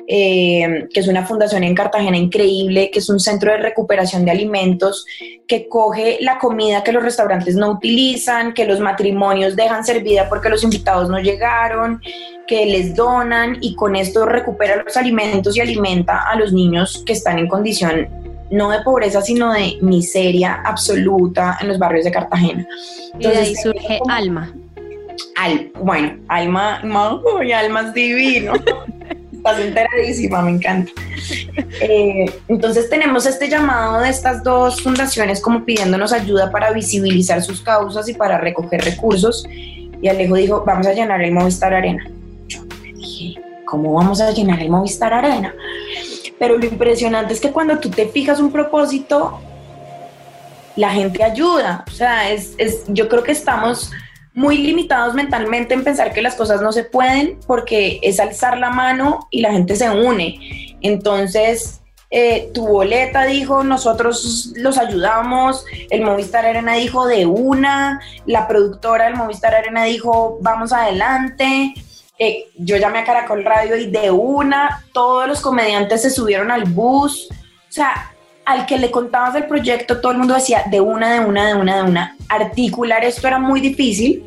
eh, 0.08 0.88
que 0.92 1.00
es 1.00 1.08
una 1.08 1.24
fundación 1.24 1.62
en 1.64 1.74
Cartagena 1.74 2.16
increíble, 2.16 2.90
que 2.90 2.98
es 2.98 3.08
un 3.08 3.20
centro 3.20 3.52
de 3.52 3.58
recuperación 3.58 4.24
de 4.24 4.32
alimentos, 4.32 5.06
que 5.46 5.68
coge 5.68 6.18
la 6.20 6.38
comida 6.38 6.82
que 6.82 6.92
los 6.92 7.02
restaurantes 7.02 7.54
no 7.54 7.70
utilizan, 7.70 8.52
que 8.52 8.64
los 8.64 8.80
matrimonios 8.80 9.54
dejan 9.54 9.84
servida 9.84 10.28
porque 10.28 10.48
los 10.48 10.64
invitados 10.64 11.08
no 11.08 11.20
llegaron, 11.20 12.00
que 12.46 12.66
les 12.66 12.94
donan 12.94 13.58
y 13.60 13.74
con 13.74 13.96
esto 13.96 14.26
recupera 14.26 14.82
los 14.82 14.96
alimentos 14.96 15.56
y 15.56 15.60
alimenta 15.60 16.28
a 16.28 16.36
los 16.36 16.52
niños 16.52 17.02
que 17.06 17.12
están 17.12 17.38
en 17.38 17.48
condición 17.48 18.08
no 18.50 18.70
de 18.70 18.82
pobreza, 18.82 19.22
sino 19.22 19.52
de 19.52 19.78
miseria 19.80 20.60
absoluta 20.64 21.56
en 21.60 21.68
los 21.68 21.78
barrios 21.78 22.04
de 22.04 22.12
Cartagena. 22.12 22.66
Entonces, 23.14 23.48
y 23.48 23.48
ahí 23.48 23.56
surge 23.56 24.00
Alma. 24.08 24.52
Al, 25.36 25.72
bueno, 25.80 26.18
Alma, 26.28 26.80
no, 26.82 27.22
Alma 27.56 27.80
es 27.80 27.94
divino. 27.94 28.52
estás 29.42 29.58
enteradísima, 29.58 30.42
me 30.42 30.52
encanta. 30.52 30.92
Eh, 31.80 32.26
entonces 32.48 32.88
tenemos 32.88 33.26
este 33.26 33.48
llamado 33.48 34.00
de 34.00 34.08
estas 34.08 34.44
dos 34.44 34.80
fundaciones 34.82 35.40
como 35.40 35.64
pidiéndonos 35.64 36.12
ayuda 36.12 36.50
para 36.52 36.70
visibilizar 36.70 37.42
sus 37.42 37.60
causas 37.60 38.08
y 38.08 38.14
para 38.14 38.38
recoger 38.38 38.84
recursos. 38.84 39.44
Y 40.00 40.08
Alejo 40.08 40.36
dijo, 40.36 40.64
vamos 40.64 40.86
a 40.86 40.92
llenar 40.92 41.20
el 41.22 41.32
Movistar 41.32 41.74
Arena. 41.74 42.08
Yo 42.46 42.60
me 42.82 42.92
dije, 42.92 43.40
¿cómo 43.64 43.94
vamos 43.94 44.20
a 44.20 44.30
llenar 44.30 44.60
el 44.60 44.70
Movistar 44.70 45.12
Arena? 45.12 45.54
Pero 46.38 46.56
lo 46.56 46.64
impresionante 46.64 47.34
es 47.34 47.40
que 47.40 47.50
cuando 47.50 47.78
tú 47.78 47.90
te 47.90 48.06
fijas 48.06 48.38
un 48.38 48.52
propósito, 48.52 49.40
la 50.76 50.90
gente 50.90 51.24
ayuda. 51.24 51.84
O 51.88 51.92
sea, 51.92 52.30
es, 52.30 52.54
es, 52.58 52.84
yo 52.88 53.08
creo 53.08 53.24
que 53.24 53.32
estamos 53.32 53.90
muy 54.34 54.58
limitados 54.58 55.14
mentalmente 55.14 55.74
en 55.74 55.84
pensar 55.84 56.12
que 56.12 56.22
las 56.22 56.34
cosas 56.34 56.62
no 56.62 56.72
se 56.72 56.84
pueden 56.84 57.38
porque 57.46 58.00
es 58.02 58.18
alzar 58.18 58.58
la 58.58 58.70
mano 58.70 59.26
y 59.30 59.40
la 59.40 59.52
gente 59.52 59.76
se 59.76 59.90
une. 59.90 60.76
Entonces, 60.80 61.82
eh, 62.14 62.50
tu 62.52 62.66
boleta 62.66 63.24
dijo, 63.24 63.64
nosotros 63.64 64.52
los 64.56 64.76
ayudamos, 64.76 65.64
el 65.88 66.02
Movistar 66.02 66.44
Arena 66.44 66.74
dijo 66.74 67.06
de 67.06 67.24
una, 67.24 68.00
la 68.26 68.46
productora 68.46 69.06
del 69.06 69.16
Movistar 69.16 69.54
Arena 69.54 69.84
dijo, 69.84 70.38
vamos 70.42 70.72
adelante. 70.72 71.74
Eh, 72.18 72.48
yo 72.58 72.76
llamé 72.76 72.98
a 72.98 73.04
Caracol 73.04 73.44
Radio 73.44 73.76
y 73.76 73.90
de 73.90 74.10
una, 74.10 74.84
todos 74.92 75.26
los 75.26 75.40
comediantes 75.40 76.02
se 76.02 76.10
subieron 76.10 76.50
al 76.50 76.64
bus. 76.64 77.28
O 77.30 77.72
sea, 77.72 78.11
al 78.44 78.66
que 78.66 78.78
le 78.78 78.90
contabas 78.90 79.34
del 79.34 79.46
proyecto, 79.46 80.00
todo 80.00 80.12
el 80.12 80.18
mundo 80.18 80.34
decía 80.34 80.64
de 80.70 80.80
una, 80.80 81.12
de 81.14 81.20
una, 81.20 81.48
de 81.48 81.54
una, 81.54 81.76
de 81.76 81.82
una. 81.82 82.16
Articular 82.28 83.04
esto 83.04 83.26
era 83.26 83.38
muy 83.38 83.60
difícil 83.60 84.22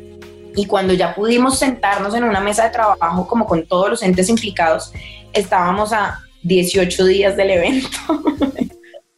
y 0.54 0.66
cuando 0.66 0.94
ya 0.94 1.14
pudimos 1.14 1.58
sentarnos 1.58 2.14
en 2.14 2.24
una 2.24 2.40
mesa 2.40 2.64
de 2.64 2.70
trabajo 2.70 3.26
como 3.26 3.46
con 3.46 3.66
todos 3.66 3.90
los 3.90 4.02
entes 4.02 4.28
implicados, 4.28 4.92
estábamos 5.32 5.92
a 5.92 6.20
18 6.42 7.04
días 7.06 7.36
del 7.36 7.50
evento. 7.50 7.98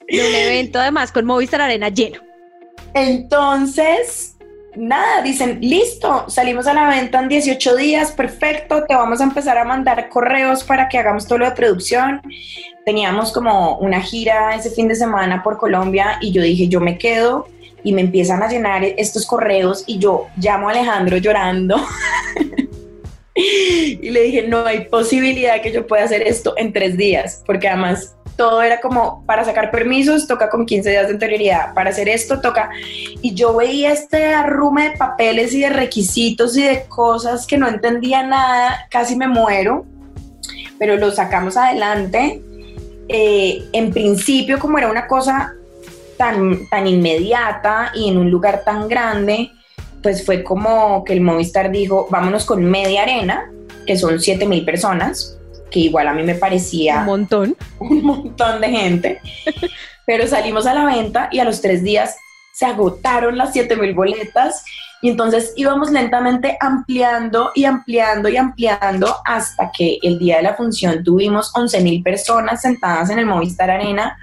De 0.08 0.26
un 0.26 0.34
evento 0.34 0.80
además 0.80 1.12
con 1.12 1.26
Movistar 1.26 1.60
Arena 1.60 1.90
lleno. 1.90 2.20
Entonces, 2.94 4.37
nada, 4.76 5.22
dicen, 5.22 5.58
listo, 5.60 6.28
salimos 6.28 6.66
a 6.66 6.74
la 6.74 6.88
venta 6.88 7.20
en 7.20 7.28
18 7.28 7.76
días, 7.76 8.12
perfecto, 8.12 8.84
te 8.86 8.94
vamos 8.94 9.20
a 9.20 9.24
empezar 9.24 9.58
a 9.58 9.64
mandar 9.64 10.08
correos 10.08 10.64
para 10.64 10.88
que 10.88 10.98
hagamos 10.98 11.26
todo 11.26 11.38
lo 11.38 11.44
de 11.46 11.52
producción. 11.52 12.20
Teníamos 12.84 13.32
como 13.32 13.78
una 13.78 14.00
gira 14.00 14.54
ese 14.54 14.70
fin 14.70 14.88
de 14.88 14.94
semana 14.94 15.42
por 15.42 15.58
Colombia 15.58 16.18
y 16.20 16.32
yo 16.32 16.42
dije, 16.42 16.68
yo 16.68 16.80
me 16.80 16.98
quedo 16.98 17.48
y 17.82 17.92
me 17.92 18.00
empiezan 18.00 18.42
a 18.42 18.48
llenar 18.48 18.84
estos 18.84 19.26
correos 19.26 19.84
y 19.86 19.98
yo 19.98 20.26
llamo 20.36 20.68
a 20.68 20.72
Alejandro 20.72 21.16
llorando. 21.18 21.76
y 23.34 24.10
le 24.10 24.22
dije, 24.22 24.48
no 24.48 24.64
hay 24.66 24.86
posibilidad 24.86 25.60
que 25.62 25.72
yo 25.72 25.86
pueda 25.86 26.04
hacer 26.04 26.22
esto 26.22 26.54
en 26.56 26.72
tres 26.72 26.96
días, 26.96 27.42
porque 27.46 27.68
además 27.68 28.16
todo 28.38 28.62
era 28.62 28.80
como 28.80 29.24
para 29.26 29.44
sacar 29.44 29.72
permisos 29.72 30.28
toca 30.28 30.48
con 30.48 30.64
15 30.64 30.90
días 30.90 31.08
de 31.08 31.14
anterioridad, 31.14 31.74
para 31.74 31.90
hacer 31.90 32.08
esto 32.08 32.40
toca. 32.40 32.70
Y 33.20 33.34
yo 33.34 33.56
veía 33.56 33.92
este 33.92 34.26
arrume 34.26 34.90
de 34.90 34.96
papeles 34.96 35.52
y 35.52 35.60
de 35.60 35.70
requisitos 35.70 36.56
y 36.56 36.62
de 36.62 36.84
cosas 36.86 37.48
que 37.48 37.58
no 37.58 37.68
entendía 37.68 38.22
nada, 38.22 38.86
casi 38.90 39.16
me 39.16 39.26
muero, 39.26 39.84
pero 40.78 40.96
lo 40.96 41.10
sacamos 41.10 41.56
adelante. 41.56 42.40
Eh, 43.08 43.64
en 43.72 43.90
principio, 43.90 44.60
como 44.60 44.78
era 44.78 44.88
una 44.88 45.08
cosa 45.08 45.54
tan, 46.16 46.68
tan 46.68 46.86
inmediata 46.86 47.90
y 47.92 48.08
en 48.08 48.18
un 48.18 48.30
lugar 48.30 48.62
tan 48.64 48.86
grande, 48.88 49.50
pues 50.00 50.24
fue 50.24 50.44
como 50.44 51.02
que 51.02 51.12
el 51.12 51.22
Movistar 51.22 51.72
dijo, 51.72 52.06
vámonos 52.08 52.44
con 52.44 52.64
media 52.64 53.02
arena, 53.02 53.50
que 53.84 53.96
son 53.96 54.20
7 54.20 54.46
mil 54.46 54.64
personas, 54.64 55.37
que 55.70 55.80
igual 55.80 56.08
a 56.08 56.14
mí 56.14 56.22
me 56.22 56.34
parecía 56.34 57.00
un 57.00 57.06
montón, 57.06 57.56
un 57.78 58.02
montón 58.02 58.60
de 58.60 58.68
gente, 58.68 59.20
pero 60.06 60.26
salimos 60.26 60.66
a 60.66 60.74
la 60.74 60.84
venta 60.84 61.28
y 61.30 61.38
a 61.38 61.44
los 61.44 61.60
tres 61.60 61.82
días 61.82 62.16
se 62.58 62.66
agotaron 62.66 63.38
las 63.38 63.52
7 63.52 63.76
mil 63.76 63.94
boletas. 63.94 64.64
Y 65.00 65.10
entonces 65.10 65.52
íbamos 65.54 65.92
lentamente 65.92 66.58
ampliando 66.60 67.52
y 67.54 67.64
ampliando 67.64 68.28
y 68.28 68.36
ampliando 68.36 69.14
hasta 69.24 69.70
que 69.70 69.98
el 70.02 70.18
día 70.18 70.38
de 70.38 70.42
la 70.42 70.56
función 70.56 71.04
tuvimos 71.04 71.52
11 71.54 71.80
mil 71.82 72.02
personas 72.02 72.62
sentadas 72.62 73.10
en 73.10 73.20
el 73.20 73.26
Movistar 73.26 73.70
Arena, 73.70 74.18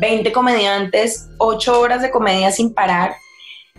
20 0.00 0.32
comediantes, 0.32 1.28
8 1.38 1.80
horas 1.80 2.02
de 2.02 2.10
comedia 2.10 2.50
sin 2.50 2.74
parar. 2.74 3.14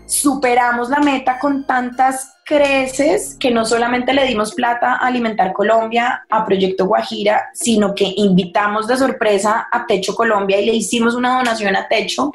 Superamos 0.06 0.90
la 0.90 1.00
meta 1.00 1.38
con 1.38 1.68
tantas 1.68 2.37
creces 2.48 3.36
que 3.38 3.52
no 3.52 3.66
solamente 3.66 4.14
le 4.14 4.26
dimos 4.26 4.54
plata 4.54 4.94
a 4.94 5.08
Alimentar 5.08 5.52
Colombia, 5.52 6.26
a 6.30 6.46
Proyecto 6.46 6.86
Guajira, 6.86 7.50
sino 7.54 7.94
que 7.94 8.14
invitamos 8.16 8.88
de 8.88 8.96
sorpresa 8.96 9.68
a 9.70 9.86
Techo 9.86 10.16
Colombia 10.16 10.60
y 10.60 10.66
le 10.66 10.74
hicimos 10.74 11.14
una 11.14 11.38
donación 11.38 11.76
a 11.76 11.90
Techo. 11.90 12.32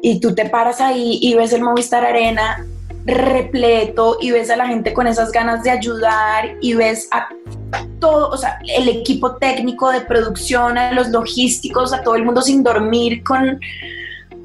Y 0.00 0.18
tú 0.18 0.34
te 0.34 0.48
paras 0.48 0.80
ahí 0.80 1.18
y 1.20 1.34
ves 1.34 1.52
el 1.52 1.62
Movistar 1.62 2.06
Arena 2.06 2.64
repleto 3.04 4.16
y 4.20 4.30
ves 4.30 4.48
a 4.48 4.56
la 4.56 4.66
gente 4.66 4.94
con 4.94 5.06
esas 5.06 5.30
ganas 5.30 5.62
de 5.62 5.70
ayudar 5.70 6.56
y 6.62 6.72
ves 6.74 7.08
a 7.10 7.28
todo, 8.00 8.30
o 8.30 8.36
sea, 8.38 8.60
el 8.66 8.88
equipo 8.88 9.36
técnico 9.36 9.90
de 9.90 10.00
producción, 10.00 10.78
a 10.78 10.92
los 10.92 11.08
logísticos, 11.08 11.92
a 11.92 12.02
todo 12.02 12.14
el 12.14 12.24
mundo 12.24 12.40
sin 12.40 12.62
dormir 12.62 13.22
con 13.22 13.60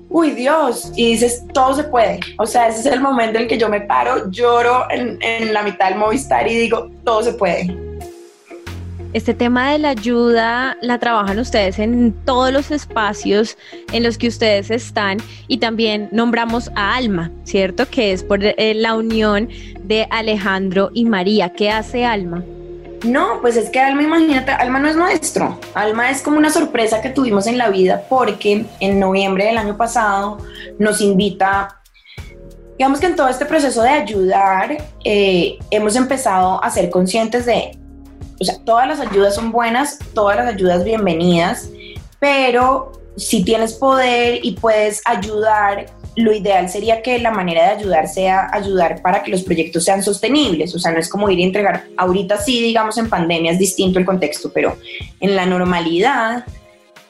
uy 0.10 0.32
Dios, 0.32 0.91
y 0.95 1.12
dices, 1.12 1.43
todo 1.53 1.76
se 1.76 1.84
puede. 1.84 2.20
O 2.38 2.45
sea, 2.45 2.70
ese 2.70 2.80
es 2.80 2.86
el 2.88 2.99
momento 2.99 3.39
en 3.39 3.47
que 3.47 3.58
yo 3.58 3.70
me 3.70 3.82
paro, 3.82 4.30
lloro 4.32 4.86
en, 4.89 5.53
la 5.53 5.64
mitad 5.64 5.89
del 5.89 5.97
Movistar 5.97 6.47
y 6.47 6.55
digo, 6.55 6.89
todo 7.03 7.24
se 7.24 7.34
puede. 7.34 7.76
Este 9.14 9.34
tema 9.34 9.72
de 9.72 9.80
la 9.80 9.89
ayuda 9.89 10.78
la 10.82 10.99
trabajan 10.99 11.39
ustedes 11.39 11.80
en 11.80 12.14
todos 12.26 12.51
los 12.51 12.72
espacios 12.72 13.58
en 13.93 14.03
los 14.03 14.18
que 14.18 14.28
ustedes 14.28 14.70
están 14.70 15.18
y 15.47 15.58
también 15.58 16.10
nombramos 16.12 16.70
a 16.76 16.95
Alma, 16.95 17.32
¿cierto? 17.45 17.89
Que 17.89 18.12
es 18.12 18.24
por 18.24 18.43
eh, 18.43 18.74
la 18.76 18.95
unión 18.95 19.49
de 19.82 20.08
Alejandro 20.12 20.91
y 20.93 21.05
María. 21.05 21.53
¿Qué 21.53 21.72
hace 21.72 22.05
Alma? 22.05 22.43
No, 23.04 23.41
pues 23.41 23.56
es 23.58 23.70
que 23.70 23.80
Alma, 23.80 24.04
imagínate, 24.04 24.52
Alma 24.52 24.80
no 24.80 24.88
es 24.88 24.95
nuestro. 24.95 25.60
Alma 25.74 26.10
es 26.10 26.22
como 26.22 26.38
una 26.38 26.50
sorpresa 26.50 27.02
que 27.02 27.10
tuvimos 27.10 27.48
en 27.48 27.58
la 27.58 27.70
vida 27.70 28.04
porque 28.10 28.66
en 28.80 29.00
noviembre 29.00 29.45
del 29.45 29.58
año 29.58 29.78
pasado 29.78 30.38
nos 30.80 31.02
invita, 31.02 31.82
digamos 32.78 33.00
que 33.00 33.08
en 33.08 33.16
todo 33.16 33.28
este 33.28 33.45
proceso 33.45 33.84
de 33.84 33.89
ayudar, 33.89 34.78
eh, 35.04 35.60
hemos 35.72 35.95
empezado 35.95 36.64
a 36.64 36.70
ser 36.70 36.89
conscientes 36.89 37.45
de, 37.45 37.78
o 38.39 38.43
sea, 38.43 38.58
todas 38.66 38.88
las 38.88 39.00
ayudas 39.00 39.36
son 39.36 39.52
buenas, 39.52 40.00
todas 40.14 40.38
las 40.38 40.48
ayudas 40.48 40.84
bienvenidas, 40.84 41.70
pero 42.20 42.93
si 43.16 43.43
tienes 43.43 43.74
poder 43.74 44.39
y 44.43 44.54
puedes 44.54 45.02
ayudar 45.06 45.88
lo 46.18 46.34
ideal 46.34 46.68
sería 46.68 47.03
que 47.03 47.20
la 47.20 47.30
manera 47.30 47.63
de 47.63 47.70
ayudar 47.80 48.07
sea 48.07 48.49
ayudar 48.51 49.03
para 49.03 49.22
que 49.22 49.30
los 49.30 49.43
proyectos 49.43 49.86
sean 49.86 50.01
sostenibles, 50.01 50.74
o 50.74 50.80
sea, 50.80 50.91
no 50.91 50.97
es 50.97 51.07
como 51.07 51.30
ir 51.30 51.39
a 51.39 51.43
entregar, 51.43 51.84
ahorita 51.95 52.41
sí, 52.41 52.59
digamos, 52.59 52.97
en 52.97 53.07
pandemia 53.07 53.51
es 53.51 53.59
distinto 53.59 53.99
el 53.99 54.05
contexto, 54.05 54.51
pero 54.51 54.78
en 55.20 55.36
la 55.36 55.45
normalidad, 55.45 56.43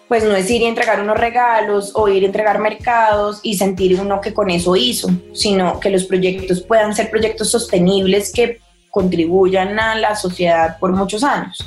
pues 0.10 0.26
no 0.26 0.36
es 0.36 0.52
ir 0.52 0.64
a 0.66 0.68
entregar 0.68 1.02
unos 1.02 1.18
regalos 1.18 1.94
o 1.96 2.10
ir 2.10 2.24
a 2.24 2.26
entregar 2.26 2.60
mercados 2.60 3.40
y 3.44 3.58
sentir 3.58 3.98
uno 3.98 4.20
que 4.20 4.34
con 4.34 4.50
eso 4.50 4.76
hizo, 4.76 5.10
sino 5.34 5.80
que 5.80 5.90
los 5.90 6.04
proyectos 6.04 6.60
puedan 6.62 6.94
ser 6.94 7.10
proyectos 7.10 7.50
sostenibles 7.50 8.34
que 8.34 8.60
contribuyan 8.90 9.80
a 9.80 9.96
la 9.96 10.18
sociedad 10.18 10.78
por 10.80 10.92
muchos 10.92 11.24
años. 11.24 11.66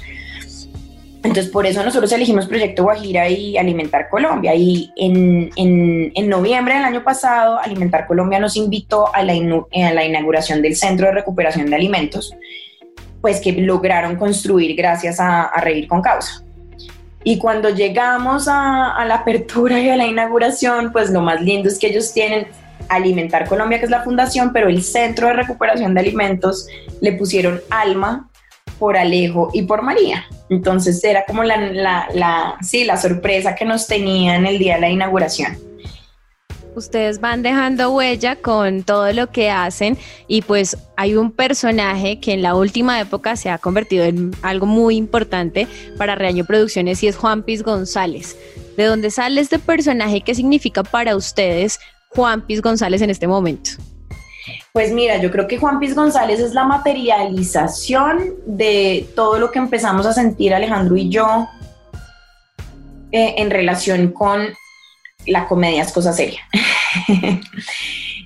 Entonces, 1.22 1.48
por 1.48 1.66
eso 1.66 1.82
nosotros 1.84 2.10
elegimos 2.12 2.46
Proyecto 2.46 2.84
Guajira 2.84 3.28
y 3.28 3.58
Alimentar 3.58 4.08
Colombia. 4.08 4.54
Y 4.54 4.90
en, 4.96 5.50
en, 5.54 6.28
noviembre 6.28 6.74
del 6.74 6.84
año 6.84 7.04
pasado, 7.04 7.58
Alimentar 7.58 8.06
Colombia 8.06 8.40
nos 8.40 8.56
invitó 8.56 9.14
a 9.14 9.22
la, 9.22 9.34
a 9.34 9.92
la, 9.92 10.04
inauguración 10.04 10.62
del 10.62 10.76
Centro 10.76 11.08
de 11.08 11.12
Recuperación 11.12 11.68
de 11.68 11.76
Alimentos, 11.76 12.34
pues 13.20 13.40
que 13.40 13.52
lograron 13.52 14.16
construir 14.16 14.74
gracias 14.74 15.20
a, 15.20 15.42
a 15.42 15.60
Reír 15.60 15.88
con 15.88 16.00
Causa. 16.00 16.42
Y 17.22 17.36
cuando 17.36 17.68
llegamos 17.68 18.48
a, 18.48 18.96
a 18.96 19.04
la 19.04 19.16
apertura 19.16 19.78
y 19.78 19.90
a 19.90 19.96
la 19.96 20.06
inauguración, 20.06 20.90
pues 20.90 21.10
lo 21.10 21.20
más 21.20 21.42
lindo 21.42 21.68
es 21.68 21.78
que 21.78 21.88
ellos 21.88 22.14
tienen 22.14 22.46
Alimentar 22.88 23.46
Colombia, 23.46 23.78
que 23.78 23.84
es 23.84 23.90
la 23.90 24.02
fundación, 24.02 24.54
pero 24.54 24.68
el 24.68 24.82
Centro 24.82 25.26
de 25.26 25.34
Recuperación 25.34 25.92
de 25.92 26.00
Alimentos 26.00 26.66
le 27.02 27.12
pusieron 27.12 27.60
alma 27.68 28.29
por 28.80 28.96
Alejo 28.96 29.50
y 29.52 29.62
por 29.62 29.82
María. 29.82 30.24
Entonces 30.48 31.04
era 31.04 31.24
como 31.26 31.44
la, 31.44 32.08
la, 32.12 32.56
sí, 32.62 32.82
la 32.82 32.96
sorpresa 32.96 33.54
que 33.54 33.64
nos 33.64 33.86
tenían 33.86 34.46
el 34.46 34.58
día 34.58 34.74
de 34.74 34.80
la 34.80 34.90
inauguración. 34.90 35.56
Ustedes 36.74 37.20
van 37.20 37.42
dejando 37.42 37.90
huella 37.90 38.36
con 38.36 38.84
todo 38.84 39.12
lo 39.12 39.30
que 39.30 39.50
hacen 39.50 39.98
y 40.28 40.42
pues 40.42 40.76
hay 40.96 41.16
un 41.16 41.30
personaje 41.32 42.20
que 42.20 42.32
en 42.32 42.42
la 42.42 42.54
última 42.54 43.00
época 43.00 43.36
se 43.36 43.50
ha 43.50 43.58
convertido 43.58 44.04
en 44.04 44.30
algo 44.42 44.66
muy 44.66 44.96
importante 44.96 45.66
para 45.98 46.14
Reaño 46.14 46.44
Producciones 46.44 47.02
y 47.02 47.08
es 47.08 47.16
Juan 47.16 47.42
Piz 47.42 47.62
González. 47.62 48.36
¿De 48.76 48.84
dónde 48.84 49.10
sale 49.10 49.40
este 49.40 49.58
personaje? 49.58 50.22
¿Qué 50.22 50.34
significa 50.34 50.82
para 50.82 51.16
ustedes 51.16 51.80
Juan 52.08 52.46
Piz 52.46 52.62
González 52.62 53.02
en 53.02 53.10
este 53.10 53.26
momento? 53.26 53.72
Pues 54.72 54.92
mira, 54.92 55.16
yo 55.16 55.30
creo 55.32 55.48
que 55.48 55.58
Juan 55.58 55.80
Piz 55.80 55.94
González 55.94 56.38
es 56.38 56.54
la 56.54 56.64
materialización 56.64 58.34
de 58.46 59.08
todo 59.16 59.38
lo 59.38 59.50
que 59.50 59.58
empezamos 59.58 60.06
a 60.06 60.12
sentir 60.12 60.54
Alejandro 60.54 60.96
y 60.96 61.08
yo 61.08 61.48
eh, 63.10 63.34
en 63.38 63.50
relación 63.50 64.12
con 64.12 64.48
la 65.26 65.48
comedia 65.48 65.82
es 65.82 65.92
cosa 65.92 66.12
seria. 66.12 66.40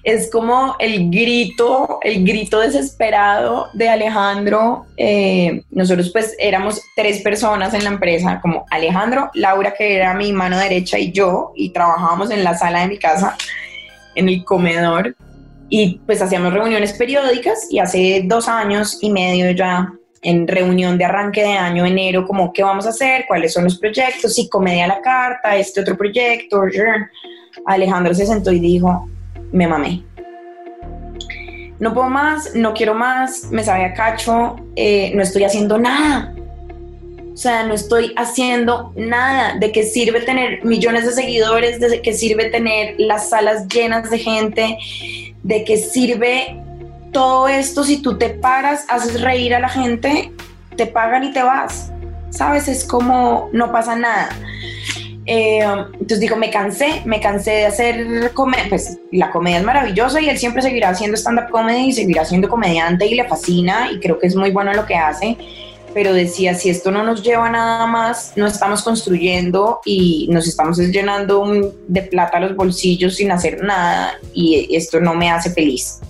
es 0.05 0.31
como 0.31 0.77
el 0.79 1.11
grito, 1.11 1.99
el 2.03 2.25
grito 2.27 2.61
desesperado 2.61 3.71
de 3.73 3.89
Alejandro. 3.89 4.85
Eh, 4.99 5.63
nosotros 5.71 6.11
pues 6.11 6.37
éramos 6.39 6.83
tres 6.95 7.23
personas 7.23 7.73
en 7.73 7.85
la 7.85 7.91
empresa, 7.91 8.39
como 8.43 8.67
Alejandro, 8.71 9.31
Laura, 9.33 9.73
que 9.73 9.97
era 9.97 10.13
mi 10.13 10.31
mano 10.35 10.59
derecha, 10.59 10.99
y 10.99 11.11
yo, 11.11 11.53
y 11.57 11.71
trabajábamos 11.71 12.31
en 12.31 12.45
la 12.45 12.57
sala 12.57 12.81
de 12.81 12.89
mi 12.89 12.99
casa, 12.99 13.35
en 14.15 14.29
el 14.29 14.45
comedor 14.45 15.17
y 15.69 16.01
pues 16.07 16.21
hacíamos 16.23 16.53
reuniones 16.53 16.93
periódicas 16.93 17.67
y 17.71 17.79
hace 17.79 18.23
dos 18.25 18.49
años 18.49 18.99
y 19.01 19.11
medio 19.11 19.51
ya 19.51 19.93
en 20.25 20.49
reunión 20.49 20.97
de 20.97 21.05
arranque 21.05 21.43
de 21.43 21.53
año, 21.53 21.85
enero, 21.85 22.27
como 22.27 22.53
qué 22.53 22.63
vamos 22.63 22.87
a 22.87 22.91
hacer, 22.91 23.27
cuáles 23.29 23.53
son 23.53 23.65
los 23.65 23.79
proyectos, 23.79 24.39
y 24.39 24.49
comedia 24.49 24.85
a 24.85 24.89
la 24.89 25.01
carta, 25.03 25.55
este 25.57 25.83
otro 25.83 25.97
proyecto. 25.97 26.63
Alejandro 27.67 28.15
se 28.15 28.27
sentó 28.27 28.51
y 28.51 28.59
dijo, 28.59 29.07
me 29.53 29.69
mamé. 29.69 30.03
No 31.79 31.93
puedo 31.93 32.09
más, 32.09 32.55
no 32.55 32.73
quiero 32.73 32.95
más, 32.95 33.51
me 33.51 33.63
sabe 33.63 33.85
a 33.85 33.93
cacho, 33.93 34.57
eh, 34.77 35.13
no 35.15 35.23
estoy 35.23 35.45
haciendo 35.45 35.79
nada. 35.79 36.35
O 37.35 37.37
sea, 37.37 37.65
no 37.65 37.75
estoy 37.75 38.13
haciendo 38.17 38.93
nada. 38.95 39.57
¿De 39.59 39.73
qué 39.73 39.83
sirve 39.83 40.21
tener 40.21 40.65
millones 40.65 41.05
de 41.05 41.11
seguidores? 41.11 41.81
¿De 41.81 42.01
qué 42.01 42.13
sirve 42.13 42.45
tener 42.49 42.95
las 42.97 43.31
salas 43.31 43.67
llenas 43.67 44.09
de 44.09 44.19
gente? 44.19 44.79
¿De 45.43 45.65
qué 45.65 45.77
sirve 45.77 46.57
todo 47.13 47.49
esto 47.49 47.83
si 47.83 48.01
tú 48.01 48.19
te 48.19 48.31
paras, 48.31 48.85
haces 48.89 49.21
reír 49.21 49.53
a 49.53 49.59
la 49.59 49.69
gente, 49.69 50.31
te 50.77 50.87
pagan 50.87 51.25
y 51.25 51.33
te 51.33 51.43
vas? 51.43 51.91
¿Sabes? 52.31 52.69
Es 52.69 52.85
como 52.85 53.49
no 53.53 53.73
pasa 53.73 53.97
nada. 53.97 54.29
Eh, 55.27 55.61
entonces 55.61 56.21
digo, 56.21 56.37
me 56.37 56.51
cansé, 56.51 57.03
me 57.05 57.19
cansé 57.19 57.51
de 57.51 57.67
hacer 57.67 58.31
comedia, 58.33 58.67
pues 58.69 58.99
la 59.11 59.33
comedia 59.33 59.59
es 59.59 59.65
maravillosa 59.65 60.21
y 60.21 60.29
él 60.29 60.39
siempre 60.39 60.63
seguirá 60.63 60.91
haciendo 60.91 61.17
stand-up 61.17 61.51
comedy 61.51 61.89
y 61.89 61.93
seguirá 61.93 62.25
siendo 62.25 62.49
comediante 62.49 63.07
y 63.07 63.15
le 63.15 63.25
fascina 63.25 63.91
y 63.91 63.99
creo 64.01 64.19
que 64.19 64.27
es 64.27 64.37
muy 64.37 64.51
bueno 64.51 64.75
lo 64.75 64.85
que 64.85 64.95
hace 64.95 65.37
pero 65.95 66.13
decía, 66.13 66.55
si 66.55 66.69
esto 66.69 66.91
no 66.91 67.05
nos 67.05 67.23
lleva 67.23 67.49
nada 67.49 67.87
más, 67.87 68.33
no 68.35 68.47
estamos 68.47 68.83
construyendo 68.83 69.81
y 69.85 70.27
nos 70.31 70.49
estamos 70.49 70.77
llenando 70.79 71.73
de 71.87 72.03
plata 72.03 72.41
los 72.41 72.57
bolsillos 72.57 73.15
sin 73.15 73.31
hacer 73.31 73.63
nada 73.63 74.19
y 74.35 74.75
esto 74.77 75.01
no 75.01 75.15
me 75.15 75.31
hace 75.31 75.51
feliz. 75.51 76.01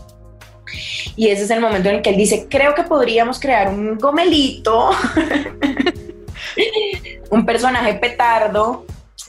Y 1.17 1.29
ese 1.29 1.45
es 1.45 1.51
el 1.51 1.61
momento 1.61 1.91
en 1.91 1.97
el 1.97 2.03
que 2.03 2.11
él 2.11 2.17
dice, 2.17 2.47
creo 2.49 2.75
que 2.75 2.83
podríamos 2.83 3.39
crear 3.39 3.69
un 3.69 3.99
gomelito, 3.99 4.91
un 7.31 7.45
personaje 7.45 7.95
petardo 7.95 8.87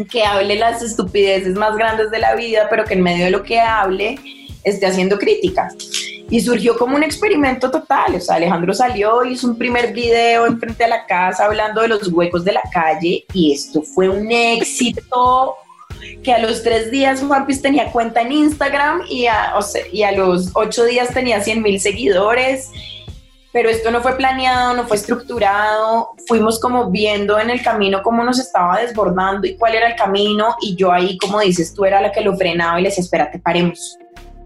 que 0.09 0.23
hable 0.23 0.55
las 0.55 0.81
estupideces 0.81 1.55
más 1.55 1.75
grandes 1.75 2.09
de 2.11 2.19
la 2.19 2.33
vida, 2.35 2.67
pero 2.69 2.85
que 2.85 2.93
en 2.93 3.03
medio 3.03 3.25
de 3.25 3.31
lo 3.31 3.43
que 3.43 3.59
hable 3.59 4.17
esté 4.63 4.87
haciendo 4.87 5.19
crítica 5.19 5.69
y 6.29 6.39
surgió 6.41 6.77
como 6.77 6.95
un 6.95 7.03
experimento 7.03 7.69
total. 7.69 8.15
O 8.15 8.19
sea, 8.19 8.35
Alejandro 8.35 8.73
salió, 8.73 9.23
hizo 9.25 9.47
un 9.47 9.57
primer 9.57 9.93
video 9.93 10.45
enfrente 10.45 10.83
a 10.83 10.87
la 10.87 11.05
casa 11.05 11.45
hablando 11.45 11.81
de 11.81 11.89
los 11.89 12.07
huecos 12.07 12.43
de 12.43 12.53
la 12.53 12.63
calle 12.71 13.25
y 13.33 13.53
esto 13.53 13.81
fue 13.81 14.09
un 14.09 14.31
éxito 14.31 15.55
que 16.23 16.33
a 16.33 16.39
los 16.39 16.63
tres 16.63 16.91
días 16.91 17.23
Juan 17.23 17.45
Piz 17.45 17.61
tenía 17.61 17.91
cuenta 17.91 18.21
en 18.21 18.31
Instagram 18.31 19.01
y 19.09 19.27
a, 19.27 19.53
y 19.91 20.03
a 20.03 20.11
los 20.11 20.51
ocho 20.53 20.83
días 20.85 21.13
tenía 21.13 21.41
100 21.41 21.61
mil 21.61 21.79
seguidores. 21.79 22.71
Pero 23.51 23.69
esto 23.69 23.89
no 23.89 24.01
fue 24.01 24.17
planeado, 24.17 24.73
no 24.73 24.85
fue 24.85 24.97
estructurado, 24.97 26.09
fuimos 26.27 26.59
como 26.59 26.91
viendo 26.91 27.39
en 27.39 27.49
el 27.49 27.63
camino 27.63 28.03
cómo 28.03 28.21
nos 28.21 28.37
estaba 28.37 28.81
desbordando 28.81 29.47
y 29.47 29.55
cuál 29.55 29.75
era 29.75 29.87
el 29.87 29.95
camino 29.95 30.57
y 30.59 30.75
yo 30.75 30.91
ahí, 30.91 31.17
como 31.17 31.39
dices, 31.39 31.73
tú 31.73 31.85
era 31.85 32.01
la 32.01 32.11
que 32.11 32.19
lo 32.19 32.35
frenaba 32.35 32.77
y 32.77 32.83
le 32.83 32.89
decía, 32.89 33.05
espérate, 33.05 33.39
paremos 33.39 33.97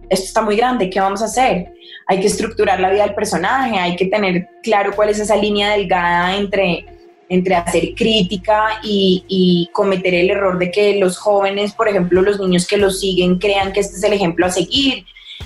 esto 0.10 0.26
está 0.26 0.42
muy 0.42 0.56
grande, 0.56 0.90
¿qué 0.90 1.00
vamos 1.00 1.22
a 1.22 1.26
hacer? 1.26 1.74
Hay 2.08 2.20
que 2.20 2.28
estructurar 2.28 2.80
la 2.80 2.90
vida 2.90 3.04
del 3.04 3.14
personaje, 3.14 3.78
hay 3.78 3.96
que 3.96 4.06
tener 4.06 4.50
claro 4.64 4.94
cuál 4.96 5.10
es 5.10 5.20
esa 5.20 5.36
línea 5.36 5.72
delgada 5.72 6.36
entre, 6.36 6.86
entre 7.30 7.56
hacer 7.56 7.94
crítica 7.96 8.80
y, 8.84 9.70
cometer 9.72 10.14
el 10.16 10.32
error 10.32 10.58
de 10.58 10.72
que 10.72 10.96
los 10.98 11.18
jóvenes, 11.18 11.74
por 11.74 11.88
ejemplo, 11.88 12.22
los 12.22 12.40
niños 12.40 12.68
que 12.68 12.78
lo 12.78 12.90
siguen, 12.90 13.38
crean 13.38 13.72
que 13.72 13.82
este 13.82 13.98
es 13.98 14.04
el 14.04 14.14
ejemplo 14.14 14.46
a 14.46 14.50
seguir. 14.50 15.06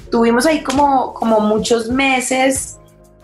Tuvimos 0.10 0.46
ahí 0.46 0.62
como, 0.62 1.14
como 1.14 1.40
muchos 1.42 1.90
meses 1.90 2.80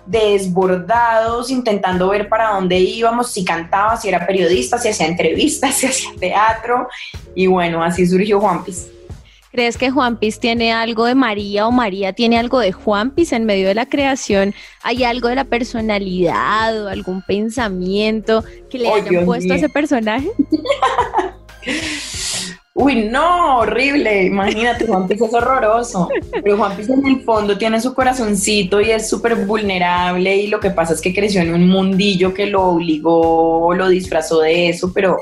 desbordados, 0.05 1.51
intentando 1.51 2.09
ver 2.09 2.27
para 2.27 2.49
dónde 2.49 2.79
íbamos, 2.79 3.31
si 3.31 3.45
cantaba, 3.45 3.95
si 3.95 4.09
era 4.09 4.25
periodista, 4.25 4.77
si 4.77 4.89
hacía 4.89 5.07
entrevistas, 5.07 5.75
si 5.75 5.87
hacía 5.87 6.09
teatro. 6.19 6.87
Y 7.35 7.47
bueno, 7.47 7.83
así 7.83 8.05
surgió 8.05 8.39
Juan 8.41 8.63
Piz. 8.63 8.87
¿Crees 9.51 9.77
que 9.77 9.89
Juan 9.89 10.17
Piz 10.17 10.39
tiene 10.39 10.71
algo 10.71 11.05
de 11.05 11.15
María 11.15 11.67
o 11.67 11.71
María 11.71 12.13
tiene 12.13 12.37
algo 12.37 12.59
de 12.59 12.71
Juan 12.71 13.11
Piz 13.11 13.33
en 13.33 13.45
medio 13.45 13.67
de 13.67 13.73
la 13.73 13.87
creación? 13.87 14.53
¿Hay 14.83 15.03
algo 15.03 15.27
de 15.27 15.35
la 15.35 15.45
personalidad 15.45 16.85
o 16.85 16.87
algún 16.87 17.23
pensamiento 17.23 18.43
que 18.69 18.77
le 18.77 18.91
hayan 18.91 19.25
puesto 19.25 19.53
a 19.53 19.55
ese 19.55 19.69
personaje? 19.69 20.29
Uy, 22.75 23.09
no, 23.09 23.57
horrible. 23.57 24.23
Imagínate, 24.23 24.87
Juan 24.87 25.07
Piz 25.07 25.21
es 25.21 25.33
horroroso. 25.33 26.07
Pero 26.31 26.55
Juan 26.55 26.77
Piz 26.77 26.89
en 26.89 27.05
el 27.05 27.21
fondo 27.23 27.57
tiene 27.57 27.81
su 27.81 27.93
corazoncito 27.93 28.79
y 28.79 28.91
es 28.91 29.09
súper 29.09 29.35
vulnerable. 29.35 30.37
Y 30.37 30.47
lo 30.47 30.61
que 30.61 30.69
pasa 30.69 30.93
es 30.93 31.01
que 31.01 31.13
creció 31.13 31.41
en 31.41 31.53
un 31.53 31.67
mundillo 31.67 32.33
que 32.33 32.45
lo 32.45 32.67
obligó, 32.67 33.73
lo 33.73 33.89
disfrazó 33.89 34.39
de 34.39 34.69
eso, 34.69 34.93
pero 34.93 35.17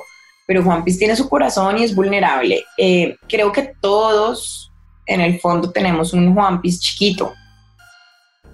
pero 0.48 0.64
Juan 0.64 0.84
Piz 0.84 0.98
tiene 0.98 1.16
su 1.16 1.30
corazón 1.30 1.78
y 1.78 1.84
es 1.84 1.94
vulnerable. 1.94 2.64
Eh, 2.78 3.18
creo 3.28 3.52
que 3.52 3.74
todos 3.80 4.72
en 5.06 5.22
el 5.22 5.40
fondo 5.40 5.72
tenemos 5.72 6.14
un 6.14 6.34
Juan 6.34 6.62
Piz 6.62 6.80
chiquito, 6.80 7.34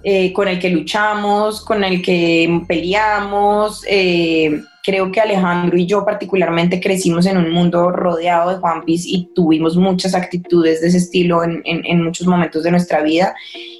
eh, 0.02 0.32
con 0.32 0.48
el 0.48 0.58
que 0.58 0.68
luchamos, 0.70 1.64
con 1.64 1.84
el 1.84 2.02
que 2.02 2.62
peleamos. 2.66 3.84
Eh, 3.88 4.60
creo 4.84 5.10
que 5.12 5.20
Alejandro 5.20 5.78
y 5.78 5.86
yo 5.86 6.04
particularmente 6.04 6.80
crecimos 6.80 7.26
en 7.26 7.38
un 7.38 7.50
mundo 7.52 7.90
rodeado 7.90 8.50
de 8.50 8.56
Juan 8.56 8.84
Piz 8.84 9.06
y 9.06 9.30
tuvimos 9.32 9.76
muchas 9.76 10.14
actitudes 10.14 10.80
de 10.80 10.88
ese 10.88 10.98
estilo 10.98 11.42
en, 11.44 12.04
muchos 12.04 12.26
momentos 12.26 12.64
de 12.64 12.72
nuestra 12.72 13.02
vida 13.02 13.34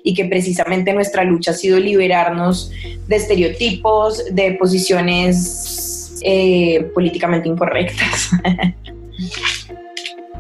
y 0.04 0.14
que 0.14 0.24
precisamente 0.24 0.94
nuestra 0.94 1.24
lucha 1.24 1.50
ha 1.50 1.54
sido 1.54 1.78
liberarnos 1.78 2.70
de 3.06 3.16
estereotipos, 3.16 4.24
de 4.32 4.52
posiciones 4.52 5.83
eh, 6.24 6.90
políticamente 6.94 7.48
incorrectas. 7.48 8.30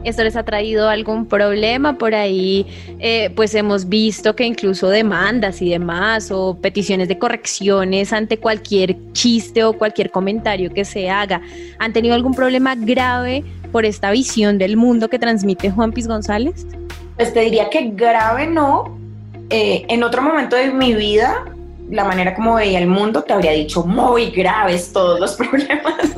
¿Esto 0.04 0.22
les 0.22 0.36
ha 0.36 0.42
traído 0.42 0.90
algún 0.90 1.26
problema 1.26 1.96
por 1.96 2.14
ahí? 2.14 2.66
Eh, 2.98 3.30
pues 3.34 3.54
hemos 3.54 3.88
visto 3.88 4.36
que 4.36 4.44
incluso 4.44 4.90
demandas 4.90 5.62
y 5.62 5.70
demás 5.70 6.30
o 6.30 6.58
peticiones 6.60 7.08
de 7.08 7.18
correcciones 7.18 8.12
ante 8.12 8.36
cualquier 8.36 8.96
chiste 9.12 9.64
o 9.64 9.72
cualquier 9.72 10.10
comentario 10.10 10.72
que 10.72 10.84
se 10.84 11.08
haga. 11.08 11.40
¿Han 11.78 11.94
tenido 11.94 12.14
algún 12.14 12.34
problema 12.34 12.74
grave 12.74 13.44
por 13.72 13.86
esta 13.86 14.10
visión 14.10 14.58
del 14.58 14.76
mundo 14.76 15.08
que 15.08 15.18
transmite 15.18 15.70
Juan 15.70 15.92
Piz 15.92 16.06
González? 16.06 16.66
Pues 17.16 17.32
te 17.32 17.40
diría 17.40 17.70
que 17.70 17.90
grave 17.94 18.46
no. 18.46 18.98
Eh, 19.48 19.86
en 19.88 20.02
otro 20.02 20.20
momento 20.20 20.56
de 20.56 20.70
mi 20.70 20.94
vida 20.94 21.44
la 21.94 22.04
manera 22.04 22.34
como 22.34 22.54
veía 22.54 22.80
el 22.80 22.88
mundo, 22.88 23.22
te 23.22 23.32
habría 23.32 23.52
dicho 23.52 23.84
muy 23.84 24.30
graves 24.30 24.92
todos 24.92 25.20
los 25.20 25.34
problemas. 25.36 26.10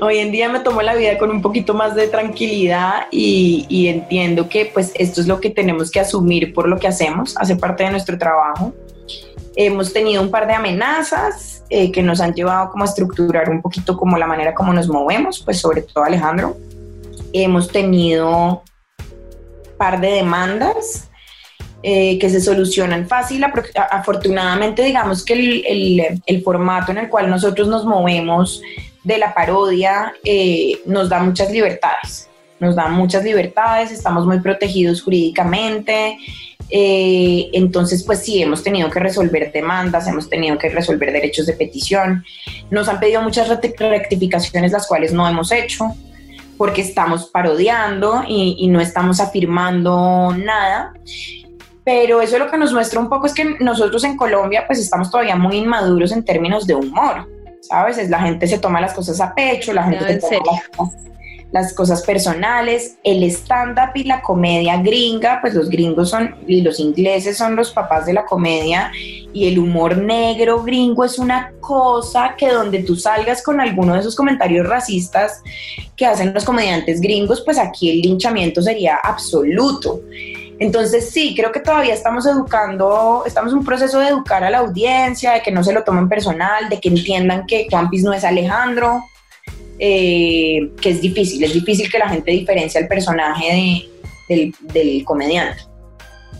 Hoy 0.00 0.18
en 0.18 0.32
día 0.32 0.48
me 0.48 0.60
tomo 0.60 0.80
la 0.80 0.94
vida 0.94 1.18
con 1.18 1.30
un 1.30 1.42
poquito 1.42 1.74
más 1.74 1.94
de 1.94 2.08
tranquilidad 2.08 3.08
y, 3.10 3.88
entiendo 3.88 4.48
que 4.48 4.70
pues 4.72 4.92
esto 4.94 5.20
es 5.20 5.26
lo 5.26 5.38
que 5.38 5.50
tenemos 5.50 5.90
que 5.90 6.00
asumir 6.00 6.54
por 6.54 6.66
lo 6.66 6.78
que 6.78 6.88
hacemos, 6.88 7.36
hace 7.36 7.56
parte 7.56 7.84
de 7.84 7.90
nuestro 7.90 8.16
trabajo. 8.16 8.72
Hemos 9.54 9.92
tenido 9.92 10.22
un 10.22 10.30
par 10.30 10.46
de 10.46 10.54
amenazas 10.54 11.62
eh, 11.68 11.92
que 11.92 12.02
nos 12.02 12.22
han 12.22 12.32
llevado 12.32 12.70
como 12.70 12.84
a 12.84 12.86
estructurar 12.86 13.50
un 13.50 13.60
poquito 13.60 13.98
como 13.98 14.16
la 14.16 14.26
manera 14.26 14.54
como 14.54 14.72
nos 14.72 14.88
movemos, 14.88 15.42
pues 15.44 15.60
sobre 15.60 15.82
todo 15.82 16.04
Alejandro. 16.04 16.56
Hemos 17.34 17.68
tenido 17.68 18.62
par 19.76 20.00
de 20.00 20.12
demandas 20.12 21.09
eh, 21.82 22.18
que 22.18 22.28
se 22.28 22.42
solucionan 22.42 23.08
fácil. 23.08 23.42
Afortunadamente, 23.90 24.82
digamos 24.82 25.24
que 25.24 25.32
el, 26.26 26.42
formato 26.42 26.92
en 26.92 26.98
el 26.98 27.08
cual 27.08 27.30
nosotros 27.30 27.68
nos 27.68 27.86
movemos 27.86 28.60
de 29.02 29.16
la 29.16 29.32
parodia 29.32 30.12
eh, 30.22 30.78
nos 30.84 31.08
da 31.08 31.20
muchas 31.20 31.50
libertades. 31.50 32.28
Nos 32.58 32.76
da 32.76 32.88
muchas 32.88 33.24
libertades, 33.24 33.90
estamos 33.92 34.26
muy 34.26 34.40
protegidos 34.40 35.00
jurídicamente. 35.00 36.18
Eh, 36.68 37.48
entonces, 37.54 38.02
pues 38.02 38.18
sí, 38.18 38.42
hemos 38.42 38.62
tenido 38.62 38.90
que 38.90 39.00
resolver 39.00 39.50
demandas, 39.50 40.06
hemos 40.06 40.28
tenido 40.28 40.58
que 40.58 40.68
resolver 40.68 41.10
derechos 41.10 41.46
de 41.46 41.54
petición. 41.54 42.26
Nos 42.70 42.88
han 42.88 43.00
pedido 43.00 43.22
muchas 43.22 43.48
rectificaciones, 43.48 44.72
las 44.72 44.86
cuales 44.86 45.14
no 45.14 45.26
hemos 45.26 45.50
hecho 45.50 45.86
porque 46.58 46.82
estamos 46.82 47.30
parodiando 47.30 48.22
y 48.28 48.68
no 48.68 48.82
estamos 48.82 49.18
afirmando 49.18 50.36
nada 50.36 50.92
pero 51.84 52.20
eso 52.20 52.38
lo 52.38 52.50
que 52.50 52.58
nos 52.58 52.72
muestra 52.72 53.00
un 53.00 53.08
poco 53.08 53.26
es 53.26 53.34
que 53.34 53.56
nosotros 53.60 54.04
en 54.04 54.16
Colombia 54.16 54.64
pues 54.66 54.78
estamos 54.78 55.10
todavía 55.10 55.36
muy 55.36 55.56
inmaduros 55.56 56.12
en 56.12 56.24
términos 56.24 56.66
de 56.66 56.74
humor, 56.74 57.28
¿sabes? 57.62 57.98
Es, 57.98 58.10
la 58.10 58.20
gente 58.20 58.46
se 58.46 58.58
toma 58.58 58.80
las 58.80 58.92
cosas 58.92 59.20
a 59.20 59.34
pecho, 59.34 59.72
la 59.72 59.84
gente 59.84 60.20
se 60.20 60.38
toma 60.38 60.60
las, 61.52 61.72
cosas 61.72 62.02
personales, 62.02 62.96
el 63.02 63.24
stand-up 63.24 63.90
y 63.94 64.04
la 64.04 64.20
comedia 64.22 64.76
gringa, 64.76 65.40
pues 65.40 65.54
los 65.54 65.68
gringos 65.68 66.10
son, 66.10 66.36
y 66.46 66.60
los 66.60 66.78
ingleses 66.78 67.36
son 67.36 67.56
los 67.56 67.70
papás 67.72 68.06
de 68.06 68.12
la 68.12 68.24
comedia, 68.24 68.92
y 69.32 69.48
el 69.48 69.58
humor 69.58 69.96
negro 69.96 70.62
gringo 70.62 71.04
es 71.04 71.18
una 71.18 71.52
cosa 71.60 72.34
que 72.36 72.50
donde 72.50 72.82
tú 72.82 72.94
salgas 72.94 73.42
con 73.42 73.60
alguno 73.60 73.94
de 73.94 74.00
esos 74.00 74.14
comentarios 74.14 74.66
racistas 74.66 75.42
que 75.96 76.06
hacen 76.06 76.32
los 76.32 76.44
comediantes 76.44 77.00
gringos, 77.00 77.40
pues 77.40 77.58
aquí 77.58 77.90
el 77.90 78.00
linchamiento 78.00 78.62
sería 78.62 78.96
absoluto. 79.02 80.00
Entonces 80.60 81.10
sí, 81.10 81.34
creo 81.34 81.50
que 81.50 81.60
todavía 81.60 81.94
estamos 81.94 82.26
educando, 82.26 83.24
estamos 83.26 83.50
en 83.52 83.60
un 83.60 83.64
proceso 83.64 83.98
de 83.98 84.08
educar 84.08 84.44
a 84.44 84.50
la 84.50 84.58
audiencia, 84.58 85.32
de 85.32 85.40
que 85.40 85.50
no 85.50 85.64
se 85.64 85.72
lo 85.72 85.82
tomen 85.82 86.06
personal, 86.06 86.68
de 86.68 86.78
que 86.78 86.90
entiendan 86.90 87.46
que 87.46 87.66
Juan 87.70 87.88
Piz 87.88 88.02
no 88.02 88.12
es 88.12 88.24
Alejandro, 88.24 89.02
eh, 89.78 90.70
que 90.82 90.90
es 90.90 91.00
difícil, 91.00 91.42
es 91.42 91.54
difícil 91.54 91.90
que 91.90 91.98
la 91.98 92.10
gente 92.10 92.30
diferencie 92.30 92.78
al 92.78 92.88
personaje 92.88 93.90
del, 94.28 94.54
del 94.60 95.02
comediante 95.02 95.62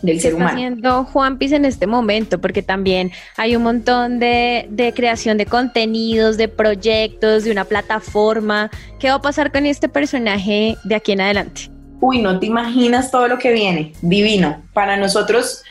del 0.02 0.20
ser 0.20 0.34
humano. 0.34 0.50
está 0.50 0.56
haciendo 0.56 1.04
Juan 1.04 1.38
Piz 1.38 1.52
en 1.52 1.64
este 1.64 1.86
momento? 1.86 2.42
Porque 2.42 2.62
también 2.62 3.10
hay 3.38 3.56
un 3.56 3.62
montón 3.62 4.18
de, 4.18 4.66
de, 4.68 4.92
creación 4.92 5.38
de 5.38 5.46
contenidos, 5.46 6.36
de 6.36 6.48
proyectos, 6.48 7.44
de 7.44 7.52
una 7.52 7.64
plataforma. 7.64 8.70
¿Qué 8.98 9.08
va 9.08 9.14
a 9.14 9.22
pasar 9.22 9.50
con 9.50 9.64
este 9.64 9.88
personaje 9.88 10.76
de 10.84 10.94
aquí 10.94 11.12
en 11.12 11.22
adelante? 11.22 11.70
Uy, 12.00 12.22
no 12.22 12.40
te 12.40 12.46
imaginas 12.46 13.10
todo 13.10 13.28
lo 13.28 13.38
que 13.38 13.52
viene. 13.52 13.92
Divino. 14.00 14.62
Para 14.72 14.96
nosotros, 14.96 15.62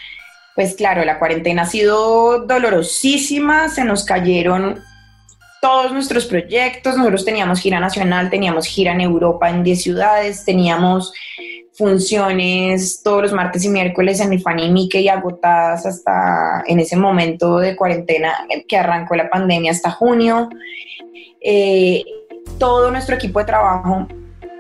pues 0.56 0.76
claro, 0.76 1.04
la 1.06 1.20
cuarentena 1.20 1.64
ha 1.64 1.66
sido 1.66 2.46
dolorosísima, 2.46 3.70
se 3.70 3.84
nos 3.84 4.06
cayeron 4.06 4.80
todos 5.62 5.92
nuestros 5.92 6.26
proyectos. 6.26 6.98
Nosotros 6.98 7.26
teníamos 7.26 7.60
gira 7.60 7.80
nacional, 7.80 8.30
teníamos 8.30 8.68
gira 8.68 8.94
en 8.94 9.02
Europa 9.02 9.50
en 9.50 9.64
10 9.64 9.82
ciudades, 9.82 10.46
teníamos 10.46 11.12
funciones 11.80 13.02
todos 13.02 13.22
los 13.22 13.34
martes 13.34 13.64
y 13.64 13.70
miércoles 13.70 14.20
en 14.20 14.30
mi 14.30 14.38
Fanny 14.38 14.90
y 14.92 15.08
agotadas 15.08 15.86
hasta 15.86 16.62
en 16.68 16.80
ese 16.80 16.98
momento 16.98 17.58
de 17.58 17.78
cuarentena 17.78 18.34
que 18.68 18.78
arrancó 18.78 19.16
la 19.16 19.30
pandemia 19.30 19.72
hasta 19.72 19.90
junio. 19.90 20.50
Eh, 21.40 22.04
todo 22.58 22.92
nuestro 22.92 23.16
equipo 23.16 23.40
de 23.40 23.46
trabajo, 23.46 24.10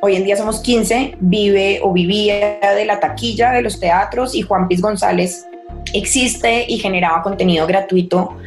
hoy 0.01 0.15
en 0.15 0.23
día 0.23 0.35
somos 0.35 0.59
15, 0.61 1.17
vive 1.19 1.79
o 1.83 1.91
vivía 1.91 2.59
de 2.75 2.85
la 2.85 2.99
taquilla 2.99 3.51
de 3.51 3.61
los 3.61 3.79
teatros 3.79 4.35
y 4.35 4.41
Juan 4.41 4.67
Piz 4.67 4.81
González 4.81 5.45
existe 5.93 6.65
y 6.67 6.77
generaba 6.77 7.21
contenido 7.21 7.67
gratuito 7.67 8.37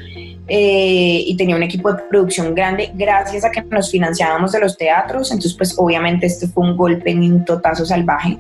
eh, 0.48 1.24
y 1.26 1.36
tenía 1.36 1.56
un 1.56 1.62
equipo 1.62 1.92
de 1.92 2.02
producción 2.10 2.54
grande 2.54 2.90
gracias 2.94 3.44
a 3.44 3.50
que 3.50 3.62
nos 3.62 3.90
financiábamos 3.90 4.52
de 4.52 4.60
los 4.60 4.76
teatros, 4.76 5.30
entonces 5.30 5.54
pues 5.54 5.74
obviamente 5.78 6.26
este 6.26 6.48
fue 6.48 6.64
un 6.64 6.76
golpe 6.76 7.10
en 7.10 7.20
un 7.20 7.44
totazo 7.44 7.84
salvaje, 7.86 8.38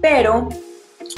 pero 0.00 0.48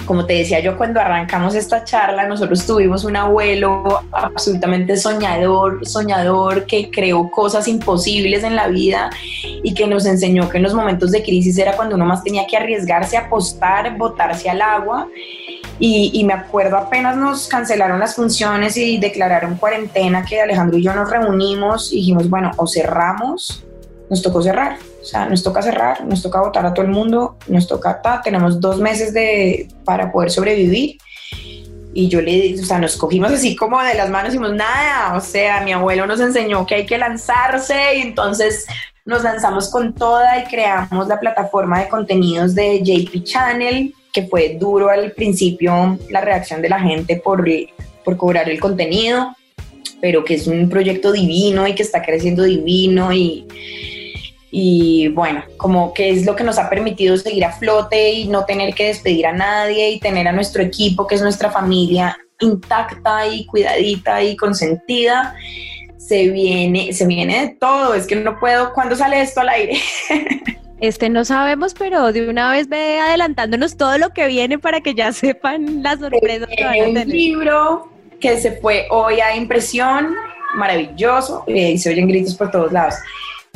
como 0.06 0.26
te 0.26 0.34
decía 0.34 0.60
yo 0.60 0.76
cuando 0.76 1.00
arrancamos 1.00 1.54
esta 1.54 1.84
charla, 1.84 2.26
nosotros 2.26 2.66
tuvimos 2.66 3.04
un 3.04 3.16
abuelo 3.16 4.02
absolutamente 4.12 4.96
soñador, 4.96 5.86
soñador 5.86 6.66
que 6.66 6.90
creó 6.90 7.30
cosas 7.30 7.68
imposibles 7.68 8.44
en 8.44 8.56
la 8.56 8.68
vida 8.68 9.10
y 9.62 9.74
que 9.74 9.86
nos 9.86 10.06
enseñó 10.06 10.48
que 10.48 10.58
en 10.58 10.64
los 10.64 10.74
momentos 10.74 11.10
de 11.10 11.22
crisis 11.22 11.58
era 11.58 11.76
cuando 11.76 11.96
uno 11.96 12.04
más 12.04 12.22
tenía 12.22 12.46
que 12.46 12.56
arriesgarse, 12.56 13.16
apostar, 13.16 13.96
botarse 13.96 14.50
al 14.50 14.62
agua. 14.62 15.08
Y, 15.80 16.22
me 16.24 16.32
acuerdo 16.32 16.76
apenas 16.76 17.16
nos 17.16 17.48
cancelaron 17.48 17.98
las 17.98 18.14
funciones 18.14 18.76
y 18.76 18.96
declararon 18.98 19.56
cuarentena 19.56 20.24
que 20.24 20.40
Alejandro 20.40 20.78
y 20.78 20.84
yo 20.84 20.94
nos 20.94 21.10
reunimos 21.10 21.92
y 21.92 21.96
dijimos, 21.96 22.30
bueno, 22.30 22.52
o 22.56 22.66
cerramos, 22.68 23.64
nos 24.08 24.22
tocó 24.22 24.40
cerrar 24.40 24.78
o 25.04 25.06
sea, 25.06 25.26
nos 25.26 25.42
toca 25.42 25.60
cerrar, 25.60 26.02
nos 26.06 26.22
toca 26.22 26.40
votar 26.40 26.64
a 26.64 26.72
todo 26.72 26.86
el 26.86 26.90
mundo, 26.90 27.36
nos 27.46 27.68
toca, 27.68 28.00
ta, 28.00 28.22
tenemos 28.24 28.58
dos 28.58 28.80
meses 28.80 29.12
de, 29.12 29.68
para 29.84 30.10
poder 30.10 30.30
sobrevivir. 30.30 30.96
Y 31.92 32.08
yo 32.08 32.22
le, 32.22 32.54
o 32.58 32.64
sea, 32.64 32.78
nos 32.78 32.96
cogimos 32.96 33.30
así 33.30 33.54
como 33.54 33.80
de 33.82 33.94
las 33.94 34.08
manos 34.08 34.30
y 34.30 34.38
dijimos, 34.38 34.56
nada, 34.56 35.14
o 35.14 35.20
sea, 35.20 35.60
mi 35.60 35.72
abuelo 35.72 36.06
nos 36.06 36.20
enseñó 36.20 36.64
que 36.64 36.76
hay 36.76 36.86
que 36.86 36.96
lanzarse 36.96 37.98
y 37.98 38.00
entonces 38.00 38.64
nos 39.04 39.22
lanzamos 39.22 39.70
con 39.70 39.94
toda 39.94 40.38
y 40.38 40.44
creamos 40.44 41.06
la 41.06 41.20
plataforma 41.20 41.80
de 41.80 41.88
contenidos 41.90 42.54
de 42.54 42.80
JP 42.82 43.24
Channel, 43.24 43.94
que 44.10 44.26
fue 44.26 44.56
duro 44.58 44.88
al 44.88 45.12
principio 45.12 45.98
la 46.08 46.22
reacción 46.22 46.62
de 46.62 46.70
la 46.70 46.80
gente 46.80 47.16
por, 47.16 47.44
por 48.06 48.16
cobrar 48.16 48.48
el 48.48 48.58
contenido, 48.58 49.36
pero 50.00 50.24
que 50.24 50.34
es 50.34 50.46
un 50.46 50.70
proyecto 50.70 51.12
divino 51.12 51.68
y 51.68 51.74
que 51.74 51.82
está 51.82 52.00
creciendo 52.00 52.44
divino 52.44 53.12
y 53.12 53.46
y 54.56 55.08
bueno, 55.08 55.42
como 55.56 55.92
que 55.92 56.10
es 56.10 56.24
lo 56.24 56.36
que 56.36 56.44
nos 56.44 56.58
ha 56.58 56.70
permitido 56.70 57.16
seguir 57.16 57.44
a 57.44 57.50
flote 57.50 58.12
y 58.12 58.28
no 58.28 58.44
tener 58.44 58.72
que 58.72 58.86
despedir 58.86 59.26
a 59.26 59.32
nadie 59.32 59.90
y 59.90 59.98
tener 59.98 60.28
a 60.28 60.32
nuestro 60.32 60.62
equipo, 60.62 61.08
que 61.08 61.16
es 61.16 61.22
nuestra 61.22 61.50
familia, 61.50 62.16
intacta 62.38 63.26
y 63.26 63.46
cuidadita 63.46 64.22
y 64.22 64.36
consentida. 64.36 65.34
Se 65.96 66.28
viene, 66.28 66.92
se 66.92 67.04
viene 67.04 67.40
de 67.40 67.48
todo, 67.56 67.94
es 67.94 68.06
que 68.06 68.14
no 68.14 68.38
puedo, 68.38 68.72
¿cuándo 68.72 68.94
sale 68.94 69.20
esto 69.20 69.40
al 69.40 69.48
aire? 69.48 69.76
Este 70.80 71.08
no 71.08 71.24
sabemos, 71.24 71.72
pero 71.72 72.12
de 72.12 72.28
una 72.28 72.50
vez 72.50 72.68
ve 72.68 73.00
adelantándonos 73.00 73.76
todo 73.76 73.96
lo 73.96 74.10
que 74.10 74.26
viene 74.26 74.58
para 74.58 74.82
que 74.82 74.94
ya 74.94 75.12
sepan 75.12 75.82
las 75.82 75.98
sorpresas 75.98 76.48
que 76.54 76.62
van 76.62 76.74
a 76.74 76.84
tener. 76.84 77.06
Un 77.06 77.12
libro 77.12 77.88
que 78.20 78.38
se 78.38 78.52
fue 78.52 78.86
hoy 78.90 79.20
a 79.20 79.34
impresión, 79.34 80.14
maravilloso, 80.56 81.42
eh, 81.46 81.70
y 81.70 81.78
se 81.78 81.90
oyen 81.90 82.06
gritos 82.06 82.34
por 82.34 82.50
todos 82.50 82.70
lados 82.70 82.96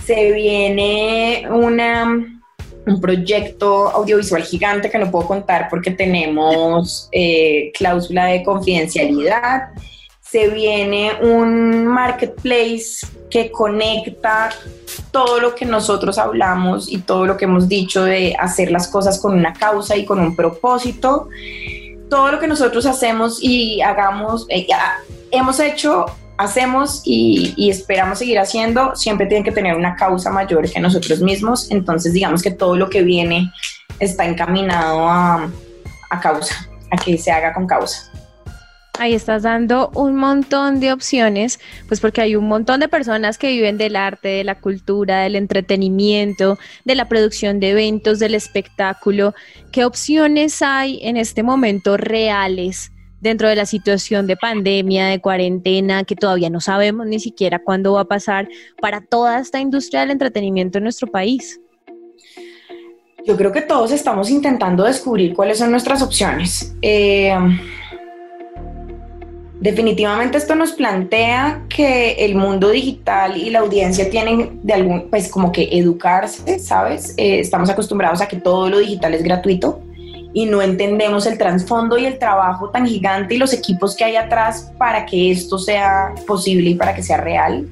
se 0.05 0.32
viene 0.32 1.46
un 1.51 3.01
proyecto 3.01 3.90
audiovisual 3.90 4.42
gigante 4.42 4.90
que 4.90 4.99
no 4.99 5.11
puedo 5.11 5.26
contar 5.26 5.68
porque 5.68 5.90
tenemos 5.90 7.09
eh, 7.12 7.70
cláusula 7.76 8.26
de 8.26 8.42
confidencialidad. 8.42 9.70
Se 10.20 10.49
viene 10.49 11.12
un 11.22 11.86
marketplace 11.86 13.07
que 13.30 13.51
conecta 13.51 14.51
todo 15.11 15.40
lo 15.40 15.55
que 15.55 15.64
nosotros 15.64 16.18
hablamos 16.18 16.90
y 16.90 16.99
todo 16.99 17.26
lo 17.26 17.36
que 17.36 17.46
hemos 17.46 17.68
dicho 17.68 18.05
de 18.05 18.34
hacer 18.38 18.70
las 18.70 18.88
cosas 18.88 19.18
con 19.20 19.34
una 19.34 19.53
causa 19.53 19.96
y 19.96 20.05
con 20.05 20.20
un 20.20 20.36
propósito. 20.36 21.28
Todo 22.11 22.32
lo 22.32 22.38
que 22.38 22.46
nosotros 22.46 22.86
hacemos 22.86 23.38
y 23.42 23.80
hagamos, 23.82 24.46
eh, 24.49 24.66
hemos 25.30 25.61
hecho 25.61 26.07
hacemos 26.39 27.03
y, 27.05 27.68
esperamos 27.68 28.20
seguir 28.20 28.39
haciendo 28.39 28.95
siempre 28.97 29.26
tiene 29.26 29.45
que 29.45 29.53
tener 29.53 29.76
una 29.76 29.97
causa 29.97 30.30
mayor 30.30 30.70
que 30.70 30.80
nosotros 30.80 31.20
mismos. 31.20 31.70
Entonces, 31.70 32.12
digamos 32.12 32.43
que 32.43 32.53
todo 32.53 32.76
lo 32.76 32.89
que 32.89 33.03
viene 33.03 33.53
está 33.99 34.24
encaminado 34.24 35.07
a, 35.09 35.51
a 36.11 36.20
causa, 36.20 36.55
a 36.91 36.97
que 36.97 37.18
se 37.18 37.30
haga 37.30 37.53
con 37.53 37.66
causa. 37.66 38.11
Ahí 39.01 39.14
estás 39.14 39.45
dando 39.45 39.91
un 39.95 40.16
montón 40.16 40.80
de 40.80 40.93
opciones, 40.93 41.61
pues 41.86 42.01
porque 42.01 42.20
hay 42.20 42.34
un 42.34 42.49
montón 42.49 42.80
de 42.80 42.89
personas 42.89 43.39
que 43.39 43.49
viven 43.49 43.78
del 43.78 43.95
arte, 43.95 44.28
de 44.28 44.45
la 44.45 44.57
cultura, 44.57 45.20
del 45.20 45.36
entretenimiento, 45.36 46.59
de 46.84 46.97
la 46.97 47.09
producción 47.09 47.61
de 47.61 47.70
eventos, 47.70 48.18
del 48.18 48.34
espectáculo. 48.34 49.34
¿Qué 49.70 49.84
opciones 49.84 50.62
hay 50.62 50.99
en 51.03 51.16
este 51.16 51.45
momento 51.45 51.97
reales 51.97 52.91
dentro 53.20 53.48
de 53.48 53.56
la 53.56 53.66
situación 53.66 54.26
de 54.26 54.36
pandemia, 54.36 55.06
de 55.06 55.20
cuarentena, 55.20 56.04
que 56.04 56.16
todavía 56.16 56.50
no 56.50 56.60
sabemos 56.60 57.06
ni 57.06 57.20
siquiera 57.20 57.58
cuándo 57.58 57.94
va 57.94 58.02
a 58.02 58.04
pasar 58.04 58.48
para 58.80 59.00
toda 59.00 59.40
esta 59.40 59.60
industria 59.60 60.00
del 60.00 60.12
entretenimiento 60.12 60.78
en 60.78 60.84
nuestro 60.84 61.08
país? 61.08 61.60
Yo 63.26 63.36
creo 63.36 63.52
que 63.52 63.60
todos 63.60 63.92
estamos 63.92 64.30
intentando 64.30 64.84
descubrir 64.84 65.34
cuáles 65.34 65.58
son 65.58 65.70
nuestras 65.70 66.00
opciones. 66.00 66.74
Eh, 66.80 67.36
definitivamente 69.60 70.38
esto 70.38 70.54
nos 70.54 70.72
plantea 70.72 71.64
que 71.68 72.12
el 72.24 72.36
mundo 72.36 72.70
digital 72.70 73.36
y 73.36 73.50
la 73.50 73.58
audiencia 73.58 74.08
tienen 74.08 74.60
de 74.62 74.72
algún, 74.72 75.10
pues 75.10 75.28
como 75.28 75.52
que 75.52 75.68
educarse, 75.72 76.58
¿sabes? 76.58 77.14
Eh, 77.16 77.40
estamos 77.40 77.68
acostumbrados 77.68 78.20
a 78.20 78.28
que 78.28 78.36
todo 78.36 78.70
lo 78.70 78.78
digital 78.78 79.12
es 79.14 79.22
gratuito 79.22 79.82
y 80.33 80.47
no 80.47 80.62
entendemos 80.62 81.26
el 81.26 81.39
trasfondo 81.39 81.99
y 81.99 82.07
el 82.07 82.18
trabajo 82.18 82.70
tan 82.70 82.87
gigante 82.87 83.35
y 83.35 83.39
los 83.39 83.53
equipos 83.53 83.97
que 83.97 84.05
hay 84.05 84.16
atrás 84.16 84.72
para 84.79 85.07
que 85.07 85.31
esto 85.31 85.59
sea 85.59 86.14
posible 86.26 86.70
y 86.70 86.74
para 86.74 86.95
que 86.95 87.03
sea 87.03 87.18
real. 87.18 87.66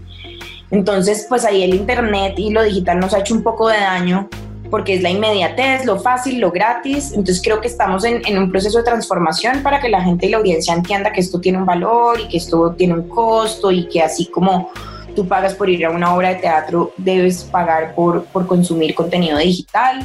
Entonces, 0.70 1.26
pues 1.28 1.44
ahí 1.44 1.62
el 1.62 1.74
Internet 1.74 2.34
y 2.38 2.50
lo 2.50 2.62
digital 2.62 2.98
nos 2.98 3.14
ha 3.14 3.20
hecho 3.20 3.34
un 3.34 3.42
poco 3.42 3.68
de 3.68 3.78
daño 3.78 4.28
porque 4.70 4.94
es 4.94 5.02
la 5.02 5.10
inmediatez, 5.10 5.84
lo 5.84 5.98
fácil, 6.00 6.40
lo 6.40 6.50
gratis. 6.50 7.12
Entonces 7.12 7.40
creo 7.42 7.60
que 7.60 7.68
estamos 7.68 8.04
en, 8.04 8.22
en, 8.26 8.38
un 8.38 8.50
proceso 8.50 8.78
de 8.78 8.84
transformación 8.84 9.62
para 9.62 9.80
que 9.80 9.88
la 9.88 10.02
gente 10.02 10.26
y 10.26 10.30
la 10.30 10.38
audiencia 10.38 10.74
entienda 10.74 11.12
que 11.12 11.20
esto 11.20 11.40
tiene 11.40 11.58
un 11.58 11.66
valor 11.66 12.20
y 12.20 12.28
que 12.28 12.38
esto 12.38 12.72
tiene 12.72 12.94
un 12.94 13.08
costo 13.08 13.70
y 13.70 13.88
que 13.88 14.02
así 14.02 14.26
como 14.26 14.70
tú 15.14 15.26
pagas 15.26 15.54
por 15.54 15.70
ir 15.70 15.86
a 15.86 15.90
una 15.90 16.14
obra 16.14 16.30
de 16.30 16.36
teatro, 16.36 16.92
debes 16.96 17.44
pagar 17.44 17.94
por, 17.94 18.24
por 18.26 18.46
consumir 18.46 18.94
contenido 18.94 19.38
digital. 19.38 20.04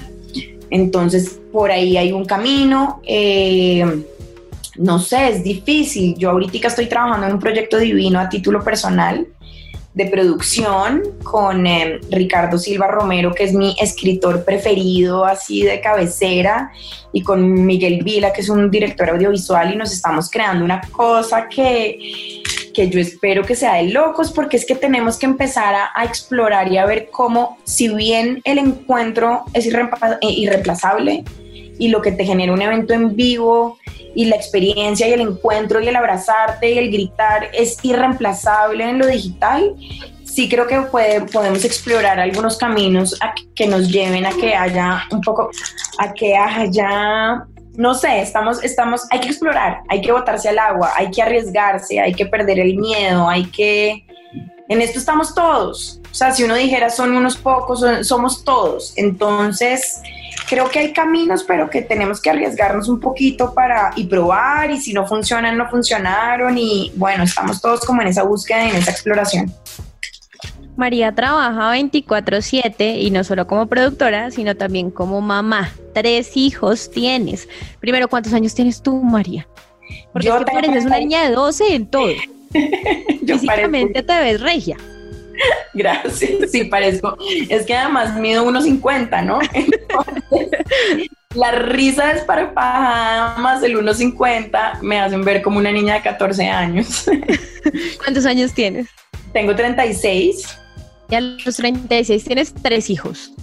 Entonces, 0.72 1.40
por 1.52 1.70
ahí 1.70 1.98
hay 1.98 2.12
un 2.12 2.26
camino. 2.26 3.02
Eh, 3.06 4.04
no 4.78 5.00
sé, 5.00 5.30
es 5.30 5.44
difícil. 5.44 6.16
Yo 6.18 6.32
ahorita 6.32 6.68
estoy 6.68 6.88
trabajando 6.88 7.28
en 7.28 7.34
un 7.34 7.40
proyecto 7.40 7.78
divino 7.78 8.20
a 8.20 8.30
título 8.30 8.64
personal 8.64 9.28
de 9.94 10.06
producción 10.06 11.04
con 11.22 11.68
eh, 11.68 12.00
Ricardo 12.10 12.58
Silva 12.58 12.88
Romero, 12.88 13.34
que 13.34 13.44
es 13.44 13.54
mi 13.54 13.76
escritor 13.80 14.46
preferido, 14.46 15.26
así 15.26 15.64
de 15.64 15.82
cabecera, 15.82 16.72
y 17.12 17.22
con 17.22 17.66
Miguel 17.66 18.02
Vila, 18.02 18.32
que 18.32 18.40
es 18.40 18.48
un 18.48 18.72
director 18.72 19.10
audiovisual, 19.10 19.74
y 19.74 19.76
nos 19.76 19.92
estamos 19.92 20.30
creando 20.30 20.64
una 20.64 20.80
cosa 20.92 21.50
que 21.50 22.42
que 22.74 22.90
yo 22.90 23.00
espero 23.00 23.44
que 23.44 23.56
sea 23.56 23.76
de 23.76 23.90
locos, 23.90 24.32
porque 24.32 24.58
es 24.58 24.66
que 24.66 24.76
tenemos 24.76 25.18
que 25.18 25.26
empezar 25.26 25.76
a, 25.76 26.04
explorar 26.04 26.72
y 26.72 26.78
a 26.78 26.86
ver 26.86 27.10
cómo, 27.12 27.58
si 27.64 27.88
bien 27.90 28.42
el 28.44 28.58
encuentro 28.58 29.46
es 29.54 29.66
eh, 29.66 29.72
irreemplazable 30.22 31.24
y 31.78 31.88
lo 31.90 32.02
que 32.02 32.12
te 32.12 32.26
genera 32.26 32.54
un 32.54 32.62
evento 32.62 32.94
en 32.94 33.16
vivo 33.16 33.78
y 34.14 34.26
la 34.26 34.36
experiencia 34.36 35.08
y 35.08 35.14
el 35.14 35.22
encuentro 35.22 35.82
y 35.82 35.88
el 35.88 35.96
abrazarte 35.96 36.72
y 36.72 36.78
el 36.78 36.92
gritar 36.92 37.50
es 37.54 37.78
irreemplazable 37.84 38.90
en 38.90 39.00
lo 39.00 39.08
digital, 39.08 39.76
sí 40.32 40.48
creo 40.48 40.68
que 40.68 40.82
podemos 41.32 41.66
explorar 41.66 42.20
algunos 42.20 42.58
caminos 42.58 43.18
que 43.56 43.68
nos 43.68 43.92
lleven 43.92 44.26
a 44.26 44.32
que 44.32 44.56
haya 44.56 45.04
un 45.12 45.22
poco, 45.22 45.50
a 45.98 46.14
que 46.14 46.36
haya, 46.36 47.46
no 47.76 47.94
sé, 47.94 48.22
estamos, 48.22 48.64
estamos, 48.64 49.08
hay 49.12 49.20
que 49.20 49.30
explorar, 49.30 49.82
hay 49.90 50.02
que 50.02 50.12
botarse 50.12 50.50
al 50.50 50.60
agua, 50.60 50.92
hay 50.96 51.10
que 51.12 51.22
arriesgarse, 51.22 52.00
hay 52.00 52.14
que 52.14 52.26
perder 52.26 52.60
el 52.60 52.76
miedo, 52.76 53.30
hay 53.30 53.46
que, 53.46 54.06
en 54.68 54.82
esto 54.82 55.00
estamos 55.00 55.34
todos. 55.34 56.02
O 56.12 56.14
sea, 56.14 56.32
si 56.32 56.44
uno 56.44 56.56
dijera 56.56 56.90
son 56.90 57.16
unos 57.16 57.38
pocos, 57.38 57.86
somos 58.06 58.44
todos. 58.44 58.94
Entonces, 58.98 60.02
creo 60.50 60.70
que 60.70 60.80
hay 60.80 60.94
caminos, 60.94 61.44
pero 61.44 61.70
que 61.70 61.82
tenemos 61.82 62.22
que 62.22 62.30
arriesgarnos 62.30 62.90
un 62.90 63.00
poquito 63.00 63.54
para 63.54 63.92
y 63.96 64.06
probar 64.06 64.70
y 64.72 64.80
si 64.80 64.94
no 64.94 65.08
funcionan, 65.08 65.58
no 65.58 65.70
funcionaron 65.70 66.58
y 66.58 66.92
bueno, 66.96 67.24
estamos 67.24 67.62
todos 67.62 67.82
como 67.86 68.02
en 68.02 68.10
esa 68.10 68.24
búsqueda 68.24 68.66
y 68.66 68.70
en 68.72 68.76
esa 68.76 68.92
exploración. 68.92 69.54
María 70.76 71.14
trabaja 71.14 71.72
24/7 71.72 72.98
y 73.00 73.12
no 73.12 73.24
solo 73.24 73.48
como 73.48 73.68
productora, 73.68 74.32
sino 74.32 74.56
también 74.56 74.92
como 74.92 75.22
mamá. 75.22 75.72
Tres 75.94 76.36
hijos 76.36 76.90
tienes. 76.92 77.48
Primero, 77.80 78.08
¿cuántos 78.08 78.34
años 78.34 78.56
tienes 78.56 78.82
tú, 78.82 79.02
María? 79.02 79.48
Porque 80.14 80.28
Yo 80.28 80.38
es 80.38 80.46
que 80.46 80.52
pareces 80.54 80.86
una 80.86 81.00
niña 81.00 81.24
de 81.28 81.36
12 81.36 81.76
en 81.76 81.88
todo. 81.88 82.14
Yo 83.22 83.38
Físicamente 83.38 84.04
te 84.04 84.20
ves 84.20 84.42
regia. 84.42 84.78
Gracias, 85.74 86.52
sí 86.52 86.66
parezco. 86.66 87.18
Es 87.50 87.66
que 87.66 87.76
además 87.76 88.16
mido 88.20 88.46
1,50, 88.46 89.26
¿no? 89.26 89.40
la 91.36 91.52
risa 91.52 92.12
es 92.12 92.24
para 92.24 93.36
más 93.38 93.64
el 93.64 93.78
1,50 93.78 94.82
me 94.82 95.00
hacen 95.00 95.24
ver 95.24 95.42
como 95.42 95.58
una 95.60 95.72
niña 95.72 95.96
de 95.96 96.02
14 96.02 96.48
años. 96.48 97.06
¿Cuántos 98.04 98.26
años 98.26 98.54
tienes? 98.54 98.88
Tengo 99.34 99.56
36. 99.56 100.58
Y 101.10 101.16
a 101.16 101.22
los 101.22 101.58
36 101.58 102.24
tienes 102.24 102.54
tres 102.54 102.90
hijos. 102.90 103.34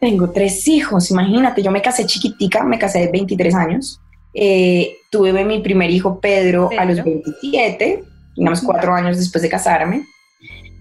Tengo 0.00 0.30
tres 0.32 0.66
hijos, 0.66 1.10
imagínate, 1.12 1.62
yo 1.62 1.70
me 1.70 1.80
casé 1.80 2.06
chiquitica, 2.06 2.64
me 2.64 2.78
casé 2.78 3.00
de 3.00 3.08
23 3.12 3.54
años. 3.54 4.00
Eh, 4.34 4.96
tuve 5.10 5.44
mi 5.44 5.60
primer 5.60 5.90
hijo 5.90 6.18
Pedro, 6.18 6.70
a 6.76 6.84
los 6.84 7.04
27, 7.04 8.02
digamos 8.36 8.62
cuatro 8.62 8.94
años 8.94 9.16
después 9.16 9.42
de 9.42 9.48
casarme. 9.48 10.04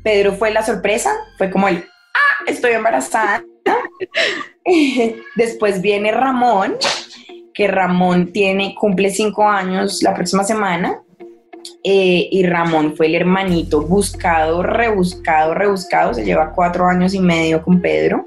Pedro 0.04 0.34
fue 0.34 0.52
la 0.52 0.66
sorpresa, 0.66 1.12
fue 1.38 1.52
como 1.52 1.68
el, 1.68 1.78
ah, 1.78 2.44
estoy 2.48 2.72
embarazada. 2.72 3.44
después 5.36 5.82
viene 5.82 6.12
Ramón, 6.12 6.76
que 7.54 7.68
Ramón 7.68 8.32
tiene, 8.32 8.74
cumple 8.74 9.12
cinco 9.12 9.48
años 9.48 10.02
la 10.02 10.16
próxima 10.16 10.44
semana. 10.44 11.04
Eh, 11.84 12.30
y 12.32 12.44
Ramón 12.46 12.96
fue 12.96 13.08
el 13.08 13.16
hermanito 13.16 13.82
buscado, 13.82 14.62
rebuscado, 14.62 15.54
rebuscado, 15.54 16.14
se 16.14 16.24
lleva 16.24 16.52
cuatro 16.52 16.86
años 16.86 17.14
y 17.14 17.20
medio 17.20 17.64
con 17.64 17.82
Pedro. 17.82 18.26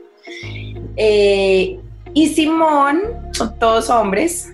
Eh, 0.96 1.78
y 2.12 2.28
Simón, 2.28 3.02
son 3.32 3.58
todos 3.58 3.90
hombres, 3.90 4.52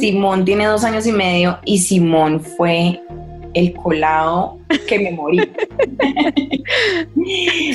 Simón 0.00 0.44
tiene 0.44 0.66
dos 0.66 0.84
años 0.84 1.06
y 1.06 1.12
medio 1.12 1.58
y 1.64 1.78
Simón 1.78 2.40
fue 2.40 3.00
el 3.54 3.72
colado 3.74 4.58
que 4.86 4.98
me 4.98 5.12
morí. 5.12 5.38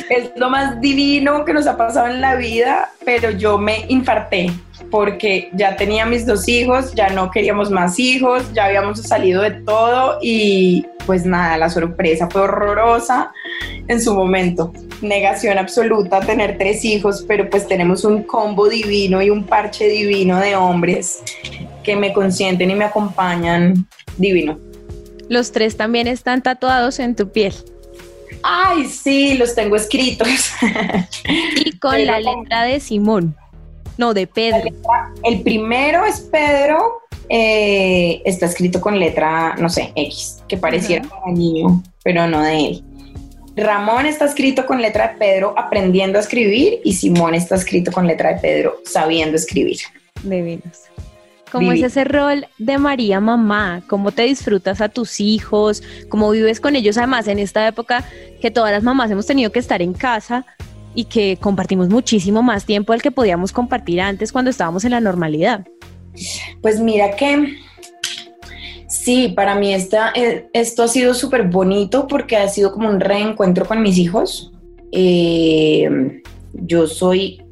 es 0.09 0.31
lo 0.35 0.49
más 0.49 0.79
divino 0.81 1.45
que 1.45 1.53
nos 1.53 1.67
ha 1.67 1.77
pasado 1.77 2.07
en 2.07 2.21
la 2.21 2.35
vida, 2.35 2.91
pero 3.05 3.31
yo 3.31 3.57
me 3.57 3.85
infarté 3.87 4.51
porque 4.89 5.49
ya 5.53 5.75
tenía 5.75 6.05
mis 6.05 6.25
dos 6.25 6.47
hijos, 6.47 6.93
ya 6.93 7.09
no 7.09 7.31
queríamos 7.31 7.69
más 7.71 7.99
hijos, 7.99 8.43
ya 8.53 8.65
habíamos 8.65 9.01
salido 9.01 9.41
de 9.41 9.51
todo 9.51 10.19
y 10.21 10.85
pues 11.05 11.25
nada, 11.25 11.57
la 11.57 11.69
sorpresa 11.69 12.29
fue 12.29 12.41
horrorosa 12.41 13.31
en 13.87 14.01
su 14.01 14.13
momento. 14.13 14.71
Negación 15.01 15.57
absoluta 15.57 16.21
tener 16.21 16.57
tres 16.57 16.85
hijos, 16.85 17.25
pero 17.27 17.49
pues 17.49 17.67
tenemos 17.67 18.05
un 18.05 18.23
combo 18.23 18.69
divino 18.69 19.21
y 19.21 19.29
un 19.29 19.43
parche 19.43 19.87
divino 19.87 20.39
de 20.39 20.55
hombres 20.55 21.21
que 21.83 21.95
me 21.95 22.13
consienten 22.13 22.71
y 22.71 22.75
me 22.75 22.85
acompañan 22.85 23.87
divino. 24.17 24.57
Los 25.29 25.51
tres 25.51 25.77
también 25.77 26.07
están 26.07 26.41
tatuados 26.41 26.99
en 26.99 27.15
tu 27.15 27.31
piel. 27.31 27.53
Ay, 28.43 28.85
sí, 28.85 29.35
los 29.35 29.55
tengo 29.55 29.75
escritos. 29.75 30.27
y 31.55 31.77
con 31.79 31.93
la 32.05 32.19
letra 32.19 32.63
de 32.63 32.79
Simón. 32.79 33.35
No, 33.97 34.13
de 34.13 34.27
Pedro. 34.27 34.69
el 35.23 35.41
primero 35.41 36.05
es 36.05 36.21
Pedro, 36.21 37.03
eh, 37.29 38.21
está 38.25 38.47
escrito 38.47 38.81
con 38.81 38.99
letra, 38.99 39.55
no 39.57 39.69
sé, 39.69 39.91
X, 39.95 40.43
que 40.47 40.57
pareciera 40.57 41.07
un 41.25 41.33
niño, 41.35 41.83
pero 42.03 42.27
no 42.27 42.41
de 42.41 42.67
él. 42.67 42.83
Ramón 43.55 44.07
está 44.07 44.25
escrito 44.25 44.65
con 44.65 44.81
letra 44.81 45.09
de 45.09 45.17
Pedro 45.17 45.53
aprendiendo 45.57 46.17
a 46.17 46.21
escribir 46.21 46.79
y 46.83 46.93
Simón 46.93 47.35
está 47.35 47.55
escrito 47.55 47.91
con 47.91 48.07
letra 48.07 48.33
de 48.33 48.41
Pedro 48.41 48.77
sabiendo 48.83 49.35
escribir. 49.37 49.77
Divinos. 50.23 50.79
¿Cómo 51.51 51.71
es 51.71 51.83
ese 51.83 52.03
rol 52.03 52.47
de 52.57 52.79
María 52.79 53.19
mamá? 53.19 53.83
¿Cómo 53.87 54.11
te 54.11 54.23
disfrutas 54.23 54.81
a 54.81 54.89
tus 54.89 55.19
hijos? 55.19 55.83
¿Cómo 56.09 56.31
vives 56.31 56.59
con 56.59 56.75
ellos? 56.75 56.97
Además, 56.97 57.27
en 57.27 57.37
esta 57.37 57.67
época 57.67 58.03
que 58.41 58.49
todas 58.49 58.71
las 58.71 58.81
mamás 58.81 59.11
hemos 59.11 59.27
tenido 59.27 59.51
que 59.51 59.59
estar 59.59 59.79
en 59.83 59.93
casa, 59.93 60.47
y 60.95 61.05
que 61.05 61.37
compartimos 61.37 61.89
muchísimo 61.89 62.43
más 62.43 62.65
tiempo 62.65 62.93
del 62.93 63.01
que 63.01 63.11
podíamos 63.11 63.51
compartir 63.51 64.01
antes 64.01 64.31
cuando 64.31 64.51
estábamos 64.51 64.85
en 64.85 64.91
la 64.91 64.99
normalidad. 64.99 65.65
Pues 66.61 66.79
mira 66.79 67.15
que 67.15 67.57
sí, 68.87 69.33
para 69.35 69.55
mí 69.55 69.73
esta, 69.73 70.11
eh, 70.15 70.47
esto 70.53 70.83
ha 70.83 70.87
sido 70.87 71.13
súper 71.13 71.43
bonito 71.43 72.07
porque 72.07 72.37
ha 72.37 72.47
sido 72.47 72.71
como 72.71 72.89
un 72.89 72.99
reencuentro 72.99 73.65
con 73.65 73.81
mis 73.81 73.97
hijos. 73.97 74.51
Eh, 74.91 76.21
yo 76.53 76.87
soy 76.87 77.43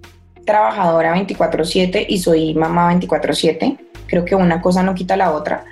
trabajadora 0.45 1.13
24/7 1.13 2.05
y 2.07 2.19
soy 2.19 2.53
mamá 2.53 2.87
24/7. 2.87 3.77
Creo 4.07 4.25
que 4.25 4.35
una 4.35 4.61
cosa 4.61 4.83
no 4.83 4.93
quita 4.93 5.17
la 5.17 5.31
otra, 5.31 5.65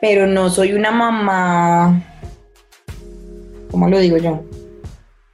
pero 0.00 0.26
no 0.26 0.50
soy 0.50 0.72
una 0.72 0.90
mamá, 0.90 2.02
¿cómo 3.70 3.88
lo 3.88 3.98
digo 3.98 4.16
yo? 4.18 4.42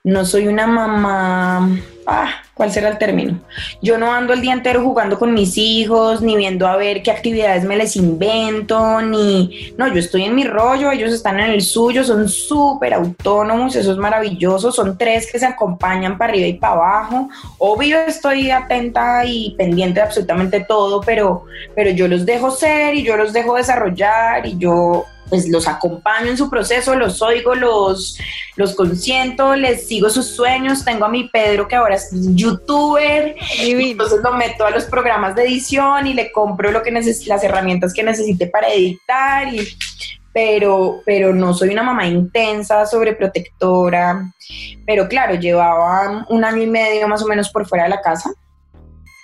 No 0.04 0.26
soy 0.26 0.48
una 0.48 0.66
mamá, 0.66 1.80
ah, 2.06 2.30
¿cuál 2.52 2.70
será 2.70 2.90
el 2.90 2.98
término? 2.98 3.40
Yo 3.80 3.96
no 3.96 4.12
ando 4.12 4.34
el 4.34 4.42
día 4.42 4.52
entero 4.52 4.84
jugando 4.84 5.18
con 5.18 5.32
mis 5.32 5.56
hijos, 5.56 6.20
ni 6.20 6.36
viendo 6.36 6.66
a 6.66 6.76
ver 6.76 7.02
qué 7.02 7.10
actividades 7.10 7.64
me 7.64 7.74
les 7.74 7.96
invento, 7.96 9.00
ni, 9.00 9.72
no, 9.78 9.88
yo 9.88 9.98
estoy 9.98 10.24
en 10.24 10.34
mi 10.34 10.44
rollo, 10.44 10.90
ellos 10.90 11.10
están 11.10 11.40
en 11.40 11.52
el 11.52 11.62
suyo, 11.62 12.04
son 12.04 12.28
súper 12.28 12.92
autónomos, 12.92 13.76
eso 13.76 13.92
es 13.92 13.96
maravilloso, 13.96 14.70
son 14.70 14.98
tres 14.98 15.32
que 15.32 15.38
se 15.38 15.46
acompañan 15.46 16.18
para 16.18 16.32
arriba 16.34 16.48
y 16.48 16.58
para 16.58 16.74
abajo. 16.74 17.30
Obvio 17.56 17.98
estoy 18.00 18.50
atenta 18.50 19.24
y 19.24 19.54
pendiente 19.56 20.00
de 20.00 20.06
absolutamente 20.06 20.60
todo, 20.68 21.00
pero, 21.00 21.46
pero 21.74 21.88
yo 21.88 22.08
los 22.08 22.26
dejo 22.26 22.50
ser 22.50 22.94
y 22.94 23.04
yo 23.04 23.16
los 23.16 23.32
dejo 23.32 23.56
desarrollar 23.56 24.44
y 24.44 24.58
yo 24.58 25.06
pues 25.30 25.48
los 25.48 25.66
acompaño 25.66 26.28
en 26.28 26.36
su 26.36 26.50
proceso, 26.50 26.94
los 26.94 27.22
oigo, 27.22 27.54
los, 27.54 28.18
los 28.56 28.74
consiento, 28.74 29.56
les 29.56 29.86
sigo 29.86 30.10
sus 30.10 30.26
sueños. 30.26 30.84
Tengo 30.84 31.04
a 31.04 31.08
mi 31.08 31.28
Pedro 31.28 31.66
que 31.66 31.76
ahora 31.76 31.96
es 31.96 32.10
youtuber, 32.12 33.36
entonces 33.60 34.20
lo 34.22 34.32
meto 34.34 34.64
a 34.64 34.70
los 34.70 34.84
programas 34.84 35.34
de 35.34 35.44
edición 35.44 36.06
y 36.06 36.14
le 36.14 36.30
compro 36.32 36.70
lo 36.70 36.82
que 36.82 36.90
las 36.90 37.44
herramientas 37.44 37.92
que 37.92 38.02
necesite 38.02 38.46
para 38.46 38.72
editar 38.72 39.52
y 39.52 39.66
pero, 40.32 41.00
pero 41.06 41.32
no 41.32 41.54
soy 41.54 41.68
una 41.68 41.84
mamá 41.84 42.08
intensa, 42.08 42.86
sobreprotectora, 42.86 44.32
pero 44.84 45.06
claro, 45.06 45.36
llevaba 45.36 46.26
un 46.28 46.44
año 46.44 46.60
y 46.60 46.66
medio 46.66 47.06
más 47.06 47.22
o 47.22 47.28
menos 47.28 47.50
por 47.50 47.68
fuera 47.68 47.84
de 47.84 47.90
la 47.90 48.00
casa 48.00 48.32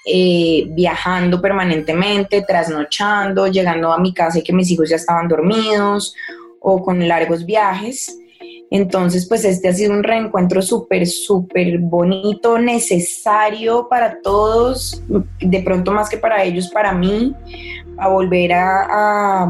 eh, 0.07 0.65
viajando 0.71 1.43
permanentemente, 1.43 2.43
trasnochando, 2.43 3.49
llegando 3.49 3.93
a 3.93 3.99
mi 3.99 4.15
casa 4.15 4.39
y 4.39 4.43
que 4.43 4.53
mis 4.53 4.71
hijos 4.71 4.89
ya 4.89 4.97
estaban 4.97 5.29
dormidos 5.29 6.15
o 6.61 6.83
con 6.83 7.07
largos 7.07 7.45
viajes. 7.45 8.20
Entonces, 8.71 9.27
pues 9.27 9.45
este 9.45 9.69
ha 9.69 9.73
sido 9.73 9.93
un 9.93 10.05
reencuentro 10.05 10.63
súper, 10.63 11.05
súper 11.07 11.79
bonito, 11.79 12.57
necesario 12.57 13.89
para 13.89 14.21
todos, 14.23 15.03
de 15.41 15.63
pronto 15.63 15.91
más 15.91 16.09
que 16.09 16.19
para 16.19 16.45
ellos, 16.45 16.71
para 16.71 16.93
mí, 16.93 17.35
a 17.99 18.09
volver 18.09 18.53
a, 18.53 19.49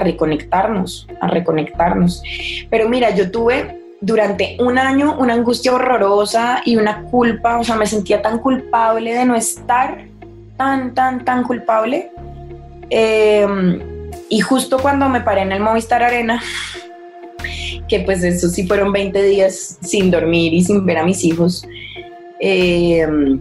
reconectarnos, 0.00 1.06
a 1.20 1.28
reconectarnos. 1.28 2.22
Pero 2.68 2.88
mira, 2.88 3.10
yo 3.10 3.30
tuve 3.30 3.80
durante 4.00 4.56
un 4.58 4.78
año 4.78 5.16
una 5.16 5.34
angustia 5.34 5.72
horrorosa 5.72 6.60
y 6.64 6.74
una 6.74 7.04
culpa, 7.04 7.58
o 7.58 7.64
sea, 7.64 7.76
me 7.76 7.86
sentía 7.86 8.20
tan 8.20 8.40
culpable 8.40 9.14
de 9.14 9.24
no 9.24 9.36
estar, 9.36 10.06
tan, 10.56 10.92
tan, 10.92 11.24
tan 11.24 11.44
culpable. 11.44 12.10
Em, 12.90 13.80
y 14.28 14.40
justo 14.40 14.78
cuando 14.78 15.08
me 15.08 15.20
paré 15.20 15.42
en 15.42 15.52
el 15.52 15.60
Movistar 15.60 16.02
Arena, 16.02 16.42
que 17.88 18.00
pues 18.00 18.22
eso 18.22 18.48
sí 18.48 18.66
fueron 18.66 18.92
20 18.92 19.22
días 19.22 19.78
sin 19.82 20.10
dormir 20.10 20.52
y 20.54 20.64
sin 20.64 20.84
ver 20.84 20.98
a 20.98 21.04
mis 21.04 21.24
hijos, 21.24 21.66
em, 22.40 23.40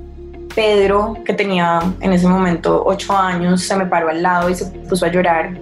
Pedro, 0.55 1.17
que 1.25 1.33
tenía 1.33 1.79
en 2.01 2.13
ese 2.13 2.27
momento 2.27 2.83
ocho 2.85 3.15
años, 3.15 3.63
se 3.63 3.75
me 3.75 3.85
paró 3.85 4.09
al 4.09 4.21
lado 4.21 4.49
y 4.49 4.55
se 4.55 4.65
puso 4.65 5.05
a 5.05 5.11
llorar 5.11 5.57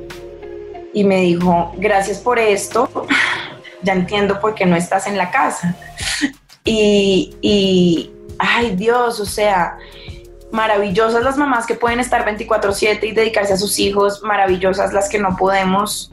y 0.94 1.04
me 1.04 1.22
dijo, 1.22 1.74
gracias 1.78 2.20
por 2.20 2.38
esto, 2.38 2.90
ya 3.84 3.94
entiendo 3.94 4.40
por 4.40 4.54
qué 4.56 4.66
no 4.66 4.76
estás 4.76 5.08
en 5.08 5.18
la 5.18 5.32
casa. 5.32 5.76
Y, 6.66 7.36
y 7.42 8.12
ay 8.38 8.76
Dios, 8.76 9.20
o 9.20 9.26
sea, 9.26 9.78
maravillosas 10.52 11.24
las 11.24 11.38
mamás 11.38 11.66
que 11.66 11.76
pueden 11.76 12.00
estar 12.00 12.26
24/7 12.26 13.08
y 13.08 13.12
dedicarse 13.14 13.54
a 13.54 13.58
sus 13.58 13.80
hijos, 13.80 14.22
maravillosas 14.24 14.94
las 14.94 15.10
que 15.10 15.20
no 15.20 15.36
podemos 15.38 16.12